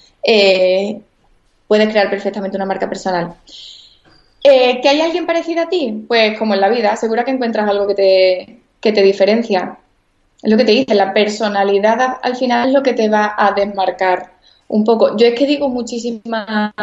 puedes 1.68 1.88
crear 1.88 2.10
perfectamente 2.10 2.56
una 2.56 2.66
marca 2.66 2.88
personal. 2.88 3.34
Eh, 4.42 4.80
¿Que 4.80 4.88
hay 4.88 5.00
alguien 5.00 5.26
parecido 5.26 5.62
a 5.62 5.68
ti? 5.68 6.04
Pues 6.08 6.36
como 6.36 6.54
en 6.54 6.60
la 6.60 6.68
vida, 6.68 6.96
seguro 6.96 7.24
que 7.24 7.30
encuentras 7.30 7.68
algo 7.70 7.86
que 7.86 7.94
te, 7.94 8.58
que 8.80 8.90
te 8.90 9.02
diferencia. 9.02 9.78
Es 10.42 10.50
lo 10.50 10.56
que 10.56 10.64
te 10.64 10.72
dice, 10.72 10.94
la 10.96 11.14
personalidad 11.14 12.18
al 12.20 12.34
final 12.34 12.68
es 12.68 12.74
lo 12.74 12.82
que 12.82 12.94
te 12.94 13.08
va 13.08 13.32
a 13.38 13.52
desmarcar 13.52 14.32
un 14.66 14.82
poco. 14.82 15.16
Yo 15.16 15.28
es 15.28 15.38
que 15.38 15.46
digo 15.46 15.68
muchísima... 15.68 16.74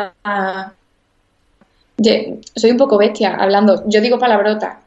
Soy 2.56 2.72
un 2.72 2.78
poco 2.78 2.98
bestia 2.98 3.36
hablando, 3.36 3.84
yo 3.88 4.00
digo 4.00 4.18
palabrotas. 4.18 4.78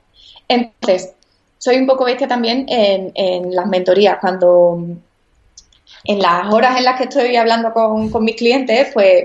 Entonces, 0.49 1.13
soy 1.59 1.77
un 1.77 1.87
poco 1.87 2.05
bestia 2.05 2.29
también 2.29 2.67
en, 2.69 3.55
las 3.55 3.67
mentorías, 3.67 4.19
cuando 4.21 4.79
en 6.05 6.19
las 6.19 6.53
horas 6.53 6.79
en 6.79 6.85
las 6.85 6.97
que 6.97 7.05
estoy 7.05 7.37
hablando 7.37 7.73
con, 7.73 8.25
mis 8.25 8.37
clientes, 8.37 8.89
pues 8.93 9.25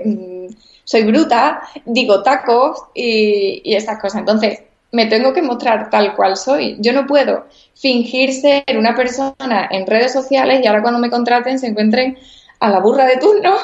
soy 0.84 1.04
bruta, 1.04 1.62
digo 1.84 2.22
tacos 2.22 2.78
y, 2.94 3.62
y 3.64 3.74
estas 3.74 4.00
cosas. 4.00 4.20
Entonces, 4.20 4.60
me 4.92 5.06
tengo 5.06 5.32
que 5.32 5.42
mostrar 5.42 5.90
tal 5.90 6.14
cual 6.14 6.36
soy. 6.36 6.76
Yo 6.78 6.92
no 6.92 7.06
puedo 7.06 7.46
fingir 7.74 8.32
ser 8.32 8.64
una 8.76 8.94
persona 8.94 9.68
en 9.70 9.86
redes 9.86 10.12
sociales 10.12 10.60
y 10.62 10.66
ahora 10.66 10.82
cuando 10.82 11.00
me 11.00 11.10
contraten 11.10 11.58
se 11.58 11.68
encuentren 11.68 12.18
a 12.60 12.68
la 12.68 12.78
burra 12.78 13.06
de 13.06 13.16
turno 13.16 13.56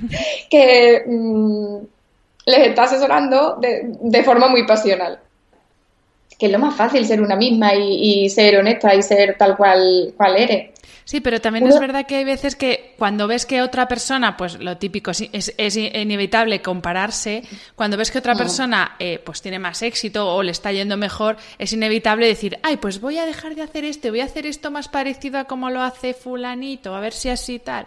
que 0.50 1.04
mm, 1.06 1.76
les 2.46 2.68
está 2.68 2.82
asesorando 2.82 3.56
de, 3.56 4.22
forma 4.24 4.48
muy 4.48 4.66
pasional. 4.66 5.20
Que 6.38 6.46
es 6.46 6.52
lo 6.52 6.58
más 6.58 6.74
fácil 6.74 7.04
ser 7.06 7.20
una 7.20 7.36
misma 7.36 7.74
y, 7.74 8.24
y 8.24 8.30
ser 8.30 8.58
honesta 8.58 8.94
y 8.94 9.02
ser 9.02 9.36
tal 9.38 9.56
cual, 9.56 10.12
cual 10.16 10.36
eres. 10.36 10.72
Sí, 11.04 11.20
pero 11.20 11.40
también 11.40 11.66
es 11.66 11.78
verdad 11.78 12.06
que 12.06 12.16
hay 12.16 12.24
veces 12.24 12.56
que 12.56 12.94
cuando 12.96 13.26
ves 13.26 13.44
que 13.44 13.60
otra 13.60 13.88
persona, 13.88 14.36
pues 14.36 14.58
lo 14.60 14.76
típico, 14.78 15.10
es, 15.10 15.52
es 15.56 15.76
inevitable 15.76 16.62
compararse, 16.62 17.42
cuando 17.74 17.96
ves 17.96 18.10
que 18.10 18.18
otra 18.18 18.34
persona 18.34 18.96
eh, 18.98 19.20
pues 19.22 19.42
tiene 19.42 19.58
más 19.58 19.82
éxito 19.82 20.32
o 20.34 20.42
le 20.42 20.52
está 20.52 20.72
yendo 20.72 20.96
mejor, 20.96 21.36
es 21.58 21.72
inevitable 21.72 22.26
decir, 22.26 22.58
ay, 22.62 22.76
pues 22.76 23.00
voy 23.00 23.18
a 23.18 23.26
dejar 23.26 23.54
de 23.54 23.62
hacer 23.62 23.84
esto, 23.84 24.10
voy 24.10 24.20
a 24.20 24.24
hacer 24.24 24.46
esto 24.46 24.70
más 24.70 24.88
parecido 24.88 25.38
a 25.38 25.44
como 25.44 25.70
lo 25.70 25.82
hace 25.82 26.14
fulanito, 26.14 26.94
a 26.94 27.00
ver 27.00 27.12
si 27.12 27.28
así 27.28 27.58
tal. 27.58 27.86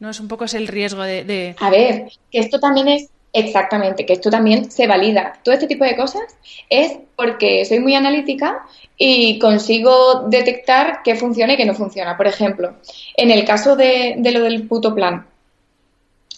No 0.00 0.10
es 0.10 0.20
un 0.20 0.28
poco 0.28 0.44
es 0.44 0.54
el 0.54 0.68
riesgo 0.68 1.02
de, 1.02 1.24
de... 1.24 1.56
A 1.60 1.70
ver, 1.70 2.08
que 2.30 2.38
esto 2.38 2.58
también 2.58 2.88
es 2.88 3.10
Exactamente, 3.32 4.06
que 4.06 4.14
esto 4.14 4.30
también 4.30 4.70
se 4.70 4.86
valida. 4.86 5.34
Todo 5.42 5.54
este 5.54 5.66
tipo 5.66 5.84
de 5.84 5.96
cosas 5.96 6.22
es 6.70 6.98
porque 7.14 7.64
soy 7.64 7.80
muy 7.80 7.94
analítica 7.94 8.64
y 8.96 9.38
consigo 9.38 10.24
detectar 10.28 11.02
qué 11.04 11.14
funciona 11.14 11.52
y 11.52 11.56
qué 11.56 11.66
no 11.66 11.74
funciona. 11.74 12.16
Por 12.16 12.26
ejemplo, 12.26 12.74
en 13.16 13.30
el 13.30 13.44
caso 13.44 13.76
de, 13.76 14.16
lo 14.32 14.42
del 14.42 14.66
puto 14.66 14.94
plan, 14.94 15.26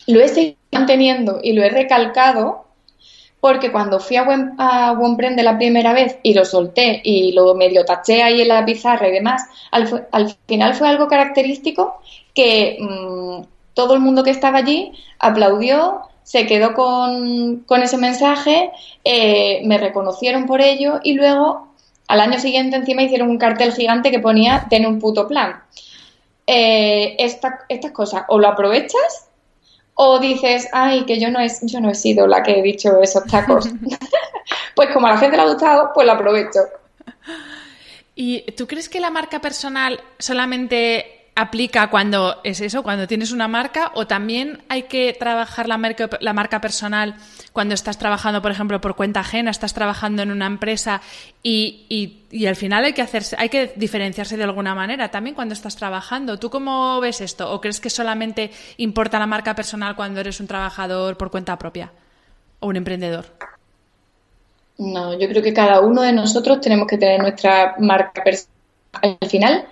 lo 0.06 0.20
he 0.20 0.28
seguido 0.28 0.56
manteniendo 0.72 1.38
y 1.42 1.52
lo 1.52 1.62
he 1.62 1.70
recalcado 1.70 2.66
porque 3.40 3.72
cuando 3.72 4.00
fui 4.00 4.16
a 4.16 4.24
Buen, 4.24 4.54
a 4.58 4.94
la 5.42 5.56
primera 5.56 5.94
vez 5.94 6.18
y 6.22 6.34
lo 6.34 6.44
solté 6.44 7.00
y 7.04 7.32
lo 7.32 7.54
medio 7.54 7.84
taché 7.84 8.22
ahí 8.22 8.42
en 8.42 8.48
la 8.48 8.64
pizarra 8.66 9.08
y 9.08 9.12
demás, 9.12 9.42
al, 9.70 10.06
al 10.12 10.36
final 10.46 10.74
fue 10.74 10.88
algo 10.88 11.08
característico 11.08 12.00
que 12.34 12.76
mm, 12.80 13.42
todo 13.74 13.94
el 13.94 14.00
mundo 14.00 14.22
que 14.22 14.30
estaba 14.30 14.58
allí 14.58 14.92
aplaudió, 15.18 16.02
se 16.22 16.46
quedó 16.46 16.74
con, 16.74 17.64
ese 17.82 17.96
mensaje, 17.96 18.70
eh, 19.04 19.62
me 19.64 19.78
reconocieron 19.78 20.46
por 20.46 20.60
ello 20.60 21.00
y 21.02 21.14
luego 21.14 21.68
al 22.08 22.20
año 22.20 22.38
siguiente 22.38 22.76
encima 22.76 23.02
hicieron 23.02 23.30
un 23.30 23.38
cartel 23.38 23.72
gigante 23.72 24.10
que 24.10 24.18
ponía 24.18 24.66
ten 24.68 24.86
un 24.86 24.98
puto 24.98 25.26
plan. 25.26 25.62
Eh, 26.46 27.16
estas 27.18 27.90
cosas 27.92 28.24
o 28.28 28.38
lo 28.38 28.48
aprovechas 28.48 29.28
o 29.94 30.18
dices, 30.18 30.68
ay, 30.72 31.04
que 31.04 31.20
yo 31.20 31.30
no, 31.30 31.40
he, 31.40 31.48
yo 31.62 31.80
no 31.80 31.90
he 31.90 31.94
sido 31.94 32.26
la 32.26 32.42
que 32.42 32.58
he 32.58 32.62
dicho 32.62 33.00
esos 33.02 33.24
tacos. 33.26 33.68
pues 34.74 34.88
como 34.92 35.06
a 35.06 35.10
la 35.10 35.18
gente 35.18 35.36
le 35.36 35.42
ha 35.42 35.46
gustado, 35.46 35.90
pues 35.94 36.06
lo 36.06 36.12
aprovecho. 36.12 36.60
¿Y 38.14 38.42
tú 38.52 38.66
crees 38.66 38.88
que 38.88 38.98
la 38.98 39.10
marca 39.10 39.40
personal 39.40 40.00
solamente 40.18 41.19
aplica 41.40 41.88
cuando 41.90 42.40
es 42.44 42.60
eso, 42.60 42.82
cuando 42.82 43.06
tienes 43.06 43.32
una 43.32 43.48
marca 43.48 43.92
o 43.94 44.06
también 44.06 44.62
hay 44.68 44.84
que 44.84 45.16
trabajar 45.18 45.68
la 45.68 45.78
marca, 45.78 46.60
personal 46.60 47.14
cuando 47.52 47.74
estás 47.74 47.98
trabajando, 47.98 48.42
por 48.42 48.50
ejemplo, 48.50 48.80
por 48.80 48.94
cuenta 48.94 49.20
ajena, 49.20 49.50
estás 49.50 49.72
trabajando 49.72 50.22
en 50.22 50.30
una 50.30 50.46
empresa 50.46 51.00
y, 51.42 52.20
y, 52.30 52.46
al 52.46 52.56
final 52.56 52.84
hay 52.84 52.92
que 52.92 53.02
hacerse, 53.02 53.36
hay 53.38 53.48
que 53.48 53.72
diferenciarse 53.76 54.36
de 54.36 54.44
alguna 54.44 54.74
manera 54.74 55.10
también 55.10 55.34
cuando 55.34 55.54
estás 55.54 55.76
trabajando. 55.76 56.38
¿Tú 56.38 56.50
cómo 56.50 57.00
ves 57.00 57.20
esto? 57.20 57.50
¿O 57.52 57.60
crees 57.60 57.80
que 57.80 57.90
solamente 57.90 58.50
importa 58.76 59.18
la 59.18 59.26
marca 59.26 59.54
personal 59.54 59.96
cuando 59.96 60.20
eres 60.20 60.40
un 60.40 60.46
trabajador 60.46 61.16
por 61.16 61.30
cuenta 61.30 61.58
propia 61.58 61.90
o 62.60 62.68
un 62.68 62.76
emprendedor? 62.76 63.26
No, 64.78 65.18
yo 65.18 65.28
creo 65.28 65.42
que 65.42 65.52
cada 65.52 65.80
uno 65.80 66.02
de 66.02 66.12
nosotros 66.12 66.60
tenemos 66.60 66.86
que 66.86 66.98
tener 66.98 67.20
nuestra 67.20 67.74
marca 67.78 68.22
personal. 68.22 68.56
Al 69.02 69.28
final, 69.28 69.66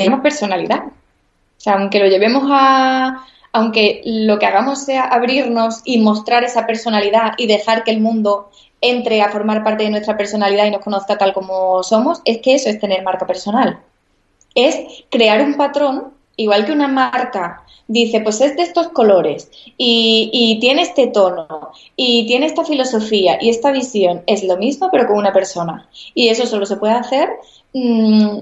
tenemos 0.00 0.20
personalidad. 0.20 0.84
O 0.86 1.60
sea, 1.62 1.74
aunque 1.74 1.98
lo 1.98 2.06
llevemos 2.06 2.44
a, 2.50 3.22
aunque 3.52 4.00
lo 4.04 4.38
que 4.38 4.46
hagamos 4.46 4.82
sea 4.84 5.02
abrirnos 5.02 5.82
y 5.84 5.98
mostrar 5.98 6.42
esa 6.42 6.66
personalidad 6.66 7.34
y 7.36 7.46
dejar 7.46 7.84
que 7.84 7.90
el 7.90 8.00
mundo 8.00 8.50
entre 8.80 9.20
a 9.20 9.28
formar 9.28 9.62
parte 9.62 9.84
de 9.84 9.90
nuestra 9.90 10.16
personalidad 10.16 10.64
y 10.64 10.70
nos 10.70 10.80
conozca 10.80 11.18
tal 11.18 11.34
como 11.34 11.82
somos, 11.82 12.22
es 12.24 12.38
que 12.38 12.54
eso 12.54 12.70
es 12.70 12.80
tener 12.80 13.02
marca 13.02 13.26
personal. 13.26 13.78
Es 14.54 15.04
crear 15.10 15.42
un 15.42 15.54
patrón, 15.54 16.14
igual 16.36 16.64
que 16.64 16.72
una 16.72 16.88
marca 16.88 17.62
dice, 17.86 18.20
pues 18.20 18.40
es 18.40 18.56
de 18.56 18.62
estos 18.62 18.88
colores 18.88 19.50
y, 19.76 20.56
tiene 20.60 20.82
este 20.82 21.08
tono 21.08 21.72
y 21.94 22.26
tiene 22.26 22.46
esta 22.46 22.64
filosofía 22.64 23.36
y 23.40 23.50
esta 23.50 23.70
visión, 23.70 24.22
es 24.26 24.44
lo 24.44 24.56
mismo 24.56 24.88
pero 24.90 25.06
con 25.06 25.18
una 25.18 25.32
persona. 25.32 25.88
Y 26.14 26.28
eso 26.28 26.46
solo 26.46 26.64
se 26.64 26.76
puede 26.76 26.94
hacer 26.94 27.28
mm, 27.74 28.38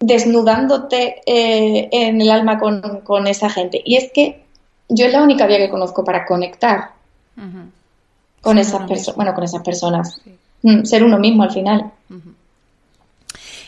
desnudándote 0.00 1.22
eh, 1.26 1.88
en 1.90 2.20
el 2.20 2.30
alma 2.30 2.58
con, 2.58 3.26
esa 3.26 3.50
gente. 3.50 3.82
Y 3.84 3.96
es 3.96 4.10
que 4.12 4.44
yo 4.88 5.06
es 5.06 5.12
la 5.12 5.22
única 5.22 5.46
vía 5.46 5.58
que 5.58 5.70
conozco 5.70 6.04
para 6.04 6.24
conectar 6.24 6.90
con, 8.40 8.58
esas 8.58 8.86
personas 8.88 9.16
bueno, 9.16 9.34
con 9.34 9.44
esas 9.44 9.62
personas. 9.62 10.20
Mm, 10.62 10.84
ser 10.84 11.04
uno 11.04 11.18
mismo 11.18 11.42
al 11.42 11.52
final. 11.52 11.92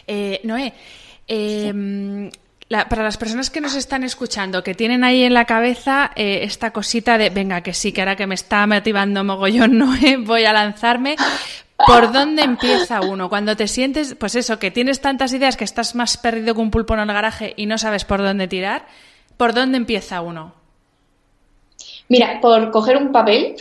Eh, 0.07 0.41
Noé, 0.43 0.73
em, 1.29 2.31
para 2.69 3.03
las 3.03 3.17
personas 3.17 3.51
que 3.51 3.61
nos 3.61 3.75
están 3.75 4.05
escuchando, 4.05 4.63
que 4.63 4.75
tienen 4.75 5.05
ahí 5.05 5.23
en 5.23 5.35
la 5.35 5.45
cabeza 5.45 6.13
eh, 6.15 6.41
esta 6.43 6.73
cosita 6.73 7.19
de, 7.19 7.31
venga, 7.31 7.63
que 7.63 7.75
sí, 7.75 7.93
que 7.93 8.01
ahora 8.01 8.17
que 8.17 8.27
me 8.27 8.35
está 8.35 8.67
motivando 8.67 9.25
mogollón, 9.25 9.79
Noé, 9.79 10.17
voy 10.19 10.45
a 10.45 10.53
lanzarme, 10.53 11.17
¿Por 11.87 12.13
dónde 12.13 12.43
empieza 12.43 13.01
uno? 13.01 13.29
Cuando 13.29 13.57
te 13.57 13.67
sientes, 13.67 14.15
pues 14.15 14.35
eso, 14.35 14.59
que 14.59 14.71
tienes 14.71 15.01
tantas 15.01 15.33
ideas 15.33 15.57
que 15.57 15.65
estás 15.65 15.95
más 15.95 16.17
perdido 16.17 16.55
que 16.55 16.61
un 16.61 16.71
pulpo 16.71 16.95
en 16.95 17.01
el 17.01 17.07
garaje 17.07 17.55
y 17.57 17.67
no 17.67 17.79
sabes 17.79 18.05
por 18.05 18.23
dónde 18.23 18.49
tirar, 18.49 18.87
¿por 19.37 19.55
dónde 19.55 19.79
empieza 19.79 20.21
uno? 20.21 20.55
Mira, 22.09 22.41
por 22.41 22.71
coger 22.71 22.97
un 22.97 23.13
papel 23.13 23.57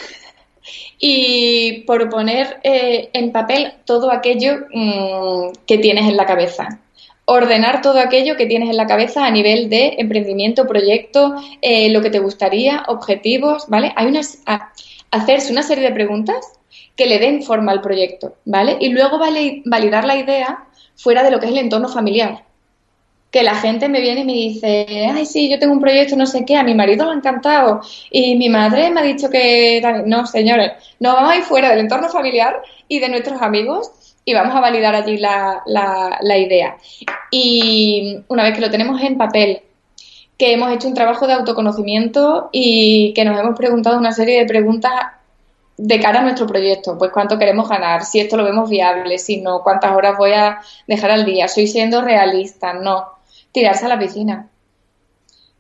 y 1.00 1.82
por 1.82 2.10
poner 2.10 2.60
eh, 2.64 3.10
en 3.14 3.32
papel 3.32 3.74
todo 3.86 4.12
aquello 4.12 4.68
mm, 4.74 5.52
que 5.66 5.78
tienes 5.78 6.08
en 6.08 6.18
la 6.18 6.26
cabeza. 6.26 6.80
Ordenar 7.26 7.82
todo 7.82 8.00
aquello 8.00 8.36
que 8.36 8.48
tienes 8.48 8.70
en 8.70 8.78
la 8.78 8.88
cabeza 8.88 9.26
a 9.26 9.32
nivel 9.32 9.70
de 9.70 9.96
emprendimiento, 10.00 10.68
proyecto, 10.68 11.36
eh, 11.62 11.90
lo 11.92 12.02
que 12.02 12.10
te 12.10 12.20
gustaría, 12.20 12.84
objetivos, 12.88 13.68
¿vale? 13.68 13.94
Hay 13.96 14.08
unas, 14.08 14.40
hacerse 15.12 15.52
una 15.52 15.62
serie 15.62 15.84
de 15.84 15.94
preguntas 15.94 16.59
que 17.00 17.06
le 17.06 17.18
den 17.18 17.42
forma 17.44 17.72
al 17.72 17.80
proyecto, 17.80 18.36
¿vale? 18.44 18.76
Y 18.78 18.90
luego 18.90 19.18
validar 19.18 20.04
la 20.04 20.18
idea 20.18 20.66
fuera 20.98 21.24
de 21.24 21.32
lo 21.32 21.40
que 21.40 21.46
es 21.46 21.54
el 21.54 21.60
entorno 21.60 21.88
familiar. 21.88 22.44
Que 23.32 23.42
la 23.42 23.56
gente 23.56 23.88
me 23.88 24.02
viene 24.02 24.20
y 24.20 24.26
me 24.26 24.34
dice, 24.34 24.86
ay, 25.10 25.26
sí, 25.26 25.50
yo 25.50 25.58
tengo 25.60 25.72
un 25.72 25.80
proyecto, 25.80 26.18
no 26.18 26.26
sé 26.26 26.44
qué, 26.44 26.58
a 26.58 26.64
mi 26.64 26.76
marido 26.76 27.06
le 27.06 27.12
ha 27.12 27.14
encantado 27.14 27.80
y 28.12 28.36
mi 28.36 28.50
madre 28.50 28.90
me 28.90 29.00
ha 29.00 29.04
dicho 29.04 29.30
que... 29.30 29.82
No, 30.08 30.26
señores, 30.26 30.74
nos 31.00 31.14
vamos 31.14 31.32
a 31.32 31.38
ir 31.38 31.44
fuera 31.44 31.70
del 31.70 31.80
entorno 31.80 32.10
familiar 32.10 32.62
y 32.90 33.00
de 33.00 33.08
nuestros 33.08 33.42
amigos 33.42 33.92
y 34.26 34.34
vamos 34.34 34.54
a 34.54 34.60
validar 34.60 34.94
allí 34.94 35.20
la, 35.20 35.64
la 35.66 36.38
idea. 36.38 36.76
Y 37.32 38.18
una 38.28 38.44
vez 38.44 38.56
que 38.56 38.62
lo 38.62 38.70
tenemos 38.70 39.02
en 39.02 39.18
papel, 39.18 39.62
que 40.38 40.52
hemos 40.52 40.74
hecho 40.74 40.90
un 40.90 40.96
trabajo 40.96 41.28
de 41.28 41.34
autoconocimiento 41.34 42.50
y 42.52 43.14
que 43.14 43.24
nos 43.24 43.40
hemos 43.40 43.58
preguntado 43.58 43.98
una 43.98 44.12
serie 44.12 44.40
de 44.40 44.46
preguntas 44.46 44.92
de 45.82 46.00
cara 46.02 46.20
a 46.20 46.24
nuestro 46.24 46.46
proyecto, 46.46 46.98
pues 46.98 47.10
cuánto 47.12 47.40
queremos 47.40 47.70
ganar, 47.70 48.04
si 48.04 48.20
esto 48.20 48.36
lo 48.36 48.44
vemos 48.44 48.70
viable, 48.70 49.18
si 49.18 49.40
no, 49.40 49.64
cuántas 49.64 49.94
horas 49.96 50.18
voy 50.18 50.34
a 50.34 50.60
dejar 50.88 51.10
al 51.10 51.24
día, 51.24 51.48
soy 51.48 51.68
siendo 51.68 52.02
realista, 52.02 52.74
no, 52.74 53.08
tirarse 53.54 53.86
a 53.86 53.88
la 53.88 53.98
piscina, 53.98 54.50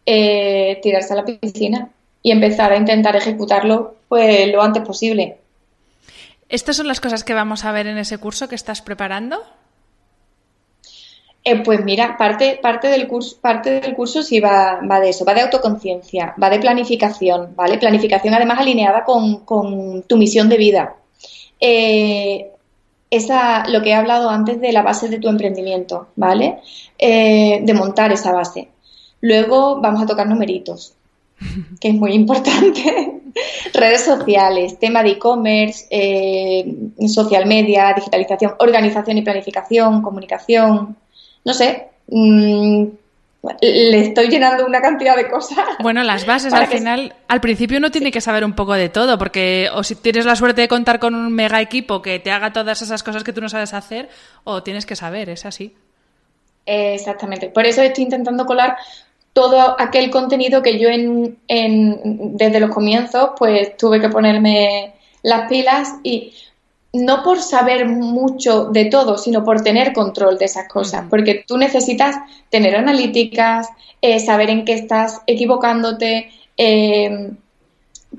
eh, 0.05 0.78
tirarse 0.84 1.13
a 1.13 1.15
la 1.15 1.26
piscina 1.26 1.88
y 2.22 2.32
empezar 2.32 2.74
a 2.74 2.76
intentar 2.76 3.15
ejecutarlo 3.15 3.95
pues 4.09 4.51
lo 4.51 4.61
antes 4.61 4.84
posible. 4.84 5.38
¿Estas 6.49 6.76
son 6.76 6.89
las 6.89 6.99
cosas 6.99 7.24
que 7.24 7.34
vamos 7.34 7.63
a 7.63 7.72
ver 7.72 7.88
en 7.88 7.97
ese 7.97 8.17
curso 8.17 8.49
que 8.49 8.55
estás 8.55 8.82
preparando? 8.82 9.41
Eh, 11.44 11.64
pues 11.64 11.84
mira, 11.86 12.18
parte, 12.18 12.60
parte, 12.62 12.90
del 12.90 13.08
curso, 13.08 13.38
parte 13.40 13.80
del 13.80 13.96
curso 13.96 14.22
sí 14.24 14.40
va, 14.40 14.82
va 14.82 15.00
de 15.00 15.10
eso, 15.10 15.24
va 15.24 15.34
de 15.34 15.42
autoconciencia, 15.42 16.36
va 16.42 16.50
de 16.50 16.60
planificación, 16.60 17.56
¿vale? 17.56 17.78
Planificación 17.78 18.34
además 18.34 18.60
alineada 18.60 19.06
con, 19.06 20.04
tu 20.06 20.18
misión 20.18 20.50
de 20.50 20.58
vida. 20.58 20.96
Eh, 21.60 22.52
esa, 23.10 23.68
lo 23.70 23.82
que 23.82 23.90
he 23.90 23.94
hablado 23.94 24.30
antes 24.30 24.60
de 24.60 24.72
la 24.74 24.82
base 24.82 25.08
de 25.08 25.20
tu 25.20 25.30
emprendimiento, 25.30 26.10
¿vale? 26.16 26.60
Eh, 26.98 27.62
de 27.64 27.74
montar 27.74 28.12
esa 28.12 28.34
base. 28.34 28.70
Luego 29.22 29.80
vamos 29.80 30.04
a 30.04 30.06
tocar 30.06 30.28
numeritos, 30.28 30.94
que 31.80 31.90
es 31.90 31.96
muy 31.96 32.12
importante. 32.14 33.22
Redes 33.74 34.04
sociales, 34.04 34.78
tema 34.78 35.04
de 35.04 35.12
e-commerce, 35.12 35.88
social 37.08 37.46
media, 37.46 37.94
digitalización, 37.96 38.56
organización 38.60 39.18
y 39.18 39.22
planificación, 39.22 40.02
comunicación, 40.02 40.98
no 41.50 41.54
sé, 41.56 41.88
mm, 42.10 42.86
le 43.60 44.00
estoy 44.02 44.28
llenando 44.28 44.68
una 44.68 44.82
cantidad 44.82 45.16
de 45.16 45.28
cosas. 45.28 45.58
Bueno, 45.82 46.04
las 46.04 46.28
bases 46.28 46.54
al 46.54 46.68
final, 46.68 47.16
al 47.28 47.41
principio 47.41 47.80
uno 47.80 47.89
tiene 47.89 48.12
que 48.12 48.22
saber 48.22 48.45
un 48.45 48.54
poco 48.54 48.74
de 48.74 48.89
todo, 48.89 49.18
porque 49.18 49.68
o 49.74 49.84
si 49.84 49.95
tienes 49.95 50.28
la 50.28 50.36
suerte 50.36 50.62
de 50.62 50.68
contar 50.68 51.00
con 51.00 51.16
un 51.16 51.34
mega 51.34 51.60
equipo 51.60 52.04
que 52.04 52.20
te 52.20 52.30
haga 52.30 52.54
todas 52.54 52.84
esas 52.84 53.02
cosas 53.02 53.24
que 53.24 53.34
tú 53.34 53.41
no 53.41 53.50
sabes 53.50 53.74
hacer, 53.74 54.10
o 54.43 54.62
tienes 54.62 54.86
que 54.86 54.95
saber, 54.95 55.28
es 55.30 55.43
así. 55.47 55.74
Exactamente. 56.68 57.50
Por 57.50 57.66
eso 57.66 57.82
estoy 57.82 58.04
intentando 58.04 58.45
colar 58.45 58.78
todo 59.34 59.76
aquel 59.80 60.12
contenido 60.12 60.62
que 60.62 60.78
yo 60.78 60.88
en, 60.89 61.39
desde 62.38 62.60
los 62.60 62.70
comienzos 62.70 63.32
pues 63.39 63.76
tuve 63.76 64.00
que 64.00 64.10
ponerme 64.10 64.93
las 65.24 65.50
pilas 65.50 65.95
y 66.04 66.32
no 66.94 67.24
por 67.24 67.42
saber 67.42 67.88
mucho 67.88 68.66
de 68.66 68.86
todo, 68.86 69.18
sino 69.18 69.44
por 69.44 69.62
tener 69.62 69.94
control 69.94 70.38
de 70.38 70.46
esas 70.46 70.68
cosas, 70.68 71.06
porque 71.10 71.44
tú 71.48 71.58
necesitas 71.58 72.16
tener 72.50 72.76
analíticas, 72.76 73.68
eh, 74.02 74.20
saber 74.20 74.50
en 74.50 74.66
qué 74.66 74.74
estás 74.74 75.22
equivocándote, 75.28 76.32
eh, 76.58 77.32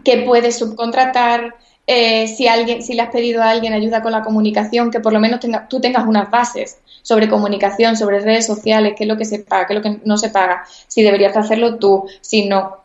qué 0.05 0.19
puedes 0.19 0.59
subcontratar, 0.59 1.55
eh, 1.93 2.29
si 2.29 2.47
alguien, 2.47 2.83
si 2.83 2.95
le 2.95 3.03
has 3.03 3.11
pedido 3.11 3.43
a 3.43 3.51
alguien 3.51 3.73
ayuda 3.73 4.01
con 4.01 4.13
la 4.13 4.23
comunicación, 4.23 4.93
que 4.93 5.01
por 5.01 5.13
lo 5.13 5.19
menos 5.19 5.41
tenga, 5.41 5.67
tú 5.67 5.81
tengas 5.81 6.07
unas 6.07 6.31
bases 6.31 6.79
sobre 7.03 7.29
comunicación, 7.29 7.97
sobre 7.97 8.21
redes 8.21 8.47
sociales, 8.47 8.95
qué 8.97 9.05
es 9.05 9.09
lo 9.09 9.17
que 9.17 9.25
se 9.25 9.41
paga, 9.41 9.67
qué 9.67 9.73
es 9.75 9.79
lo 9.79 9.83
que 9.83 10.01
no 10.05 10.17
se 10.17 10.31
paga, 10.31 10.65
si 10.87 11.03
deberías 11.03 11.37
hacerlo 11.37 11.79
tú, 11.79 12.05
si 12.21 12.47
no. 12.47 12.77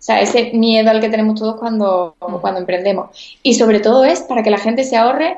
O 0.00 0.02
sea, 0.02 0.22
ese 0.22 0.52
miedo 0.54 0.90
al 0.90 1.00
que 1.02 1.10
tenemos 1.10 1.38
todos 1.38 1.56
cuando, 1.56 2.16
cuando 2.18 2.58
emprendemos. 2.58 3.38
Y 3.42 3.52
sobre 3.52 3.80
todo 3.80 4.02
es 4.06 4.22
para 4.22 4.42
que 4.42 4.48
la 4.48 4.56
gente 4.56 4.82
se 4.82 4.96
ahorre 4.96 5.36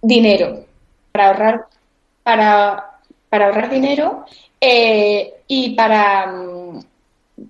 dinero, 0.00 0.64
para 1.10 1.26
ahorrar, 1.26 1.66
para, 2.22 3.00
para 3.28 3.46
ahorrar 3.46 3.68
dinero 3.68 4.24
eh, 4.60 5.34
y 5.48 5.70
para, 5.70 6.32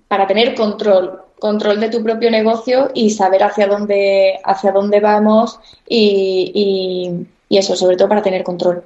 para 0.07 0.25
tener 0.25 0.55
control. 0.55 1.21
control 1.37 1.79
de 1.79 1.89
tu 1.89 2.03
propio 2.03 2.31
negocio 2.31 2.89
y 2.95 3.11
saber 3.11 3.43
hacia 3.43 3.67
dónde, 3.67 4.39
hacia 4.43 4.71
dónde 4.71 4.99
vamos 4.99 5.59
y, 5.87 7.27
eso, 7.49 7.75
sobre 7.75 7.97
todo 7.97 8.09
para 8.09 8.23
tener 8.23 8.43
control. 8.43 8.83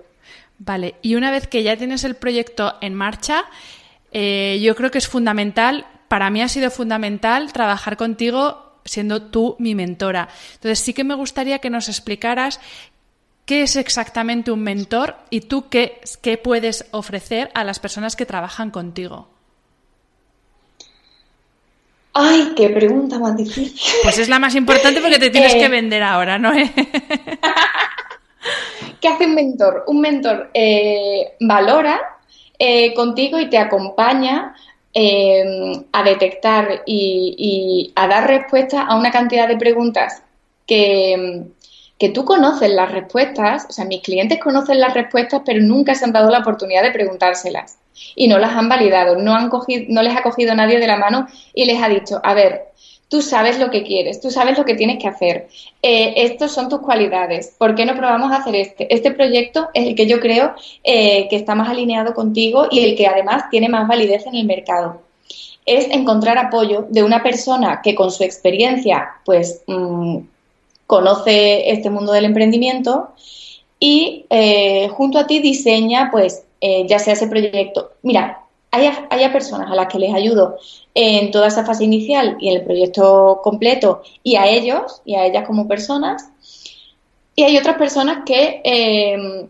Vale, 0.59 0.95
y 1.01 1.15
una 1.15 1.31
vez 1.31 1.47
que 1.47 1.63
ya 1.63 1.77
tienes 1.77 2.03
el 2.03 2.15
proyecto 2.15 2.73
en 2.81 2.93
marcha, 2.93 3.45
eh, 4.11 4.59
yo 4.61 4.75
creo 4.75 4.91
que 4.91 4.97
es 4.97 5.07
fundamental, 5.07 5.85
para 6.13 6.29
mí 6.29 6.43
ha 6.43 6.47
sido 6.47 6.69
fundamental 6.69 7.51
trabajar 7.51 7.97
contigo 7.97 8.77
siendo 8.85 9.23
tú 9.23 9.55
mi 9.57 9.73
mentora. 9.73 10.29
Entonces 10.53 10.77
sí 10.77 10.93
que 10.93 11.03
me 11.03 11.15
gustaría 11.15 11.57
que 11.57 11.71
nos 11.71 11.89
explicaras 11.89 12.59
qué 13.47 13.63
es 13.63 13.75
exactamente 13.75 14.51
un 14.51 14.61
mentor 14.61 15.15
y 15.31 15.41
tú 15.41 15.69
qué, 15.69 16.01
qué 16.21 16.37
puedes 16.37 16.85
ofrecer 16.91 17.49
a 17.55 17.63
las 17.63 17.79
personas 17.79 18.15
que 18.15 18.27
trabajan 18.27 18.69
contigo. 18.69 19.27
Ay, 22.13 22.53
qué 22.55 22.69
pregunta 22.69 23.17
más 23.17 23.35
difícil. 23.35 23.73
Pues 24.03 24.19
es 24.19 24.29
la 24.29 24.37
más 24.37 24.53
importante 24.53 25.01
porque 25.01 25.17
te 25.17 25.31
tienes 25.31 25.55
que 25.55 25.65
eh. 25.65 25.69
vender 25.69 26.03
ahora, 26.03 26.37
¿no? 26.37 26.51
¿Qué 29.01 29.07
hace 29.07 29.25
un 29.25 29.33
mentor? 29.33 29.85
Un 29.87 29.99
mentor 29.99 30.51
eh, 30.53 31.33
valora 31.39 31.99
eh, 32.59 32.93
contigo 32.93 33.39
y 33.39 33.49
te 33.49 33.57
acompaña 33.57 34.53
a 34.95 36.03
detectar 36.03 36.83
y, 36.85 37.91
a 37.95 38.07
dar 38.07 38.27
respuesta 38.27 38.83
a 38.83 38.95
una 38.95 39.11
cantidad 39.11 39.47
de 39.47 39.57
preguntas 39.57 40.21
que, 40.67 41.45
que 41.97 42.09
tú 42.09 42.25
conoces 42.25 42.69
las 42.69 42.91
respuestas, 42.91 43.65
o 43.69 43.73
sea, 43.73 43.85
mis 43.85 44.01
clientes 44.01 44.39
conocen 44.39 44.79
las 44.79 44.93
respuestas, 44.93 45.41
pero 45.45 45.61
nunca 45.61 45.95
se 45.95 46.05
han 46.05 46.11
dado 46.11 46.29
la 46.29 46.39
oportunidad 46.39 46.83
de 46.83 46.91
preguntárselas 46.91 47.79
y 48.15 48.27
no 48.27 48.37
las 48.37 48.51
han 48.55 48.69
validado, 48.69 49.15
no, 49.15 49.35
han 49.35 49.49
cogido, 49.49 49.85
no 49.89 50.01
les 50.03 50.15
ha 50.15 50.23
cogido 50.23 50.53
nadie 50.55 50.79
de 50.79 50.87
la 50.87 50.97
mano 50.97 51.27
y 51.53 51.65
les 51.65 51.81
ha 51.81 51.89
dicho, 51.89 52.19
a 52.23 52.33
ver, 52.33 52.73
tú 53.13 53.21
sabes 53.21 53.59
lo 53.59 53.69
que 53.69 53.83
quieres, 53.83 54.19
tú 54.19 54.31
sabes 54.31 54.57
lo 54.57 54.65
que 54.65 54.73
tienes 54.73 54.97
que 54.97 55.07
hacer, 55.07 55.47
eh, 55.83 56.15
estos 56.17 56.51
son 56.51 56.67
tus 56.67 56.79
cualidades, 56.79 57.53
¿por 57.59 57.75
qué 57.75 57.85
no 57.85 57.95
probamos 57.95 58.31
a 58.31 58.37
hacer 58.37 58.55
este? 58.55 58.91
Este 58.91 59.11
proyecto 59.11 59.69
es 59.75 59.85
el 59.85 59.93
que 59.93 60.07
yo 60.07 60.19
creo 60.19 60.55
eh, 60.83 61.27
que 61.29 61.35
está 61.35 61.53
más 61.53 61.69
alineado 61.69 62.15
contigo 62.15 62.65
y 62.71 62.79
el 62.83 62.95
que 62.95 63.05
además 63.05 63.51
tiene 63.51 63.69
más 63.69 63.87
validez 63.87 64.25
en 64.25 64.33
el 64.33 64.47
mercado. 64.47 65.03
Es 65.63 65.91
encontrar 65.91 66.39
apoyo 66.39 66.87
de 66.89 67.03
una 67.03 67.21
persona 67.21 67.81
que 67.83 67.93
con 67.93 68.09
su 68.09 68.23
experiencia, 68.23 69.09
pues, 69.25 69.61
mm, 69.67 70.17
conoce 70.87 71.69
este 71.69 71.91
mundo 71.91 72.13
del 72.13 72.25
emprendimiento 72.25 73.09
y 73.79 74.25
eh, 74.31 74.87
junto 74.87 75.19
a 75.19 75.27
ti 75.27 75.37
diseña, 75.37 76.09
pues, 76.11 76.45
eh, 76.61 76.87
ya 76.87 76.97
sea 76.97 77.13
ese 77.13 77.27
proyecto. 77.27 77.91
Mira, 78.01 78.42
haya, 78.73 79.31
personas 79.31 79.71
a 79.71 79.75
las 79.75 79.87
que 79.87 79.99
les 79.99 80.13
ayudo 80.13 80.57
en 80.95 81.31
toda 81.31 81.47
esa 81.47 81.63
fase 81.63 81.83
inicial 81.83 82.37
y 82.39 82.49
en 82.49 82.55
el 82.55 82.63
proyecto 82.63 83.39
completo 83.43 84.01
y 84.23 84.35
a 84.35 84.47
ellos 84.47 85.01
y 85.05 85.15
a 85.15 85.25
ellas 85.25 85.45
como 85.45 85.67
personas. 85.67 86.29
Y 87.35 87.43
hay 87.43 87.57
otras 87.57 87.77
personas 87.77 88.19
que 88.25 88.61
eh, 88.63 89.47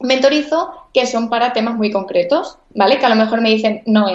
mentorizo 0.00 0.70
que 0.92 1.06
son 1.06 1.28
para 1.28 1.52
temas 1.52 1.76
muy 1.76 1.90
concretos, 1.90 2.58
¿vale? 2.74 2.98
Que 2.98 3.06
a 3.06 3.10
lo 3.10 3.16
mejor 3.16 3.40
me 3.40 3.50
dicen, 3.50 3.82
no, 3.86 4.06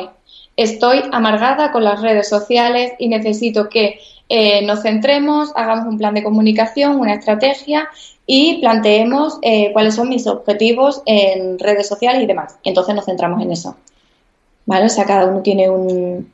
estoy 0.55 1.03
amargada 1.12 1.72
con 1.72 1.84
las 1.84 2.01
redes 2.01 2.28
sociales 2.28 2.93
y 2.97 3.10
necesito 3.10 3.70
que 3.70 3.99
eh, 4.30 4.66
nos 4.66 4.82
centremos, 4.82 5.51
hagamos 5.55 5.88
un 5.88 5.97
plan 5.97 6.14
de 6.14 6.24
comunicación, 6.24 6.99
una 6.99 7.14
estrategia 7.14 7.89
y 8.26 8.60
planteemos 8.60 9.38
eh, 9.41 9.72
cuáles 9.72 9.95
son 9.95 10.10
mis 10.10 10.28
objetivos 10.28 11.01
en 11.05 11.58
redes 11.60 11.88
sociales 11.88 12.24
y 12.24 12.26
demás. 12.26 12.58
entonces 12.64 12.93
nos 12.95 13.05
centramos 13.05 13.41
en 13.41 13.51
eso. 13.51 13.76
¿Vale? 14.68 14.86
O 14.86 14.89
sea, 14.89 15.05
cada 15.05 15.26
uno 15.26 15.41
tiene 15.41 15.68
mm. 15.68 16.26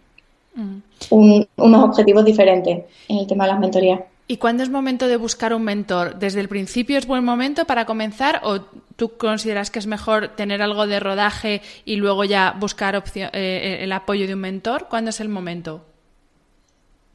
un, 1.12 1.48
unos 1.56 1.84
objetivos 1.86 2.26
diferentes 2.26 2.84
en 3.08 3.18
el 3.20 3.28
tema 3.28 3.46
de 3.46 3.52
las 3.52 3.60
mentorías. 3.62 4.02
¿Y 4.28 4.38
cuándo 4.38 4.64
es 4.64 4.70
momento 4.70 5.08
de 5.08 5.18
buscar 5.18 5.54
un 5.54 5.64
mentor? 5.64 6.16
¿Desde 6.16 6.40
el 6.40 6.48
principio 6.48 6.98
es 6.98 7.06
buen 7.06 7.24
momento 7.24 7.66
para 7.66 7.86
comenzar 7.86 8.42
o 8.44 8.62
tú 8.96 9.18
consideras 9.18 9.70
que 9.70 9.80
es 9.80 9.88
mejor 9.88 10.30
tener 10.30 10.62
algo 10.62 10.88
de 10.88 11.00
rodaje 11.00 11.62
y 11.86 11.98
luego 11.98 12.24
ya 12.24 12.56
buscar 12.58 13.04
eh, 13.16 13.78
el 13.82 13.92
apoyo 13.92 14.26
de 14.26 14.34
un 14.34 14.40
mentor? 14.40 14.88
¿Cuándo 14.90 15.10
es 15.10 15.20
el 15.20 15.30
momento? 15.30 15.82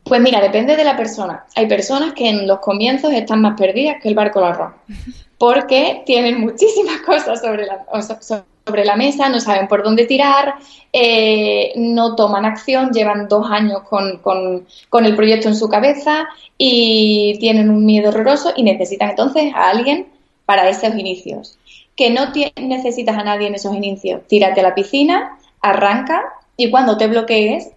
Pues 0.04 0.20
mira, 0.20 0.40
depende 0.40 0.76
de 0.76 0.84
la 0.84 0.96
persona. 0.96 1.44
Hay 1.54 1.66
personas 1.66 2.12
que 2.12 2.28
en 2.28 2.46
los 2.46 2.60
comienzos 2.60 3.12
están 3.12 3.40
más 3.42 3.58
perdidas 3.58 3.96
que 4.02 4.08
el 4.08 4.14
barco 4.14 4.38
al 4.38 4.52
arroz, 4.52 4.72
porque 5.38 6.02
tienen 6.06 6.40
muchísimas 6.40 7.00
cosas 7.00 7.40
sobre 7.40 7.66
la, 7.66 7.84
sobre 8.20 8.44
la 8.84 8.96
mesa, 8.96 9.28
no 9.28 9.40
saben 9.40 9.68
por 9.68 9.82
dónde 9.82 10.06
tirar, 10.06 10.54
eh, 10.92 11.72
no 11.76 12.14
toman 12.16 12.44
acción, 12.44 12.90
llevan 12.92 13.28
dos 13.28 13.50
años 13.50 13.82
con, 13.82 14.18
con, 14.18 15.04
el 15.04 15.16
proyecto 15.16 15.48
en 15.48 15.56
su 15.56 15.68
cabeza 15.68 16.26
y 16.56 17.36
tienen 17.40 17.70
un 17.70 17.84
miedo 17.84 18.08
horroroso 18.08 18.52
y 18.56 18.62
necesitan 18.62 19.10
entonces 19.10 19.52
a 19.54 19.68
alguien 19.68 20.08
para 20.46 20.68
esos 20.68 20.94
inicios. 20.94 21.58
Que 21.96 22.10
no 22.10 22.32
necesitas 22.56 23.16
a 23.16 23.24
nadie 23.24 23.48
en 23.48 23.54
esos 23.54 23.74
inicios. 23.74 24.22
Tírate 24.28 24.60
a 24.60 24.62
la 24.62 24.74
piscina, 24.74 25.38
arranca 25.60 26.22
y 26.56 26.70
cuando 26.70 26.96
te 26.96 27.06
bloquees, 27.06 27.70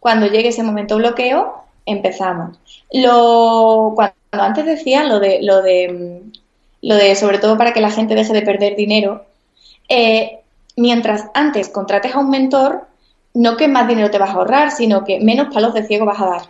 cuando 0.00 0.26
llegue 0.26 0.48
ese 0.48 0.62
momento 0.62 0.96
bloqueo, 0.96 1.64
empezamos. 1.86 2.58
Lo, 2.92 3.92
cuando 3.94 4.14
antes 4.32 4.64
decía 4.64 5.04
lo 5.04 5.20
de, 5.20 5.40
lo 5.42 5.62
de, 5.62 6.22
lo 6.82 6.94
de, 6.96 7.14
sobre 7.14 7.38
todo 7.38 7.58
para 7.58 7.72
que 7.72 7.80
la 7.80 7.90
gente 7.90 8.14
deje 8.14 8.32
de 8.32 8.42
perder 8.42 8.76
dinero, 8.76 9.24
eh, 9.88 10.40
mientras 10.76 11.26
antes 11.34 11.68
contrates 11.68 12.14
a 12.14 12.18
un 12.18 12.30
mentor, 12.30 12.86
no 13.34 13.56
que 13.56 13.68
más 13.68 13.88
dinero 13.88 14.10
te 14.10 14.18
vas 14.18 14.30
a 14.30 14.34
ahorrar, 14.34 14.70
sino 14.70 15.04
que 15.04 15.20
menos 15.20 15.52
palos 15.52 15.74
de 15.74 15.86
ciego 15.86 16.04
vas 16.04 16.20
a 16.20 16.26
dar. 16.26 16.42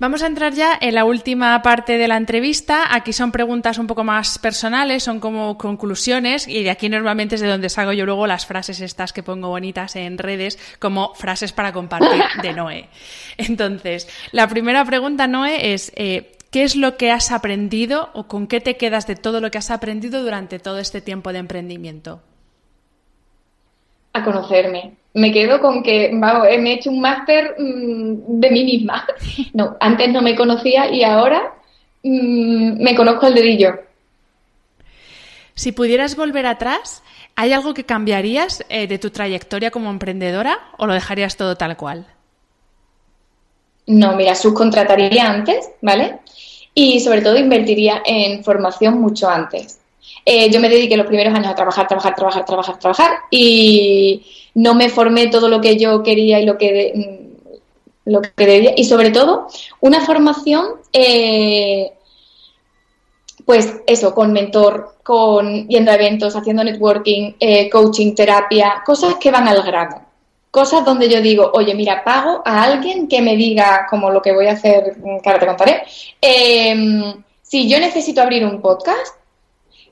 Vamos 0.00 0.22
a 0.22 0.28
entrar 0.28 0.54
ya 0.54 0.78
en 0.80 0.94
la 0.94 1.04
última 1.04 1.60
parte 1.60 1.98
de 1.98 2.08
la 2.08 2.16
entrevista. 2.16 2.94
Aquí 2.94 3.12
son 3.12 3.32
preguntas 3.32 3.76
un 3.76 3.86
poco 3.86 4.02
más 4.02 4.38
personales, 4.38 5.02
son 5.02 5.20
como 5.20 5.58
conclusiones 5.58 6.48
y 6.48 6.62
de 6.62 6.70
aquí 6.70 6.88
normalmente 6.88 7.34
es 7.34 7.42
de 7.42 7.48
donde 7.48 7.68
salgo 7.68 7.92
yo 7.92 8.06
luego 8.06 8.26
las 8.26 8.46
frases 8.46 8.80
estas 8.80 9.12
que 9.12 9.22
pongo 9.22 9.50
bonitas 9.50 9.96
en 9.96 10.16
redes 10.16 10.58
como 10.78 11.12
frases 11.16 11.52
para 11.52 11.74
compartir 11.74 12.22
de 12.40 12.52
Noé. 12.54 12.88
Entonces, 13.36 14.08
la 14.32 14.48
primera 14.48 14.86
pregunta, 14.86 15.26
Noé, 15.26 15.74
es 15.74 15.92
eh, 15.96 16.32
¿qué 16.50 16.62
es 16.62 16.76
lo 16.76 16.96
que 16.96 17.10
has 17.10 17.30
aprendido 17.30 18.08
o 18.14 18.26
con 18.26 18.46
qué 18.46 18.62
te 18.62 18.78
quedas 18.78 19.06
de 19.06 19.16
todo 19.16 19.42
lo 19.42 19.50
que 19.50 19.58
has 19.58 19.70
aprendido 19.70 20.22
durante 20.22 20.58
todo 20.58 20.78
este 20.78 21.02
tiempo 21.02 21.30
de 21.34 21.40
emprendimiento? 21.40 22.22
A 24.12 24.24
conocerme, 24.24 24.94
me 25.14 25.32
quedo 25.32 25.60
con 25.60 25.82
que, 25.82 26.10
vamos, 26.12 26.46
me 26.60 26.70
he 26.70 26.74
hecho 26.74 26.90
un 26.90 27.00
máster 27.00 27.56
mm, 27.58 28.40
de 28.40 28.50
mí 28.50 28.64
misma. 28.64 29.06
No, 29.52 29.76
antes 29.80 30.08
no 30.10 30.22
me 30.22 30.36
conocía 30.36 30.90
y 30.90 31.02
ahora 31.02 31.54
mm, 32.02 32.82
me 32.82 32.94
conozco 32.94 33.26
el 33.26 33.34
dedillo. 33.34 33.80
Si 35.54 35.72
pudieras 35.72 36.16
volver 36.16 36.46
atrás, 36.46 37.02
¿hay 37.36 37.52
algo 37.52 37.74
que 37.74 37.84
cambiarías 37.84 38.64
eh, 38.68 38.86
de 38.86 38.98
tu 38.98 39.10
trayectoria 39.10 39.70
como 39.70 39.90
emprendedora 39.90 40.58
o 40.78 40.86
lo 40.86 40.94
dejarías 40.94 41.36
todo 41.36 41.56
tal 41.56 41.76
cual? 41.76 42.06
No, 43.86 44.14
mira, 44.14 44.34
subcontrataría 44.34 45.28
antes, 45.28 45.68
¿vale? 45.82 46.20
Y 46.72 47.00
sobre 47.00 47.22
todo 47.22 47.36
invertiría 47.36 48.02
en 48.06 48.44
formación 48.44 49.00
mucho 49.00 49.28
antes. 49.28 49.79
Eh, 50.24 50.50
yo 50.50 50.60
me 50.60 50.68
dediqué 50.68 50.96
los 50.96 51.06
primeros 51.06 51.34
años 51.34 51.48
a 51.48 51.54
trabajar, 51.54 51.86
trabajar, 51.86 52.14
trabajar, 52.14 52.44
trabajar, 52.44 52.78
trabajar 52.78 53.10
y 53.30 54.24
no 54.54 54.74
me 54.74 54.88
formé 54.88 55.28
todo 55.28 55.48
lo 55.48 55.60
que 55.60 55.76
yo 55.76 56.02
quería 56.02 56.40
y 56.40 56.46
lo 56.46 56.58
que, 56.58 56.92
mm, 56.94 58.10
lo 58.10 58.20
que 58.22 58.46
debía. 58.46 58.72
Y 58.76 58.84
sobre 58.84 59.10
todo, 59.10 59.48
una 59.80 60.00
formación, 60.00 60.66
eh, 60.92 61.92
pues 63.44 63.74
eso, 63.86 64.14
con 64.14 64.32
mentor, 64.32 64.96
con 65.02 65.66
yendo 65.68 65.90
a 65.90 65.94
eventos, 65.94 66.36
haciendo 66.36 66.62
networking, 66.62 67.34
eh, 67.40 67.68
coaching, 67.70 68.14
terapia, 68.14 68.82
cosas 68.84 69.16
que 69.16 69.30
van 69.30 69.48
al 69.48 69.62
grano. 69.62 70.06
Cosas 70.50 70.84
donde 70.84 71.08
yo 71.08 71.20
digo, 71.20 71.50
oye, 71.54 71.74
mira, 71.74 72.02
pago 72.04 72.42
a 72.44 72.64
alguien 72.64 73.06
que 73.08 73.22
me 73.22 73.36
diga, 73.36 73.86
como 73.88 74.10
lo 74.10 74.20
que 74.20 74.32
voy 74.32 74.46
a 74.46 74.52
hacer, 74.52 74.96
que 75.22 75.28
ahora 75.28 75.38
te 75.38 75.46
contaré, 75.46 75.82
em, 76.20 77.22
si 77.42 77.68
yo 77.68 77.78
necesito 77.78 78.20
abrir 78.20 78.44
un 78.44 78.60
podcast, 78.60 79.19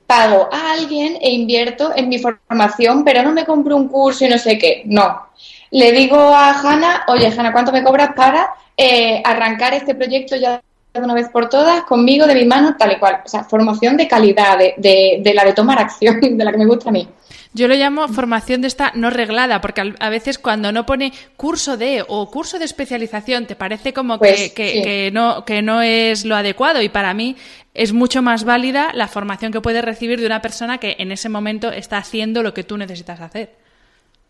pago 0.09 0.49
a 0.51 0.71
alguien 0.71 1.19
e 1.21 1.29
invierto 1.29 1.91
en 1.95 2.09
mi 2.09 2.17
formación, 2.17 3.03
pero 3.03 3.21
no 3.21 3.31
me 3.31 3.45
compro 3.45 3.75
un 3.75 3.87
curso 3.87 4.25
y 4.25 4.27
no 4.27 4.39
sé 4.39 4.57
qué. 4.57 4.81
No. 4.85 5.27
Le 5.69 5.91
digo 5.91 6.17
a 6.17 6.49
Hanna, 6.49 7.03
oye, 7.09 7.27
Hanna, 7.27 7.51
¿cuánto 7.51 7.71
me 7.71 7.83
cobras 7.83 8.15
para 8.15 8.49
eh, 8.75 9.21
arrancar 9.23 9.75
este 9.75 9.93
proyecto 9.93 10.35
ya 10.35 10.63
de 10.95 10.99
una 10.99 11.13
vez 11.13 11.29
por 11.29 11.47
todas, 11.47 11.83
conmigo, 11.83 12.25
de 12.25 12.33
mi 12.33 12.45
mano, 12.45 12.75
tal 12.75 12.93
y 12.93 12.97
cual? 12.97 13.21
O 13.23 13.29
sea, 13.29 13.43
formación 13.43 13.97
de 13.97 14.07
calidad, 14.07 14.57
de, 14.57 15.19
de 15.21 15.33
la 15.35 15.45
de 15.45 15.53
tomar 15.53 15.77
acción, 15.77 16.19
de 16.37 16.43
la 16.43 16.51
que 16.51 16.57
me 16.57 16.65
gusta 16.65 16.89
a 16.89 16.91
mí. 16.91 17.07
Yo 17.51 17.67
lo 17.67 17.73
llamo 17.73 18.07
formación 18.07 18.61
de 18.61 18.67
esta 18.67 18.91
no 18.93 19.09
reglada, 19.09 19.59
porque 19.59 19.93
a 19.99 20.09
veces 20.09 20.37
cuando 20.37 20.71
no 20.71 20.85
pone 20.85 21.11
curso 21.35 21.77
de 21.77 22.03
o 22.07 22.29
curso 22.29 22.59
de 22.59 22.65
especialización, 22.65 23.47
te 23.47 23.55
parece 23.55 23.91
como 23.91 24.19
que, 24.19 24.51
pues, 24.55 25.13
no, 25.13 25.43
que 25.45 25.63
no 25.63 25.81
es 25.81 26.25
lo 26.25 26.35
adecuado. 26.35 26.79
Y 26.83 26.89
para 26.89 27.15
mí 27.15 27.35
es 27.73 27.91
mucho 27.91 28.21
más 28.21 28.43
válida 28.43 28.91
la 28.93 29.07
formación 29.07 29.51
que 29.51 29.61
puedes 29.61 29.83
recibir 29.83 30.19
de 30.19 30.27
una 30.27 30.43
persona 30.43 30.77
que 30.77 30.95
en 30.99 31.11
ese 31.11 31.27
momento 31.27 31.71
está 31.71 31.97
haciendo 31.97 32.43
lo 32.43 32.53
que 32.53 32.63
tú 32.63 32.77
necesitas 32.77 33.19
hacer. 33.19 33.49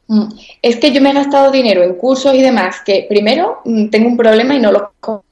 Mm. 0.08 0.30
Es 0.62 0.78
que 0.78 0.94
yo 0.94 1.02
me 1.02 1.12
he 1.12 1.14
gastado 1.14 1.52
dinero 1.52 1.84
en 1.84 1.96
cursos 1.96 2.34
y 2.34 2.42
demás, 2.42 2.78
que 2.86 3.06
primero 3.10 3.60
mm, 3.66 3.90
tengo 3.90 4.08
un 4.08 4.16
problema 4.16 4.56
y 4.56 4.62
no 4.62 4.72
los 4.72 4.84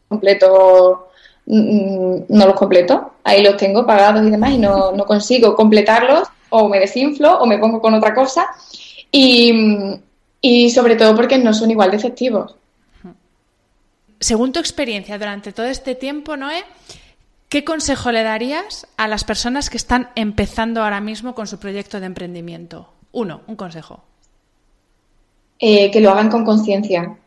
completo, 0.10 1.08
mm, 1.46 2.16
no 2.28 2.46
los 2.48 2.56
completo. 2.56 3.14
Ahí 3.24 3.42
los 3.42 3.56
tengo 3.56 3.86
pagados 3.86 4.28
y 4.28 4.30
demás 4.30 4.52
y 4.52 4.58
no, 4.58 4.92
no 4.92 5.06
consigo 5.06 5.56
completarlos 5.56 6.28
o 6.50 6.70
me 6.70 6.80
desinflo 6.80 7.40
o 7.40 7.46
me 7.46 7.58
pongo 7.58 7.82
con 7.82 7.94
otra 7.94 8.14
cosa. 8.14 8.48
Y, 9.12 9.54
y 10.42 10.70
sobre 10.70 10.96
todo 10.96 11.16
porque 11.16 11.38
no 11.38 11.54
son 11.54 11.72
igual 11.72 11.92
de 11.92 11.98
efectivos. 11.98 12.56
Según 14.20 14.52
tu 14.52 14.60
experiencia 14.60 15.18
durante 15.18 15.54
todo 15.54 15.68
este 15.68 15.94
tiempo, 15.94 16.38
Noé, 16.38 16.64
¿qué 17.50 17.64
consejo 17.64 18.12
le 18.12 18.24
darías 18.24 18.88
a 18.98 19.08
las 19.08 19.24
personas 19.24 19.70
que 19.70 19.78
están 19.78 20.10
empezando 20.16 20.84
ahora 20.84 21.02
mismo 21.02 21.36
con 21.36 21.48
su 21.48 21.60
proyecto 21.60 22.00
de 22.00 22.08
emprendimiento? 22.08 22.90
Uno, 23.12 23.42
un 23.48 23.56
consejo. 23.56 24.04
Eh, 25.60 25.90
que 25.92 26.02
lo 26.02 26.12
hagan 26.12 26.30
con 26.30 26.46
conciencia, 26.46 27.18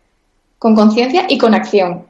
con 0.59 0.75
conciencia 0.75 1.27
y 1.29 1.37
con 1.37 1.55
acción, 1.55 2.07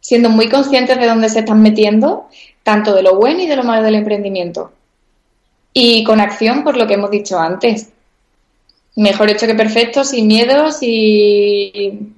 siendo 0.00 0.30
muy 0.30 0.48
conscientes 0.48 0.98
de 0.98 1.06
dónde 1.06 1.28
se 1.28 1.40
están 1.40 1.62
metiendo, 1.62 2.28
tanto 2.64 2.92
de 2.94 3.02
lo 3.02 3.16
bueno 3.16 3.40
y 3.40 3.46
de 3.46 3.54
lo 3.54 3.62
malo 3.62 3.84
del 3.84 3.94
emprendimiento. 3.94 4.72
Y 5.78 6.04
con 6.04 6.20
acción, 6.20 6.64
por 6.64 6.74
lo 6.74 6.86
que 6.86 6.94
hemos 6.94 7.10
dicho 7.10 7.38
antes. 7.38 7.90
Mejor 8.94 9.28
hecho 9.28 9.46
que 9.46 9.54
perfecto, 9.54 10.04
sin 10.04 10.26
miedos 10.26 10.78
y 10.80 12.14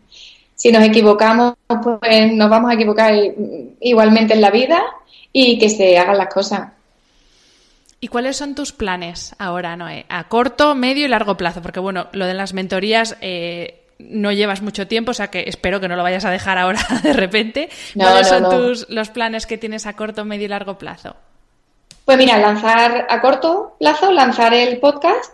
si 0.54 0.70
nos 0.70 0.84
equivocamos, 0.84 1.54
pues 2.00 2.32
nos 2.32 2.48
vamos 2.48 2.70
a 2.70 2.74
equivocar 2.74 3.12
igualmente 3.80 4.34
en 4.34 4.42
la 4.42 4.52
vida 4.52 4.80
y 5.32 5.58
que 5.58 5.70
se 5.70 5.98
hagan 5.98 6.18
las 6.18 6.32
cosas. 6.32 6.68
¿Y 7.98 8.06
cuáles 8.06 8.36
son 8.36 8.54
tus 8.54 8.70
planes 8.70 9.34
ahora, 9.40 9.76
Noé? 9.76 10.06
A 10.08 10.28
corto, 10.28 10.76
medio 10.76 11.06
y 11.06 11.08
largo 11.08 11.36
plazo, 11.36 11.60
porque 11.60 11.80
bueno, 11.80 12.06
lo 12.12 12.26
de 12.26 12.34
las 12.34 12.54
mentorías 12.54 13.16
eh, 13.20 13.80
no 13.98 14.30
llevas 14.30 14.62
mucho 14.62 14.86
tiempo, 14.86 15.10
o 15.10 15.14
sea 15.14 15.32
que 15.32 15.46
espero 15.48 15.80
que 15.80 15.88
no 15.88 15.96
lo 15.96 16.04
vayas 16.04 16.24
a 16.24 16.30
dejar 16.30 16.58
ahora 16.58 16.78
de 17.02 17.12
repente. 17.12 17.70
¿Cuáles 17.96 18.28
son 18.28 18.48
Tus, 18.50 18.88
los 18.88 19.10
planes 19.10 19.46
que 19.46 19.58
tienes 19.58 19.84
a 19.84 19.94
corto, 19.94 20.24
medio 20.24 20.44
y 20.44 20.48
largo 20.48 20.78
plazo? 20.78 21.16
Pues 22.08 22.16
mira, 22.16 22.38
lanzar 22.38 23.06
a 23.06 23.20
corto 23.20 23.76
plazo, 23.78 24.10
lanzar 24.10 24.54
el 24.54 24.78
podcast, 24.78 25.30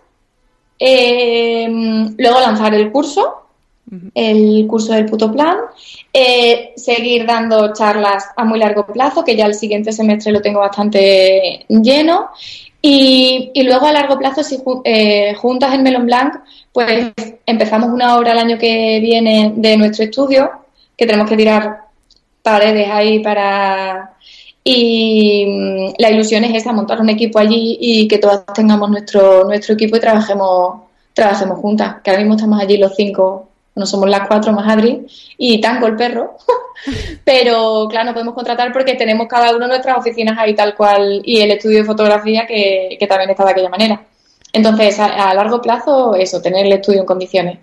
eh, 0.76 1.68
luego 2.18 2.40
lanzar 2.40 2.74
el 2.74 2.90
curso, 2.90 3.46
el 4.12 4.66
curso 4.66 4.92
del 4.92 5.06
puto 5.06 5.30
plan, 5.30 5.56
eh, 6.12 6.72
seguir 6.74 7.26
dando 7.26 7.72
charlas 7.72 8.26
a 8.36 8.44
muy 8.44 8.58
largo 8.58 8.86
plazo, 8.86 9.24
que 9.24 9.36
ya 9.36 9.46
el 9.46 9.54
siguiente 9.54 9.92
semestre 9.92 10.32
lo 10.32 10.42
tengo 10.42 10.58
bastante 10.58 11.64
lleno, 11.68 12.30
y, 12.82 13.52
luego 13.62 13.86
a 13.86 13.92
largo 13.92 14.18
plazo, 14.18 14.42
si 14.42 14.60
eh, 14.82 15.32
juntas 15.36 15.74
en 15.74 15.84
Melon 15.84 16.06
Blanc, 16.06 16.34
pues 16.72 17.12
empezamos 17.46 17.90
una 17.90 18.16
obra 18.16 18.32
el 18.32 18.38
año 18.38 18.58
que 18.58 18.98
viene 19.00 19.52
de 19.54 19.76
nuestro 19.76 20.06
estudio, 20.06 20.50
que 20.96 21.06
tenemos 21.06 21.30
que 21.30 21.36
tirar 21.36 21.84
paredes 22.42 22.88
ahí 22.90 23.20
para... 23.20 24.10
Y 24.64 25.46
mm, 25.46 25.94
la 25.98 26.10
ilusión 26.10 26.42
es 26.44 26.54
esa, 26.54 26.72
montar 26.72 27.00
un 27.00 27.10
equipo 27.10 27.38
allí 27.38 27.76
y 27.80 28.08
que 28.08 28.18
todas 28.18 28.44
tengamos 28.54 28.90
nuestro, 28.90 29.44
nuestro 29.44 29.74
equipo 29.74 29.96
y 29.96 30.00
trabajemos, 30.00 30.82
trabajemos 31.12 31.58
juntas, 31.60 31.96
que 32.02 32.10
ahora 32.10 32.22
mismo 32.22 32.34
estamos 32.36 32.60
allí 32.60 32.78
los 32.78 32.96
cinco 32.96 33.48
no 33.74 33.86
somos 33.86 34.08
las 34.08 34.28
cuatro 34.28 34.52
más 34.52 34.68
Adri 34.68 35.06
y 35.36 35.60
Tango 35.60 35.86
el 35.86 35.96
perro, 35.96 36.36
pero 37.24 37.86
claro, 37.90 38.06
no 38.06 38.12
podemos 38.12 38.34
contratar 38.34 38.72
porque 38.72 38.94
tenemos 38.94 39.26
cada 39.28 39.54
uno 39.54 39.66
nuestras 39.66 39.98
oficinas 39.98 40.38
ahí 40.38 40.54
tal 40.54 40.74
cual 40.76 41.22
y 41.24 41.40
el 41.40 41.50
estudio 41.50 41.78
de 41.78 41.84
fotografía 41.84 42.46
que, 42.46 43.04
también 43.08 43.30
está 43.30 43.44
de 43.44 43.50
aquella 43.50 43.68
manera. 43.68 44.02
Entonces, 44.52 45.00
a, 45.00 45.34
largo 45.34 45.60
plazo, 45.60 46.14
eso, 46.14 46.40
tener 46.40 46.66
el 46.66 46.72
estudio 46.72 47.00
en 47.00 47.06
condiciones. 47.06 47.58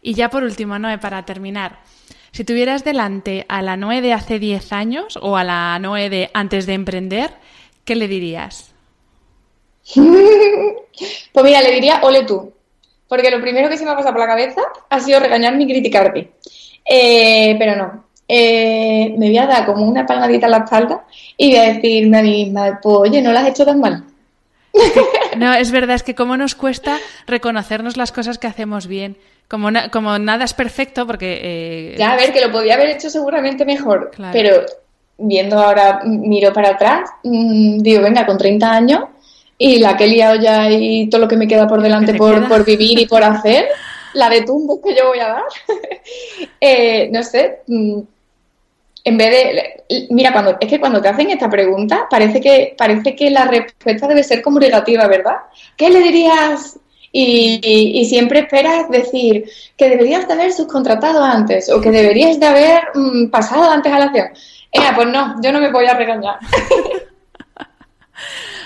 Y 0.00 0.14
ya 0.14 0.30
por 0.30 0.42
último, 0.42 0.78
Noé, 0.78 0.96
para 0.96 1.24
terminar, 1.26 1.80
si 2.34 2.42
tuvieras 2.42 2.82
delante 2.82 3.46
a 3.48 3.62
la 3.62 3.76
Noé 3.76 4.02
de 4.02 4.12
hace 4.12 4.40
10 4.40 4.72
años 4.72 5.16
o 5.22 5.36
a 5.36 5.44
la 5.44 5.78
Noé 5.78 6.10
de 6.10 6.30
antes 6.34 6.66
de 6.66 6.74
emprender, 6.74 7.30
¿qué 7.84 7.94
le 7.94 8.08
dirías? 8.08 8.72
pues 9.94 11.44
mira, 11.44 11.62
le 11.62 11.70
diría, 11.70 12.00
ole 12.02 12.24
tú, 12.24 12.52
porque 13.06 13.30
lo 13.30 13.40
primero 13.40 13.68
que 13.68 13.78
se 13.78 13.84
me 13.84 13.92
ha 13.92 13.94
pasado 13.94 14.14
por 14.14 14.22
la 14.22 14.26
cabeza 14.26 14.62
ha 14.90 14.98
sido 14.98 15.20
regañarme 15.20 15.62
y 15.62 15.68
criticarte. 15.68 16.32
Eh, 16.84 17.54
pero 17.56 17.76
no. 17.76 18.04
Eh, 18.26 19.14
me 19.16 19.28
voy 19.28 19.38
a 19.38 19.46
dar 19.46 19.64
como 19.64 19.86
una 19.86 20.04
palmadita 20.04 20.46
en 20.46 20.50
la 20.50 20.58
espalda 20.58 21.04
y 21.36 21.50
voy 21.50 21.58
a 21.58 21.72
decirme 21.74 22.18
a 22.18 22.22
mí 22.22 22.46
misma, 22.46 22.80
pues 22.82 22.96
oye, 22.96 23.22
no 23.22 23.30
lo 23.30 23.38
has 23.38 23.48
hecho 23.48 23.64
tan 23.64 23.78
mal. 23.78 24.02
No, 25.36 25.52
es 25.54 25.70
verdad, 25.70 25.94
es 25.94 26.02
que 26.02 26.16
cómo 26.16 26.36
nos 26.36 26.56
cuesta 26.56 26.98
reconocernos 27.28 27.96
las 27.96 28.10
cosas 28.10 28.38
que 28.38 28.48
hacemos 28.48 28.88
bien. 28.88 29.16
Como, 29.48 29.68
como 29.92 30.18
nada 30.18 30.44
es 30.44 30.54
perfecto, 30.54 31.06
porque... 31.06 31.40
Eh, 31.42 31.94
ya, 31.98 32.12
a 32.12 32.16
ver, 32.16 32.32
que 32.32 32.40
lo 32.40 32.50
podía 32.50 32.74
haber 32.74 32.90
hecho 32.90 33.10
seguramente 33.10 33.64
mejor, 33.64 34.10
pero 34.32 34.64
viendo 35.18 35.58
ahora, 35.58 36.00
miro 36.04 36.52
para 36.52 36.70
atrás, 36.70 37.10
mm, 37.22 37.78
digo, 37.78 38.02
venga, 38.02 38.26
con 38.26 38.38
30 38.38 38.72
años 38.72 39.00
y 39.58 39.78
la 39.78 39.96
que 39.96 40.04
he 40.04 40.08
liado 40.08 40.36
ya 40.36 40.70
y 40.70 41.08
todo 41.08 41.20
lo 41.22 41.28
que 41.28 41.36
me 41.36 41.46
queda 41.46 41.68
por 41.68 41.80
delante 41.80 42.14
por, 42.14 42.64
vivir 42.64 42.98
y 42.98 43.06
por 43.06 43.22
hacer, 43.24 43.68
la 44.14 44.28
de 44.28 44.42
tumbos 44.42 44.80
que 44.84 44.94
yo 44.94 45.08
voy 45.08 45.20
a 45.20 45.28
dar, 45.28 45.42
eh, 46.60 47.08
no 47.12 47.22
sé, 47.22 47.60
mm, 47.66 48.00
en 49.06 49.18
vez 49.18 49.30
de, 49.30 50.06
mira, 50.10 50.32
cuando 50.32 50.56
es 50.58 50.68
que 50.68 50.80
cuando 50.80 51.00
te 51.02 51.08
hacen 51.08 51.30
esta 51.30 51.50
pregunta 51.50 52.06
parece 52.08 52.40
que 52.40 52.74
parece 52.76 53.14
que 53.14 53.30
la 53.30 53.44
respuesta 53.44 54.08
debe 54.08 54.22
ser 54.22 54.40
comunicativa, 54.40 55.06
¿verdad? 55.06 55.36
¿Qué 55.76 55.90
le 55.90 56.00
dirías? 56.00 56.78
Y, 57.16 58.04
siempre 58.06 58.40
esperas 58.40 58.90
decir 58.90 59.44
que 59.76 59.88
deberías 59.88 60.26
de 60.26 60.34
haber 60.34 60.52
subcontratado 60.52 61.22
antes 61.22 61.70
o 61.70 61.80
que 61.80 61.92
deberías 61.92 62.40
de 62.40 62.46
haber 62.46 62.82
mm, 62.92 63.30
pasado 63.30 63.70
antes 63.70 63.92
a 63.92 64.00
la 64.00 64.06
acción. 64.06 64.28
Eh, 64.72 64.80
pues 64.96 65.06
no, 65.06 65.40
yo 65.40 65.52
no 65.52 65.60
me 65.60 65.70
voy 65.70 65.86
a 65.86 65.94
regañar. 65.94 66.38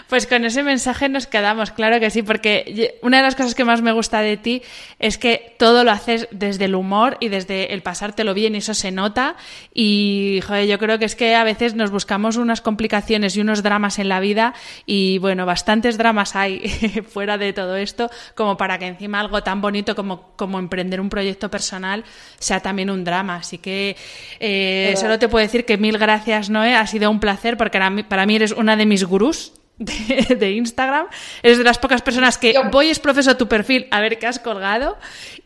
Pues 0.08 0.26
con 0.26 0.44
ese 0.46 0.62
mensaje 0.62 1.10
nos 1.10 1.26
quedamos, 1.26 1.70
claro 1.70 2.00
que 2.00 2.08
sí, 2.08 2.22
porque 2.22 2.98
una 3.02 3.18
de 3.18 3.24
las 3.24 3.34
cosas 3.34 3.54
que 3.54 3.64
más 3.64 3.82
me 3.82 3.92
gusta 3.92 4.22
de 4.22 4.38
ti 4.38 4.62
es 4.98 5.18
que 5.18 5.54
todo 5.58 5.84
lo 5.84 5.90
haces 5.90 6.28
desde 6.30 6.64
el 6.64 6.74
humor 6.74 7.18
y 7.20 7.28
desde 7.28 7.74
el 7.74 7.82
pasártelo 7.82 8.32
bien 8.32 8.54
y 8.54 8.58
eso 8.58 8.72
se 8.72 8.90
nota. 8.90 9.36
Y 9.74 10.40
joder, 10.46 10.66
yo 10.66 10.78
creo 10.78 10.98
que 10.98 11.04
es 11.04 11.14
que 11.14 11.34
a 11.34 11.44
veces 11.44 11.74
nos 11.74 11.90
buscamos 11.90 12.38
unas 12.38 12.62
complicaciones 12.62 13.36
y 13.36 13.42
unos 13.42 13.62
dramas 13.62 13.98
en 13.98 14.08
la 14.08 14.18
vida 14.18 14.54
y 14.86 15.18
bueno, 15.18 15.44
bastantes 15.44 15.98
dramas 15.98 16.34
hay 16.36 16.60
fuera 17.08 17.36
de 17.36 17.52
todo 17.52 17.76
esto 17.76 18.10
como 18.34 18.56
para 18.56 18.78
que 18.78 18.86
encima 18.86 19.20
algo 19.20 19.42
tan 19.42 19.60
bonito 19.60 19.94
como, 19.94 20.32
como 20.36 20.58
emprender 20.58 21.02
un 21.02 21.10
proyecto 21.10 21.50
personal 21.50 22.02
sea 22.38 22.60
también 22.60 22.88
un 22.88 23.04
drama. 23.04 23.36
Así 23.36 23.58
que 23.58 23.94
eh, 24.40 24.94
solo 24.96 25.18
te 25.18 25.28
puedo 25.28 25.42
decir 25.42 25.66
que 25.66 25.76
mil 25.76 25.98
gracias, 25.98 26.48
Noé. 26.48 26.74
Ha 26.74 26.86
sido 26.86 27.10
un 27.10 27.20
placer 27.20 27.58
porque 27.58 27.78
para 28.08 28.24
mí 28.24 28.36
eres 28.36 28.52
una 28.52 28.74
de 28.74 28.86
mis 28.86 29.04
gurús 29.04 29.52
de, 29.78 30.52
Instagram. 30.52 31.06
Eres 31.42 31.58
de 31.58 31.64
las 31.64 31.78
pocas 31.78 32.02
personas 32.02 32.38
que 32.38 32.54
voy 32.70 32.88
es 32.88 32.98
profeso 32.98 33.36
tu 33.36 33.48
perfil 33.48 33.86
a 33.90 34.00
ver 34.00 34.18
qué 34.18 34.26
has 34.26 34.38
colgado 34.38 34.96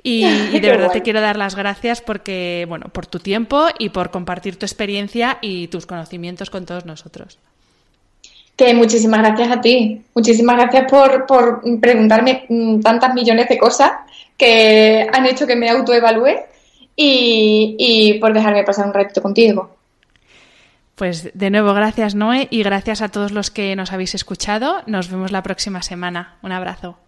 y, 0.02 0.24
de 0.60 0.60
verdad 0.60 0.90
te 0.90 1.02
quiero 1.02 1.20
dar 1.20 1.36
las 1.36 1.54
gracias 1.54 2.00
porque, 2.00 2.64
bueno, 2.68 2.86
por 2.92 3.06
tu 3.06 3.18
tiempo 3.18 3.66
y 3.78 3.90
por 3.90 4.10
compartir 4.10 4.56
tu 4.56 4.66
experiencia 4.66 5.38
y 5.40 5.68
tus 5.68 5.86
conocimientos 5.86 6.50
con 6.50 6.66
todos 6.66 6.86
nosotros. 6.86 7.38
Que 8.56 8.74
muchísimas 8.74 9.20
gracias 9.20 9.50
a 9.50 9.60
ti. 9.60 10.02
Muchísimas 10.14 10.56
gracias 10.56 10.90
por, 10.90 11.26
por 11.26 11.62
preguntarme 11.80 12.44
mm, 12.48 12.80
tantas 12.80 13.14
millones 13.14 13.48
de 13.48 13.58
cosas 13.58 13.92
que 14.36 15.06
han 15.12 15.26
hecho 15.26 15.46
que 15.46 15.56
me 15.56 15.70
autoevalúe 15.70 16.36
y, 16.94 17.76
y 17.78 18.14
por 18.14 18.34
dejarme 18.34 18.64
pasar 18.64 18.86
un 18.86 18.94
ratito 18.94 19.22
contigo. 19.22 19.81
Pues 20.94 21.30
de 21.34 21.50
nuevo, 21.50 21.72
gracias 21.72 22.14
Noé 22.14 22.48
y 22.50 22.62
gracias 22.62 23.00
a 23.00 23.08
todos 23.08 23.32
los 23.32 23.50
que 23.50 23.74
nos 23.76 23.92
habéis 23.92 24.14
escuchado. 24.14 24.82
Nos 24.86 25.10
vemos 25.10 25.32
la 25.32 25.42
próxima 25.42 25.82
semana. 25.82 26.38
Un 26.42 26.52
abrazo. 26.52 26.98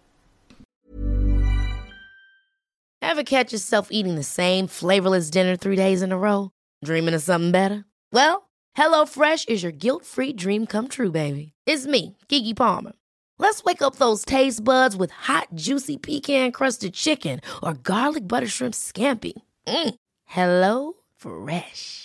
Ever 3.01 3.23
catch 3.23 3.53
yourself 3.53 3.89
eating 3.91 4.15
the 4.15 4.23
same 4.23 4.67
flavorless 4.67 5.29
dinner 5.29 5.55
three 5.55 5.75
days 5.75 6.01
in 6.01 6.11
a 6.11 6.17
row? 6.17 6.49
Dreaming 6.83 7.13
of 7.13 7.21
something 7.21 7.51
better? 7.51 7.85
Well, 8.11 8.49
HelloFresh 8.75 9.47
is 9.47 9.61
your 9.63 9.71
guilt-free 9.71 10.33
dream 10.33 10.65
come 10.65 10.87
true, 10.87 11.11
baby. 11.11 11.53
It's 11.65 11.85
me, 11.85 12.17
Kiki 12.27 12.53
Palmer. 12.53 12.93
Let's 13.37 13.63
wake 13.63 13.81
up 13.81 13.97
those 13.97 14.25
taste 14.25 14.63
buds 14.63 14.95
with 14.95 15.11
hot, 15.11 15.47
juicy 15.53 15.97
pecan-crusted 15.97 16.93
chicken 16.93 17.41
or 17.61 17.73
garlic 17.73 18.27
butter 18.27 18.47
shrimp 18.47 18.73
scampi. 18.73 19.33
Mm. 19.67 19.95
Hello 20.25 20.93
Fresh. 21.15 22.04